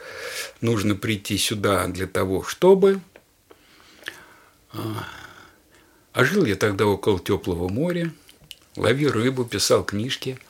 нужно 0.62 0.96
прийти 0.96 1.38
сюда 1.38 1.88
для 1.88 2.08
того, 2.08 2.44
чтобы... 2.44 3.02
Э, 4.74 4.78
а 6.14 6.24
жил 6.24 6.46
я 6.46 6.56
тогда 6.56 6.86
около 6.86 7.20
теплого 7.20 7.68
моря, 7.68 8.14
ловил 8.78 9.12
рыбу, 9.12 9.44
писал 9.44 9.84
книжки– 9.84 10.40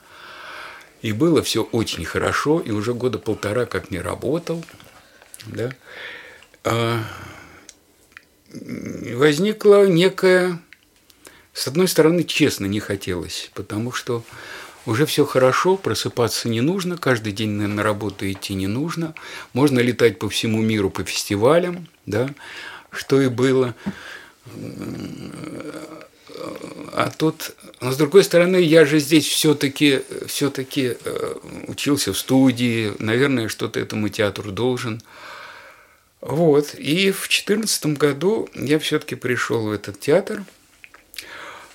и 1.06 1.12
было 1.12 1.40
все 1.40 1.62
очень 1.62 2.04
хорошо, 2.04 2.58
и 2.58 2.72
уже 2.72 2.92
года 2.92 3.18
полтора 3.18 3.64
как 3.64 3.92
не 3.92 4.00
работал. 4.00 4.64
Да? 5.46 5.70
А 6.64 7.00
возникла 8.52 9.86
некая, 9.86 10.60
с 11.52 11.68
одной 11.68 11.86
стороны, 11.86 12.24
честно 12.24 12.66
не 12.66 12.80
хотелось, 12.80 13.52
потому 13.54 13.92
что 13.92 14.24
уже 14.84 15.06
все 15.06 15.24
хорошо, 15.24 15.76
просыпаться 15.76 16.48
не 16.48 16.60
нужно, 16.60 16.96
каждый 16.96 17.32
день 17.32 17.50
на 17.50 17.84
работу 17.84 18.28
идти 18.28 18.54
не 18.54 18.66
нужно, 18.66 19.14
можно 19.52 19.78
летать 19.78 20.18
по 20.18 20.28
всему 20.28 20.60
миру 20.60 20.90
по 20.90 21.04
фестивалям, 21.04 21.86
да, 22.04 22.28
что 22.90 23.20
и 23.20 23.28
было 23.28 23.76
а 26.96 27.10
тут, 27.10 27.54
но 27.82 27.92
с 27.92 27.98
другой 27.98 28.24
стороны, 28.24 28.56
я 28.56 28.86
же 28.86 29.00
здесь 29.00 29.26
все-таки 29.26 30.00
все 30.26 30.48
таки 30.48 30.96
э, 31.04 31.34
учился 31.66 32.14
в 32.14 32.18
студии, 32.18 32.94
наверное, 32.98 33.48
что-то 33.48 33.78
этому 33.78 34.08
театру 34.08 34.50
должен. 34.50 35.02
Вот. 36.22 36.74
И 36.74 37.10
в 37.10 37.28
2014 37.28 37.98
году 37.98 38.48
я 38.54 38.78
все-таки 38.78 39.14
пришел 39.14 39.66
в 39.66 39.72
этот 39.72 40.00
театр. 40.00 40.42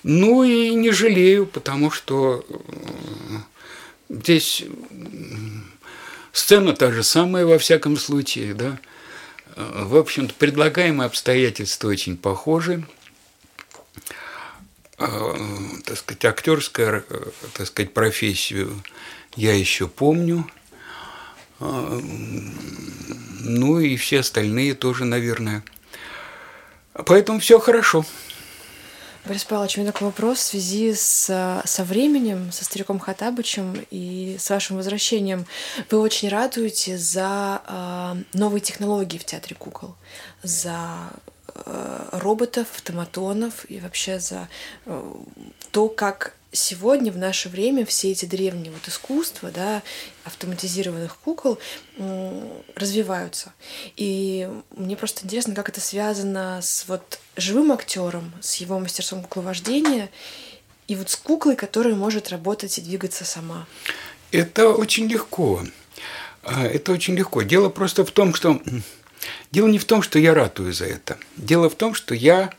Ну 0.02 0.42
и 0.42 0.70
не 0.70 0.90
жалею, 0.90 1.46
потому 1.46 1.92
что 1.92 2.44
э, 2.48 4.14
здесь 4.16 4.64
сцена 6.32 6.74
та 6.74 6.90
же 6.90 7.04
самая 7.04 7.46
во 7.46 7.58
всяком 7.58 7.96
случае, 7.96 8.54
да. 8.54 8.80
Э, 9.54 9.84
в 9.84 9.96
общем-то, 9.96 10.34
предлагаемые 10.34 11.06
обстоятельства 11.06 11.90
очень 11.90 12.16
похожи. 12.16 12.84
А, 14.98 15.36
так 15.84 15.96
сказать, 15.96 16.24
актерская, 16.24 17.04
так 17.54 17.66
сказать, 17.66 17.94
профессию 17.94 18.82
я 19.36 19.54
еще 19.54 19.88
помню. 19.88 20.46
А, 21.60 22.00
ну 23.40 23.80
и 23.80 23.96
все 23.96 24.20
остальные 24.20 24.74
тоже, 24.74 25.04
наверное. 25.04 25.62
Поэтому 26.92 27.40
все 27.40 27.58
хорошо. 27.58 28.04
Борис 29.24 29.44
Павлович, 29.44 29.78
у 29.78 29.80
меня 29.80 29.92
такой 29.92 30.08
вопрос 30.08 30.38
в 30.38 30.42
связи 30.42 30.92
с, 30.94 31.62
со 31.64 31.84
временем, 31.84 32.50
со 32.50 32.64
стариком 32.64 32.98
Хатабычем 32.98 33.86
и 33.90 34.36
с 34.38 34.50
вашим 34.50 34.76
возвращением. 34.76 35.46
Вы 35.90 36.00
очень 36.00 36.28
радуете 36.28 36.98
за 36.98 37.62
э, 37.64 38.36
новые 38.36 38.60
технологии 38.60 39.18
в 39.18 39.24
театре 39.24 39.54
кукол, 39.54 39.94
за 40.42 41.12
Э, 41.26 41.31
роботов, 42.12 42.68
автоматонов 42.74 43.68
и 43.68 43.80
вообще 43.80 44.18
за 44.18 44.48
э, 44.86 45.12
то, 45.70 45.88
как 45.88 46.34
сегодня, 46.52 47.10
в 47.10 47.18
наше 47.18 47.48
время, 47.48 47.86
все 47.86 48.12
эти 48.12 48.26
древние 48.26 48.70
вот 48.70 48.86
искусства, 48.86 49.50
да, 49.50 49.82
автоматизированных 50.24 51.16
кукол 51.16 51.58
развиваются. 52.76 53.52
И 53.96 54.48
мне 54.76 54.96
просто 54.96 55.24
интересно, 55.24 55.54
как 55.54 55.70
это 55.70 55.80
связано 55.80 56.60
с 56.62 56.84
вот 56.88 57.18
живым 57.36 57.72
актером, 57.72 58.32
с 58.40 58.56
его 58.56 58.78
мастерством 58.78 59.22
кукловождения 59.22 60.10
и 60.88 60.94
вот 60.94 61.08
с 61.08 61.16
куклой, 61.16 61.56
которая 61.56 61.94
может 61.94 62.28
работать 62.28 62.76
и 62.78 62.82
двигаться 62.82 63.24
сама. 63.24 63.66
Это 64.30 64.68
очень 64.68 65.06
легко. 65.06 65.62
А, 66.42 66.66
это 66.66 66.92
очень 66.92 67.14
легко. 67.14 67.42
Дело 67.42 67.68
просто 67.68 68.04
в 68.04 68.10
том, 68.10 68.34
что... 68.34 68.60
Дело 69.50 69.68
не 69.68 69.78
в 69.78 69.84
том, 69.84 70.02
что 70.02 70.18
я 70.18 70.34
ратую 70.34 70.72
за 70.72 70.86
это. 70.86 71.18
Дело 71.36 71.68
в 71.70 71.74
том, 71.74 71.94
что 71.94 72.14
я 72.14 72.52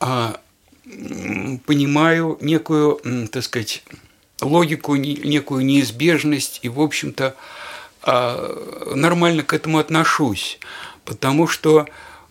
а, 0.00 0.40
понимаю 1.66 2.38
некую, 2.40 3.00
так 3.30 3.42
сказать, 3.42 3.82
логику, 4.40 4.96
некую 4.96 5.64
неизбежность 5.64 6.60
и, 6.62 6.68
в 6.68 6.80
общем-то, 6.80 7.34
а, 8.02 8.94
нормально 8.94 9.42
к 9.42 9.52
этому 9.52 9.78
отношусь, 9.78 10.58
потому 11.04 11.46
что 11.46 11.86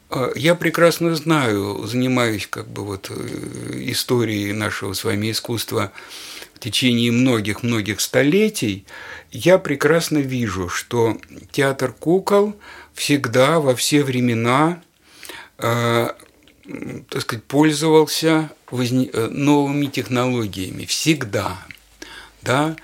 а, 0.10 0.32
я 0.36 0.56
прекрасно 0.56 1.16
знаю, 1.16 1.86
занимаюсь 1.86 2.48
как 2.48 2.68
бы 2.68 2.86
вот 2.86 3.12
э, 3.12 3.14
историей 3.92 4.54
нашего 4.54 4.94
с 4.94 5.04
вами 5.04 5.32
искусства 5.32 5.92
в 6.58 6.60
течение 6.60 7.12
многих-многих 7.12 8.02
столетий, 8.02 8.86
я 9.32 9.60
прекрасно 9.60 10.18
вижу, 10.18 10.70
что 10.70 11.20
театр 11.52 11.94
кукол 11.94 12.56
всегда, 12.96 13.60
во 13.60 13.76
все 13.76 14.04
времена 14.04 14.82
а, 15.60 16.16
так 17.10 17.22
сказать, 17.22 17.44
пользовался 17.44 18.50
э, 18.72 19.28
новыми 19.32 19.86
технологиями 19.86 20.86
всегда, 20.86 21.60
да, 22.42 22.76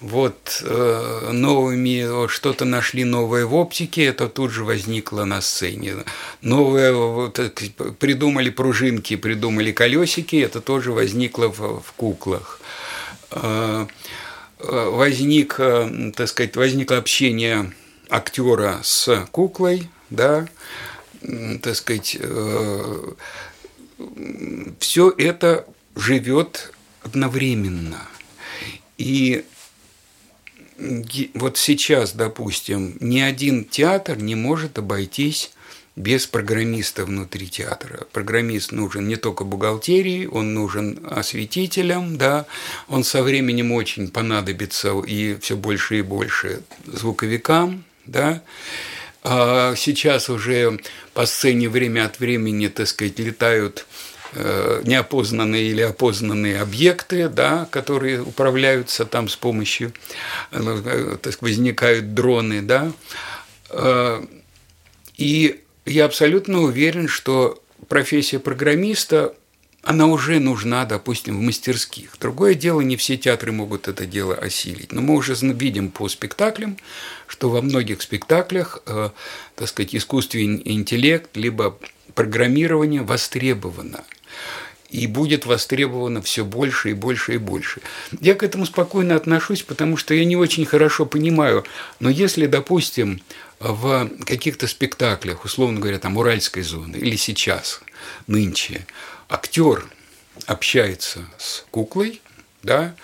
вот 0.00 0.62
э, 0.62 1.30
новыми 1.32 2.28
что-то 2.28 2.64
нашли 2.64 3.02
новое 3.02 3.44
в 3.44 3.54
оптике, 3.54 4.04
это 4.04 4.28
тут 4.28 4.52
же 4.52 4.62
возникло 4.62 5.24
на 5.24 5.40
сцене. 5.40 5.96
Новое 6.42 7.28
так, 7.30 7.60
придумали 7.98 8.50
пружинки, 8.50 9.16
придумали 9.16 9.72
колесики, 9.72 10.36
это 10.36 10.60
тоже 10.60 10.92
возникло 10.92 11.48
в, 11.48 11.80
в 11.80 11.92
куклах. 11.96 12.60
Э, 12.60 12.64
э 12.64 12.85
возник, 14.58 15.56
э, 15.58 16.12
так 16.16 16.28
сказать, 16.28 16.56
возникло 16.56 16.96
общение 16.96 17.72
актера 18.08 18.80
с 18.82 19.26
куклой, 19.32 19.88
да, 20.10 20.48
так 21.62 21.74
сказать, 21.74 22.16
э, 22.18 23.12
все 24.78 25.14
это 25.16 25.66
живет 25.94 26.72
одновременно. 27.02 28.02
И 28.98 29.44
вот 31.34 31.56
сейчас, 31.56 32.12
допустим, 32.12 32.96
ни 33.00 33.20
один 33.20 33.64
театр 33.64 34.18
не 34.18 34.34
может 34.34 34.78
обойтись 34.78 35.52
без 35.96 36.26
программиста 36.26 37.06
внутри 37.06 37.48
театра. 37.48 38.06
Программист 38.12 38.70
нужен 38.70 39.08
не 39.08 39.16
только 39.16 39.44
бухгалтерии, 39.44 40.26
он 40.26 40.52
нужен 40.52 41.00
осветителям, 41.10 42.18
да, 42.18 42.44
он 42.88 43.02
со 43.02 43.22
временем 43.22 43.72
очень 43.72 44.10
понадобится 44.10 44.98
и 45.00 45.38
все 45.40 45.56
больше 45.56 45.98
и 45.98 46.02
больше 46.02 46.60
звуковикам, 46.86 47.84
да, 48.04 48.42
а 49.24 49.74
сейчас 49.74 50.28
уже 50.28 50.78
по 51.14 51.24
сцене 51.24 51.68
время 51.70 52.04
от 52.04 52.20
времени, 52.20 52.68
так 52.68 52.86
сказать, 52.86 53.18
летают 53.18 53.86
э, 54.34 54.82
неопознанные 54.84 55.64
или 55.70 55.80
опознанные 55.80 56.60
объекты, 56.60 57.28
да, 57.30 57.66
которые 57.70 58.20
управляются 58.20 59.06
там 59.06 59.28
с 59.28 59.34
помощью, 59.34 59.94
э, 60.52 61.16
так 61.22 61.40
возникают 61.40 62.14
дроны, 62.14 62.60
да. 62.60 62.92
Э, 63.70 64.24
и 65.16 65.62
я 65.86 66.04
абсолютно 66.04 66.60
уверен, 66.62 67.08
что 67.08 67.62
профессия 67.88 68.38
программиста 68.38 69.34
она 69.82 70.06
уже 70.08 70.40
нужна, 70.40 70.84
допустим, 70.84 71.38
в 71.38 71.42
мастерских. 71.42 72.16
Другое 72.20 72.54
дело, 72.54 72.80
не 72.80 72.96
все 72.96 73.16
театры 73.16 73.52
могут 73.52 73.86
это 73.86 74.04
дело 74.04 74.34
осилить. 74.34 74.90
Но 74.90 75.00
мы 75.00 75.14
уже 75.14 75.34
видим 75.34 75.90
по 75.90 76.08
спектаклям, 76.08 76.76
что 77.28 77.50
во 77.50 77.62
многих 77.62 78.02
спектаклях, 78.02 78.82
э, 78.86 79.10
так 79.54 79.68
сказать, 79.68 79.94
искусственный 79.94 80.60
интеллект 80.64 81.30
либо 81.36 81.78
программирование 82.14 83.02
востребовано 83.02 84.04
и 84.90 85.06
будет 85.06 85.46
востребовано 85.46 86.22
все 86.22 86.44
больше 86.44 86.90
и 86.90 86.94
больше 86.94 87.34
и 87.34 87.38
больше. 87.38 87.80
Я 88.20 88.34
к 88.34 88.42
этому 88.42 88.66
спокойно 88.66 89.14
отношусь, 89.14 89.62
потому 89.62 89.96
что 89.96 90.14
я 90.14 90.24
не 90.24 90.36
очень 90.36 90.64
хорошо 90.64 91.06
понимаю, 91.06 91.64
но 92.00 92.08
если, 92.08 92.46
допустим, 92.46 93.20
в 93.58 94.08
каких-то 94.24 94.66
спектаклях, 94.66 95.44
условно 95.44 95.80
говоря, 95.80 95.98
там 95.98 96.16
Уральской 96.16 96.62
зоны 96.62 96.96
или 96.96 97.16
сейчас, 97.16 97.80
нынче, 98.26 98.86
актер 99.28 99.86
общается 100.46 101.20
с 101.38 101.64
куклой, 101.70 102.20
да, 102.62 102.94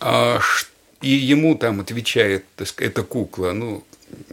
а, 0.00 0.40
и 1.00 1.10
ему 1.10 1.54
там 1.54 1.80
отвечает, 1.80 2.44
так 2.56 2.68
сказать, 2.68 2.92
эта 2.92 3.02
кукла, 3.02 3.52
ну, 3.52 3.84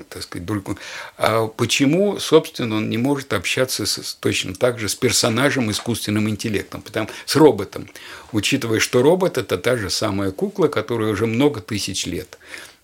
так 0.09 0.23
сказать, 0.23 0.47
только, 0.47 0.75
а 1.17 1.47
почему, 1.47 2.19
собственно, 2.19 2.77
он 2.77 2.89
не 2.89 2.97
может 2.97 3.33
общаться 3.33 3.85
с, 3.85 4.17
точно 4.19 4.53
так 4.53 4.79
же 4.79 4.89
с 4.89 4.95
персонажем 4.95 5.71
искусственным 5.71 6.29
интеллектом, 6.29 6.81
потому, 6.81 7.09
с 7.25 7.35
роботом, 7.35 7.89
учитывая, 8.31 8.79
что 8.79 9.01
робот– 9.01 9.37
это 9.37 9.57
та 9.57 9.77
же 9.77 9.89
самая 9.89 10.31
кукла, 10.31 10.67
которая 10.67 11.11
уже 11.11 11.27
много 11.27 11.61
тысяч 11.61 12.05
лет. 12.05 12.37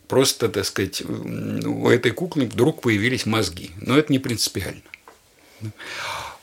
Просто, 0.07 0.49
так 0.49 0.65
сказать, 0.65 1.01
у 1.01 1.89
этой 1.89 2.11
куклы 2.11 2.45
вдруг 2.45 2.81
появились 2.81 3.25
мозги. 3.25 3.71
Но 3.81 3.97
это 3.97 4.11
не 4.11 4.19
принципиально. 4.19 4.81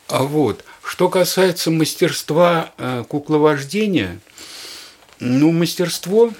А 0.09 0.25
вот, 0.25 0.65
что 0.85 1.09
касается 1.09 1.71
мастерства 1.71 2.73
э, 2.77 3.05
кукловождения, 3.09 4.21
ну, 5.21 5.53
мастерство 5.53 6.33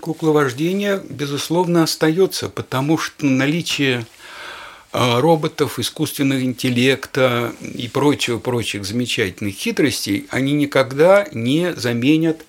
кукловождения, 0.00 1.02
безусловно, 1.08 1.84
остается, 1.84 2.48
потому 2.48 2.98
что 2.98 3.24
наличие 3.24 4.04
э, 4.92 5.20
роботов, 5.20 5.78
искусственного 5.78 6.42
интеллекта 6.42 7.54
и 7.62 7.88
прочего, 7.88 8.38
прочих 8.38 8.84
замечательных 8.84 9.54
хитростей, 9.54 10.26
они 10.30 10.52
никогда 10.52 11.26
не 11.32 11.72
заменят 11.74 12.44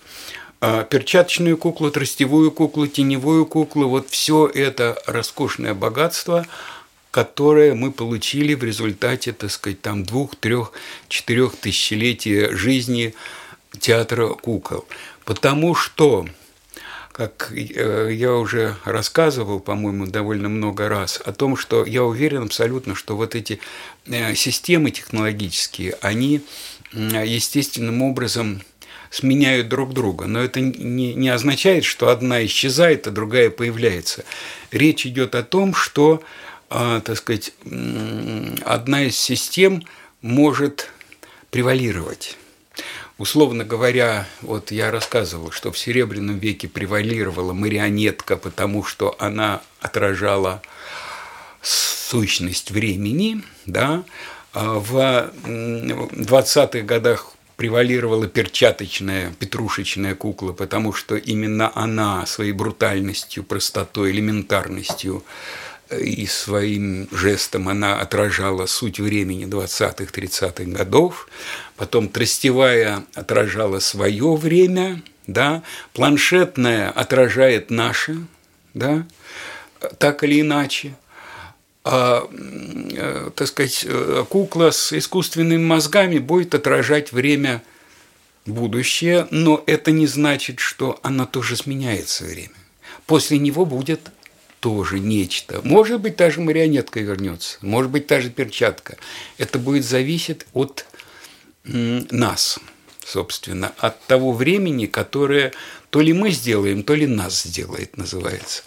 перчаточную 0.90 1.58
куклу, 1.58 1.92
тростевую 1.92 2.52
куклу, 2.52 2.88
теневую 2.88 3.46
куклу, 3.46 3.90
вот 3.90 4.10
все 4.10 4.48
это 4.48 5.02
роскошное 5.08 5.74
богатство– 5.74 6.46
которое 7.14 7.76
мы 7.76 7.92
получили 7.92 8.56
в 8.56 8.64
результате, 8.64 9.34
так 9.34 9.52
сказать, 9.52 9.80
там 9.82 10.04
двух, 10.04 10.36
трех, 10.36 10.72
четырех 11.10 11.56
тысячелетий 11.56 12.50
жизни 12.56 13.14
театра 13.80 14.30
кукол. 14.30 14.88
Потому 15.24 15.76
что, 15.76 16.26
как 17.12 17.54
э, 17.56 18.10
я 18.12 18.34
уже 18.34 18.78
рассказывал, 18.84 19.60
по-моему, 19.60 20.08
довольно 20.08 20.50
много 20.50 20.90
раз, 20.90 21.22
о 21.24 21.34
том, 21.34 21.56
что 21.56 21.86
я 21.86 22.04
уверен 22.04 22.46
абсолютно, 22.46 22.96
что 22.96 23.16
вот 23.16 23.36
эти 23.36 23.60
э, 24.08 24.34
системы 24.34 24.90
технологические, 24.90 25.96
они 26.02 26.42
естественным 26.94 28.02
образом 28.02 28.64
сменяют 29.14 29.70
друг 29.70 29.94
друга. 29.94 30.26
Но 30.26 30.40
это 30.40 30.60
не, 30.60 31.14
не 31.14 31.30
означает, 31.30 31.86
что 31.86 32.10
одна 32.10 32.44
исчезает, 32.46 33.06
а 33.06 33.12
другая 33.12 33.52
появляется. 33.52 34.26
Речь 34.72 35.06
идет 35.06 35.36
о 35.36 35.44
том, 35.44 35.76
что 35.76 36.24
а, 36.70 37.00
так 37.02 37.18
сказать, 37.18 37.54
одна 38.66 39.04
из 39.04 39.16
систем 39.16 39.84
может 40.22 40.90
превалировать. 41.52 42.38
Условно 43.20 43.64
говоря, 43.64 44.28
вот 44.42 44.72
я 44.72 44.90
рассказывал, 44.90 45.52
что 45.52 45.72
в 45.72 45.78
Серебряном 45.78 46.40
веке 46.40 46.68
превалировала 46.68 47.54
марионетка, 47.54 48.36
потому 48.36 48.84
что 48.84 49.16
она 49.20 49.62
отражала 49.80 50.64
сущность 51.62 52.72
времени, 52.72 53.44
да, 53.68 54.04
а 54.54 54.80
в 54.80 55.32
20-х 55.46 56.82
годах 56.82 57.34
превалировала 57.64 58.28
перчаточная, 58.28 59.32
петрушечная 59.40 60.16
кукла, 60.16 60.52
потому 60.52 60.92
что 60.92 61.16
именно 61.16 61.72
она 61.76 62.26
своей 62.26 62.52
брутальностью, 62.52 63.46
простотой, 63.46 64.12
элементарностью 64.12 65.24
и 65.90 66.26
своим 66.26 67.08
жестом 67.14 67.70
она 67.70 68.02
отражала 68.02 68.66
суть 68.66 69.00
времени 69.00 69.46
20-30-х 69.46 70.66
годов, 70.78 71.30
потом 71.78 72.10
тростевая 72.10 73.06
отражала 73.14 73.80
свое 73.80 74.36
время, 74.36 75.02
да, 75.26 75.64
планшетная 75.94 76.90
отражает 76.90 77.70
наше, 77.70 78.18
да, 78.74 79.08
так 80.00 80.26
или 80.26 80.42
иначе, 80.42 80.96
а, 81.84 82.30
э, 82.32 83.32
так 83.36 83.48
сказать, 83.48 83.86
кукла 84.30 84.72
с 84.72 84.94
искусственными 84.94 85.64
мозгами 85.64 86.20
будет 86.20 86.56
отражать 86.56 87.12
время 87.12 87.62
будущее, 88.46 89.28
но 89.32 89.64
это 89.66 89.92
не 89.92 90.08
значит, 90.08 90.60
что 90.60 91.00
она 91.04 91.26
тоже 91.26 91.56
сменяется 91.56 92.26
время. 92.26 92.54
После 93.06 93.38
него 93.38 93.66
будет 93.66 94.12
тоже 94.60 95.00
нечто. 95.00 95.60
Может 95.64 96.00
быть, 96.00 96.16
та 96.16 96.30
же 96.30 96.40
марионетка 96.40 97.02
вернется, 97.02 97.58
может 97.62 97.92
быть, 97.92 98.08
та 98.08 98.22
же 98.22 98.30
перчатка. 98.30 98.96
Это 99.38 99.60
будет 99.60 99.84
зависеть 99.84 100.46
от 100.54 100.86
нас, 101.66 102.60
собственно, 103.06 103.74
от 103.78 104.02
того 104.06 104.32
времени, 104.32 104.86
которое 104.86 105.52
то 105.90 106.02
ли 106.02 106.14
мы 106.14 106.32
сделаем, 106.32 106.84
то 106.84 106.96
ли 106.96 107.08
нас 107.08 107.44
сделает, 107.44 107.98
называется. 107.98 108.64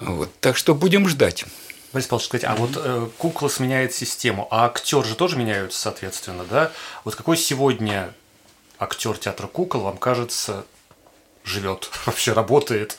Вот. 0.00 0.30
Так 0.40 0.56
что 0.56 0.74
будем 0.74 1.08
ждать. 1.08 1.44
Борис 1.92 2.06
Павлович, 2.08 2.26
сказать, 2.26 2.44
а 2.44 2.54
вот 2.56 2.72
э, 2.76 3.08
кукла 3.18 3.48
сменяет 3.48 3.94
систему, 3.94 4.48
а 4.50 4.66
актер 4.66 5.04
же 5.04 5.14
тоже 5.14 5.36
меняются, 5.36 5.80
соответственно, 5.80 6.44
да? 6.44 6.72
Вот 7.04 7.14
какой 7.14 7.36
сегодня 7.36 8.12
актер 8.78 9.16
театра 9.16 9.46
кукол, 9.46 9.82
вам 9.82 9.96
кажется, 9.96 10.66
живет, 11.44 11.90
вообще 12.06 12.32
работает? 12.32 12.98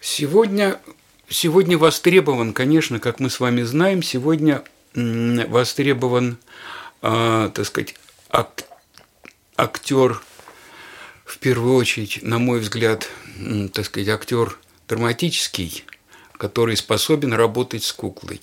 Сегодня, 0.00 0.80
сегодня 1.28 1.78
востребован, 1.78 2.52
конечно, 2.52 3.00
как 3.00 3.20
мы 3.20 3.30
с 3.30 3.40
вами 3.40 3.62
знаем, 3.62 4.02
сегодня 4.02 4.62
востребован, 4.94 6.38
э, 7.02 7.50
так 7.52 7.66
сказать, 7.66 7.94
ак 8.30 8.64
актер, 9.56 10.22
в 11.24 11.38
первую 11.38 11.76
очередь, 11.76 12.22
на 12.22 12.38
мой 12.38 12.60
взгляд, 12.60 13.08
так 13.72 13.86
сказать, 13.86 14.08
актер 14.08 14.58
драматический, 14.86 15.84
который 16.38 16.76
способен 16.76 17.32
работать 17.32 17.84
с 17.84 17.92
куклой. 17.92 18.40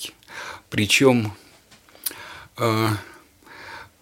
Причем 0.69 1.33
э, 2.57 2.89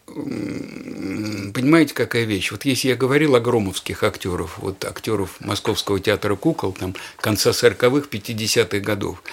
понимаете, 0.06 1.94
какая 1.94 2.24
вещь? 2.24 2.52
Вот 2.52 2.66
если 2.66 2.90
я 2.90 2.96
говорил 2.96 3.36
о 3.36 3.40
громовских 3.40 4.04
актеров, 4.04 4.58
вот 4.58 4.84
актеров 4.86 5.40
Московского 5.40 6.00
театра 6.00 6.36
кукол, 6.36 6.74
там, 6.74 6.96
конца 7.18 7.52
40-х, 7.52 8.08
50-х 8.10 8.80
годов, 8.80 9.24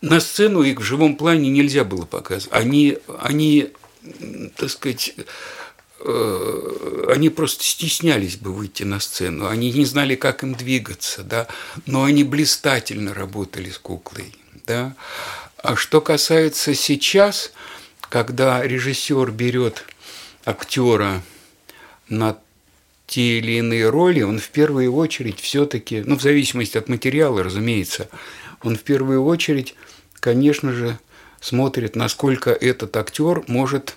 на 0.00 0.20
сцену 0.20 0.62
их 0.62 0.78
в 0.78 0.82
живом 0.82 1.16
плане 1.16 1.50
нельзя 1.50 1.84
было 1.84 2.04
показывать. 2.04 2.52
Они, 2.52 2.98
они 3.20 3.72
так 4.56 4.70
сказать, 4.70 5.14
они 6.00 7.28
просто 7.28 7.64
стеснялись 7.64 8.36
бы 8.36 8.52
выйти 8.52 8.84
на 8.84 9.00
сцену, 9.00 9.48
они 9.48 9.72
не 9.72 9.84
знали, 9.84 10.14
как 10.14 10.42
им 10.42 10.54
двигаться, 10.54 11.22
да, 11.22 11.48
но 11.86 12.04
они 12.04 12.24
блистательно 12.24 13.14
работали 13.14 13.70
с 13.70 13.78
куклой, 13.78 14.32
да. 14.66 14.94
А 15.60 15.74
что 15.74 16.00
касается 16.00 16.74
сейчас– 16.74 17.52
когда 18.08 18.62
режиссер 18.62 19.30
берет 19.30 19.84
актера 20.44 21.22
на 22.08 22.38
те 23.06 23.38
или 23.38 23.52
иные 23.52 23.88
роли, 23.88 24.22
он 24.22 24.38
в 24.38 24.48
первую 24.48 24.94
очередь 24.94 25.40
все-таки, 25.40 26.02
ну, 26.04 26.16
в 26.16 26.22
зависимости 26.22 26.76
от 26.78 26.88
материала, 26.88 27.42
разумеется, 27.42 28.08
он 28.62 28.76
в 28.76 28.82
первую 28.82 29.24
очередь, 29.24 29.74
конечно 30.20 30.72
же, 30.72 30.98
смотрит, 31.40 31.96
насколько 31.96 32.50
этот 32.50 32.96
актер 32.96 33.44
может 33.46 33.96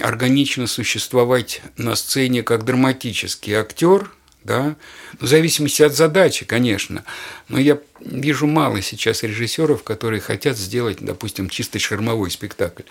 органично 0.00 0.66
существовать 0.66 1.62
на 1.76 1.94
сцене 1.96 2.42
как 2.42 2.64
драматический 2.64 3.54
актер, 3.54 4.10
да, 4.44 4.76
в 5.20 5.26
зависимости 5.26 5.82
от 5.82 5.94
задачи, 5.94 6.44
конечно. 6.44 7.04
Но 7.48 7.58
я 7.58 7.78
вижу 8.00 8.46
мало 8.46 8.80
сейчас 8.82 9.22
режиссеров, 9.22 9.82
которые 9.82 10.20
хотят 10.20 10.56
сделать, 10.56 10.98
допустим, 11.00 11.48
чисто 11.48 11.78
шармовой 11.78 12.30
спектакль, 12.30 12.84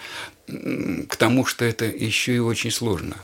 к 0.47 1.15
тому, 1.15 1.45
что 1.45 1.65
это 1.65 1.85
еще 1.85 2.35
и 2.35 2.39
очень 2.39 2.71
сложно. 2.71 3.15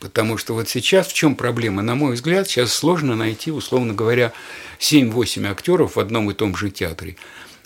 Потому 0.00 0.38
что 0.38 0.54
вот 0.54 0.68
сейчас 0.68 1.08
в 1.08 1.12
чем 1.12 1.34
проблема? 1.34 1.82
На 1.82 1.94
мой 1.94 2.14
взгляд, 2.14 2.48
сейчас 2.48 2.72
сложно 2.72 3.16
найти, 3.16 3.50
условно 3.50 3.94
говоря, 3.94 4.32
7-8 4.78 5.50
актеров 5.50 5.96
в 5.96 6.00
одном 6.00 6.30
и 6.30 6.34
том 6.34 6.56
же 6.56 6.70
театре, 6.70 7.16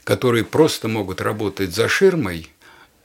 которые 0.04 0.44
просто 0.44 0.88
могут 0.88 1.20
работать 1.20 1.74
за 1.74 1.88
ширмой, 1.88 2.48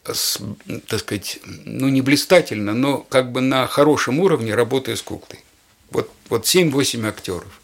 так 0.03 0.99
сказать, 0.99 1.39
ну 1.45 1.87
не 1.87 2.01
блистательно, 2.01 2.73
но 2.73 2.99
как 2.99 3.31
бы 3.31 3.41
на 3.41 3.67
хорошем 3.67 4.19
уровне, 4.19 4.53
работая 4.53 4.95
с 4.95 5.01
куклой. 5.01 5.39
Вот, 5.91 6.11
вот 6.29 6.45
7-8 6.45 7.07
актеров. 7.07 7.61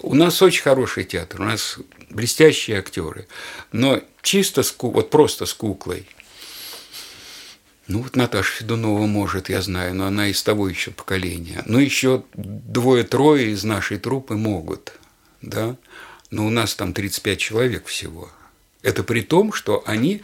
У 0.00 0.14
нас 0.14 0.42
очень 0.42 0.62
хороший 0.62 1.04
театр, 1.04 1.40
у 1.40 1.44
нас 1.44 1.78
блестящие 2.10 2.78
актеры, 2.78 3.26
но 3.72 4.02
чисто 4.22 4.62
с, 4.62 4.74
вот 4.78 5.10
просто 5.10 5.46
с 5.46 5.54
куклой. 5.54 6.06
Ну 7.88 8.02
вот 8.02 8.16
Наташа 8.16 8.52
Федунова 8.52 9.06
может, 9.06 9.48
я 9.48 9.62
знаю, 9.62 9.94
но 9.94 10.06
она 10.06 10.28
из 10.28 10.42
того 10.42 10.68
еще 10.68 10.90
поколения. 10.90 11.62
Но 11.66 11.78
еще 11.78 12.24
двое-трое 12.34 13.52
из 13.52 13.62
нашей 13.64 13.98
трупы 13.98 14.34
могут, 14.34 14.92
да. 15.40 15.76
Но 16.30 16.46
у 16.46 16.50
нас 16.50 16.74
там 16.74 16.92
35 16.92 17.38
человек 17.38 17.86
всего. 17.86 18.28
Это 18.82 19.04
при 19.04 19.20
том, 19.20 19.52
что 19.52 19.84
они 19.86 20.22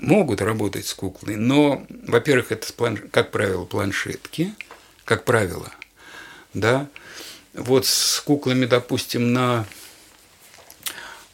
могут 0.00 0.40
работать 0.40 0.86
с 0.86 0.94
куклой, 0.94 1.36
но, 1.36 1.86
во-первых, 2.06 2.52
это, 2.52 2.66
как 3.10 3.30
правило, 3.30 3.64
планшетки, 3.64 4.54
как 5.04 5.24
правило, 5.24 5.70
да, 6.54 6.88
вот 7.54 7.86
с 7.86 8.20
куклами, 8.20 8.66
допустим, 8.66 9.32
на, 9.32 9.66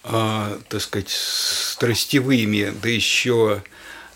э, 0.05 0.59
так 0.69 0.81
сказать, 0.81 1.11
страстевыми, 1.11 2.73
да 2.83 2.89
еще, 2.89 3.63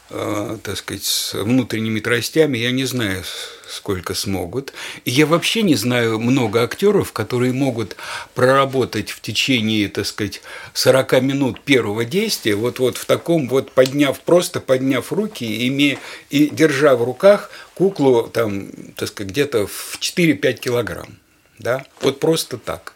так 0.08 0.76
сказать, 0.76 1.04
с 1.04 1.34
внутренними 1.34 2.00
тростями, 2.00 2.56
я 2.56 2.70
не 2.70 2.84
знаю, 2.84 3.24
сколько 3.68 4.14
смогут. 4.14 4.72
И 5.04 5.10
я 5.10 5.26
вообще 5.26 5.62
не 5.62 5.74
знаю 5.74 6.18
много 6.18 6.62
актеров, 6.62 7.12
которые 7.12 7.52
могут 7.52 7.96
проработать 8.34 9.10
в 9.10 9.20
течение, 9.20 9.88
так 9.88 10.06
сказать, 10.06 10.40
40 10.72 11.20
минут 11.22 11.60
первого 11.60 12.04
действия, 12.04 12.54
вот, 12.54 12.78
вот 12.78 12.96
в 12.96 13.04
таком 13.04 13.48
вот 13.48 13.72
подняв, 13.72 14.18
просто 14.20 14.60
подняв 14.60 15.12
руки, 15.12 15.68
имея, 15.68 15.98
и 16.30 16.48
держа 16.48 16.96
в 16.96 17.04
руках 17.04 17.50
куклу, 17.74 18.28
там, 18.28 18.68
так 18.96 19.08
сказать, 19.08 19.30
где-то 19.30 19.66
в 19.66 19.98
4-5 20.00 20.54
килограмм. 20.54 21.18
Да? 21.58 21.84
Вот 22.00 22.20
просто 22.20 22.56
так. 22.56 22.94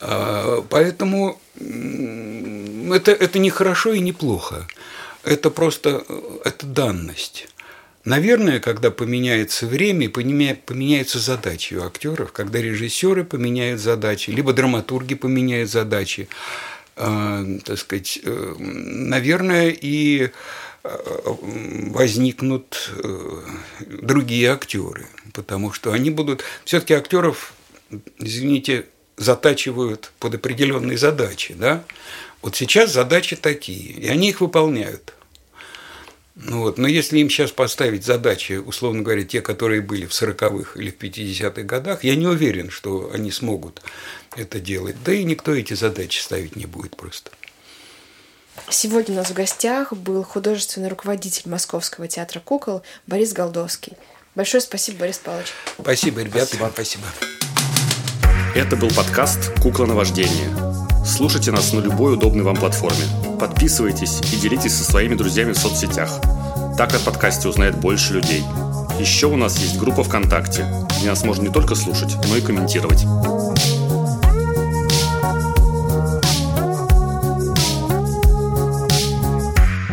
А, 0.00 0.62
поэтому 0.68 1.40
это, 1.56 3.12
это 3.12 3.38
не 3.38 3.50
хорошо 3.50 3.92
и 3.92 4.00
не 4.00 4.12
плохо. 4.12 4.66
Это 5.28 5.50
просто 5.50 6.04
это 6.44 6.64
данность. 6.64 7.48
Наверное, 8.04 8.60
когда 8.60 8.90
поменяется 8.90 9.66
время, 9.66 10.08
поменяются 10.08 11.18
задачи 11.18 11.74
у 11.74 11.82
актеров, 11.84 12.32
когда 12.32 12.62
режиссеры 12.62 13.24
поменяют 13.24 13.78
задачи, 13.78 14.30
либо 14.30 14.54
драматурги 14.54 15.14
поменяют 15.14 15.70
задачи, 15.70 16.28
э, 16.96 17.58
так 17.62 17.78
сказать, 17.78 18.20
э, 18.24 18.54
наверное, 18.58 19.68
и 19.68 20.30
э, 20.84 20.88
возникнут 21.90 22.90
э, 22.96 23.42
другие 23.80 24.50
актеры, 24.50 25.06
потому 25.34 25.74
что 25.74 25.92
они 25.92 26.08
будут 26.08 26.42
все-таки 26.64 26.94
актеров, 26.94 27.52
извините, 28.18 28.86
затачивают 29.18 30.12
под 30.18 30.36
определенные 30.36 30.96
задачи, 30.96 31.54
да? 31.58 31.84
Вот 32.40 32.56
сейчас 32.56 32.94
задачи 32.94 33.36
такие, 33.36 33.92
и 33.92 34.08
они 34.08 34.30
их 34.30 34.40
выполняют. 34.40 35.12
Ну 36.40 36.60
вот. 36.60 36.78
Но 36.78 36.86
если 36.86 37.18
им 37.18 37.28
сейчас 37.28 37.50
поставить 37.50 38.04
задачи, 38.04 38.52
условно 38.52 39.02
говоря, 39.02 39.24
те, 39.24 39.40
которые 39.40 39.82
были 39.82 40.06
в 40.06 40.10
40-х 40.10 40.78
или 40.78 40.90
в 40.90 40.98
50-х 40.98 41.62
годах, 41.62 42.04
я 42.04 42.14
не 42.14 42.26
уверен, 42.26 42.70
что 42.70 43.10
они 43.12 43.32
смогут 43.32 43.82
это 44.36 44.60
делать. 44.60 44.96
Да 45.04 45.12
и 45.12 45.24
никто 45.24 45.52
эти 45.54 45.74
задачи 45.74 46.20
ставить 46.20 46.54
не 46.54 46.66
будет 46.66 46.96
просто. 46.96 47.32
Сегодня 48.70 49.14
у 49.14 49.18
нас 49.18 49.30
в 49.30 49.34
гостях 49.34 49.92
был 49.92 50.22
художественный 50.22 50.88
руководитель 50.88 51.48
Московского 51.48 52.06
театра 52.06 52.40
кукол 52.40 52.82
Борис 53.06 53.32
Голдовский. 53.32 53.94
Большое 54.34 54.60
спасибо, 54.60 55.00
Борис 55.00 55.18
Павлович. 55.18 55.48
Спасибо, 55.80 56.22
ребята. 56.22 56.56
Спасибо. 56.56 56.70
спасибо. 56.72 57.04
Это 58.54 58.76
был 58.76 58.90
подкаст 58.90 59.52
«Кукла 59.60 59.86
на 59.86 59.94
вождение». 59.94 60.67
Слушайте 61.04 61.52
нас 61.52 61.72
на 61.72 61.80
любой 61.80 62.14
удобной 62.14 62.44
вам 62.44 62.56
платформе. 62.56 63.04
Подписывайтесь 63.38 64.20
и 64.32 64.36
делитесь 64.36 64.76
со 64.76 64.84
своими 64.84 65.14
друзьями 65.14 65.52
в 65.52 65.58
соцсетях. 65.58 66.20
Так 66.76 66.94
о 66.94 66.98
подкасте 66.98 67.48
узнает 67.48 67.76
больше 67.76 68.14
людей. 68.14 68.44
Еще 68.98 69.26
у 69.26 69.36
нас 69.36 69.58
есть 69.58 69.78
группа 69.78 70.02
ВКонтакте, 70.02 70.66
где 70.98 71.08
нас 71.08 71.24
можно 71.24 71.42
не 71.42 71.52
только 71.52 71.74
слушать, 71.74 72.16
но 72.28 72.36
и 72.36 72.40
комментировать. 72.40 73.04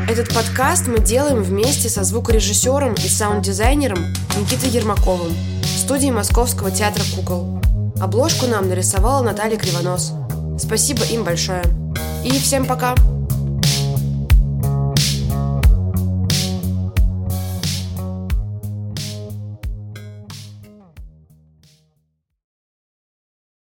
Этот 0.09 0.33
подкаст 0.33 0.87
мы 0.87 0.99
делаем 0.99 1.43
вместе 1.43 1.89
со 1.89 2.03
звукорежиссером 2.03 2.93
и 2.93 3.07
саунд-дизайнером 3.07 3.97
Никитой 4.39 4.69
Ермаковым 4.69 5.33
в 5.61 5.79
студии 5.79 6.09
Московского 6.09 6.71
театра 6.71 7.03
кукол. 7.15 7.61
Обложку 7.99 8.47
нам 8.47 8.69
нарисовала 8.69 9.23
Наталья 9.23 9.57
Кривонос– 9.57 10.13
Спасибо 10.57 11.03
им 11.05 11.23
большое. 11.23 11.63
И 12.23 12.31
всем 12.31 12.65
пока! 12.65 12.95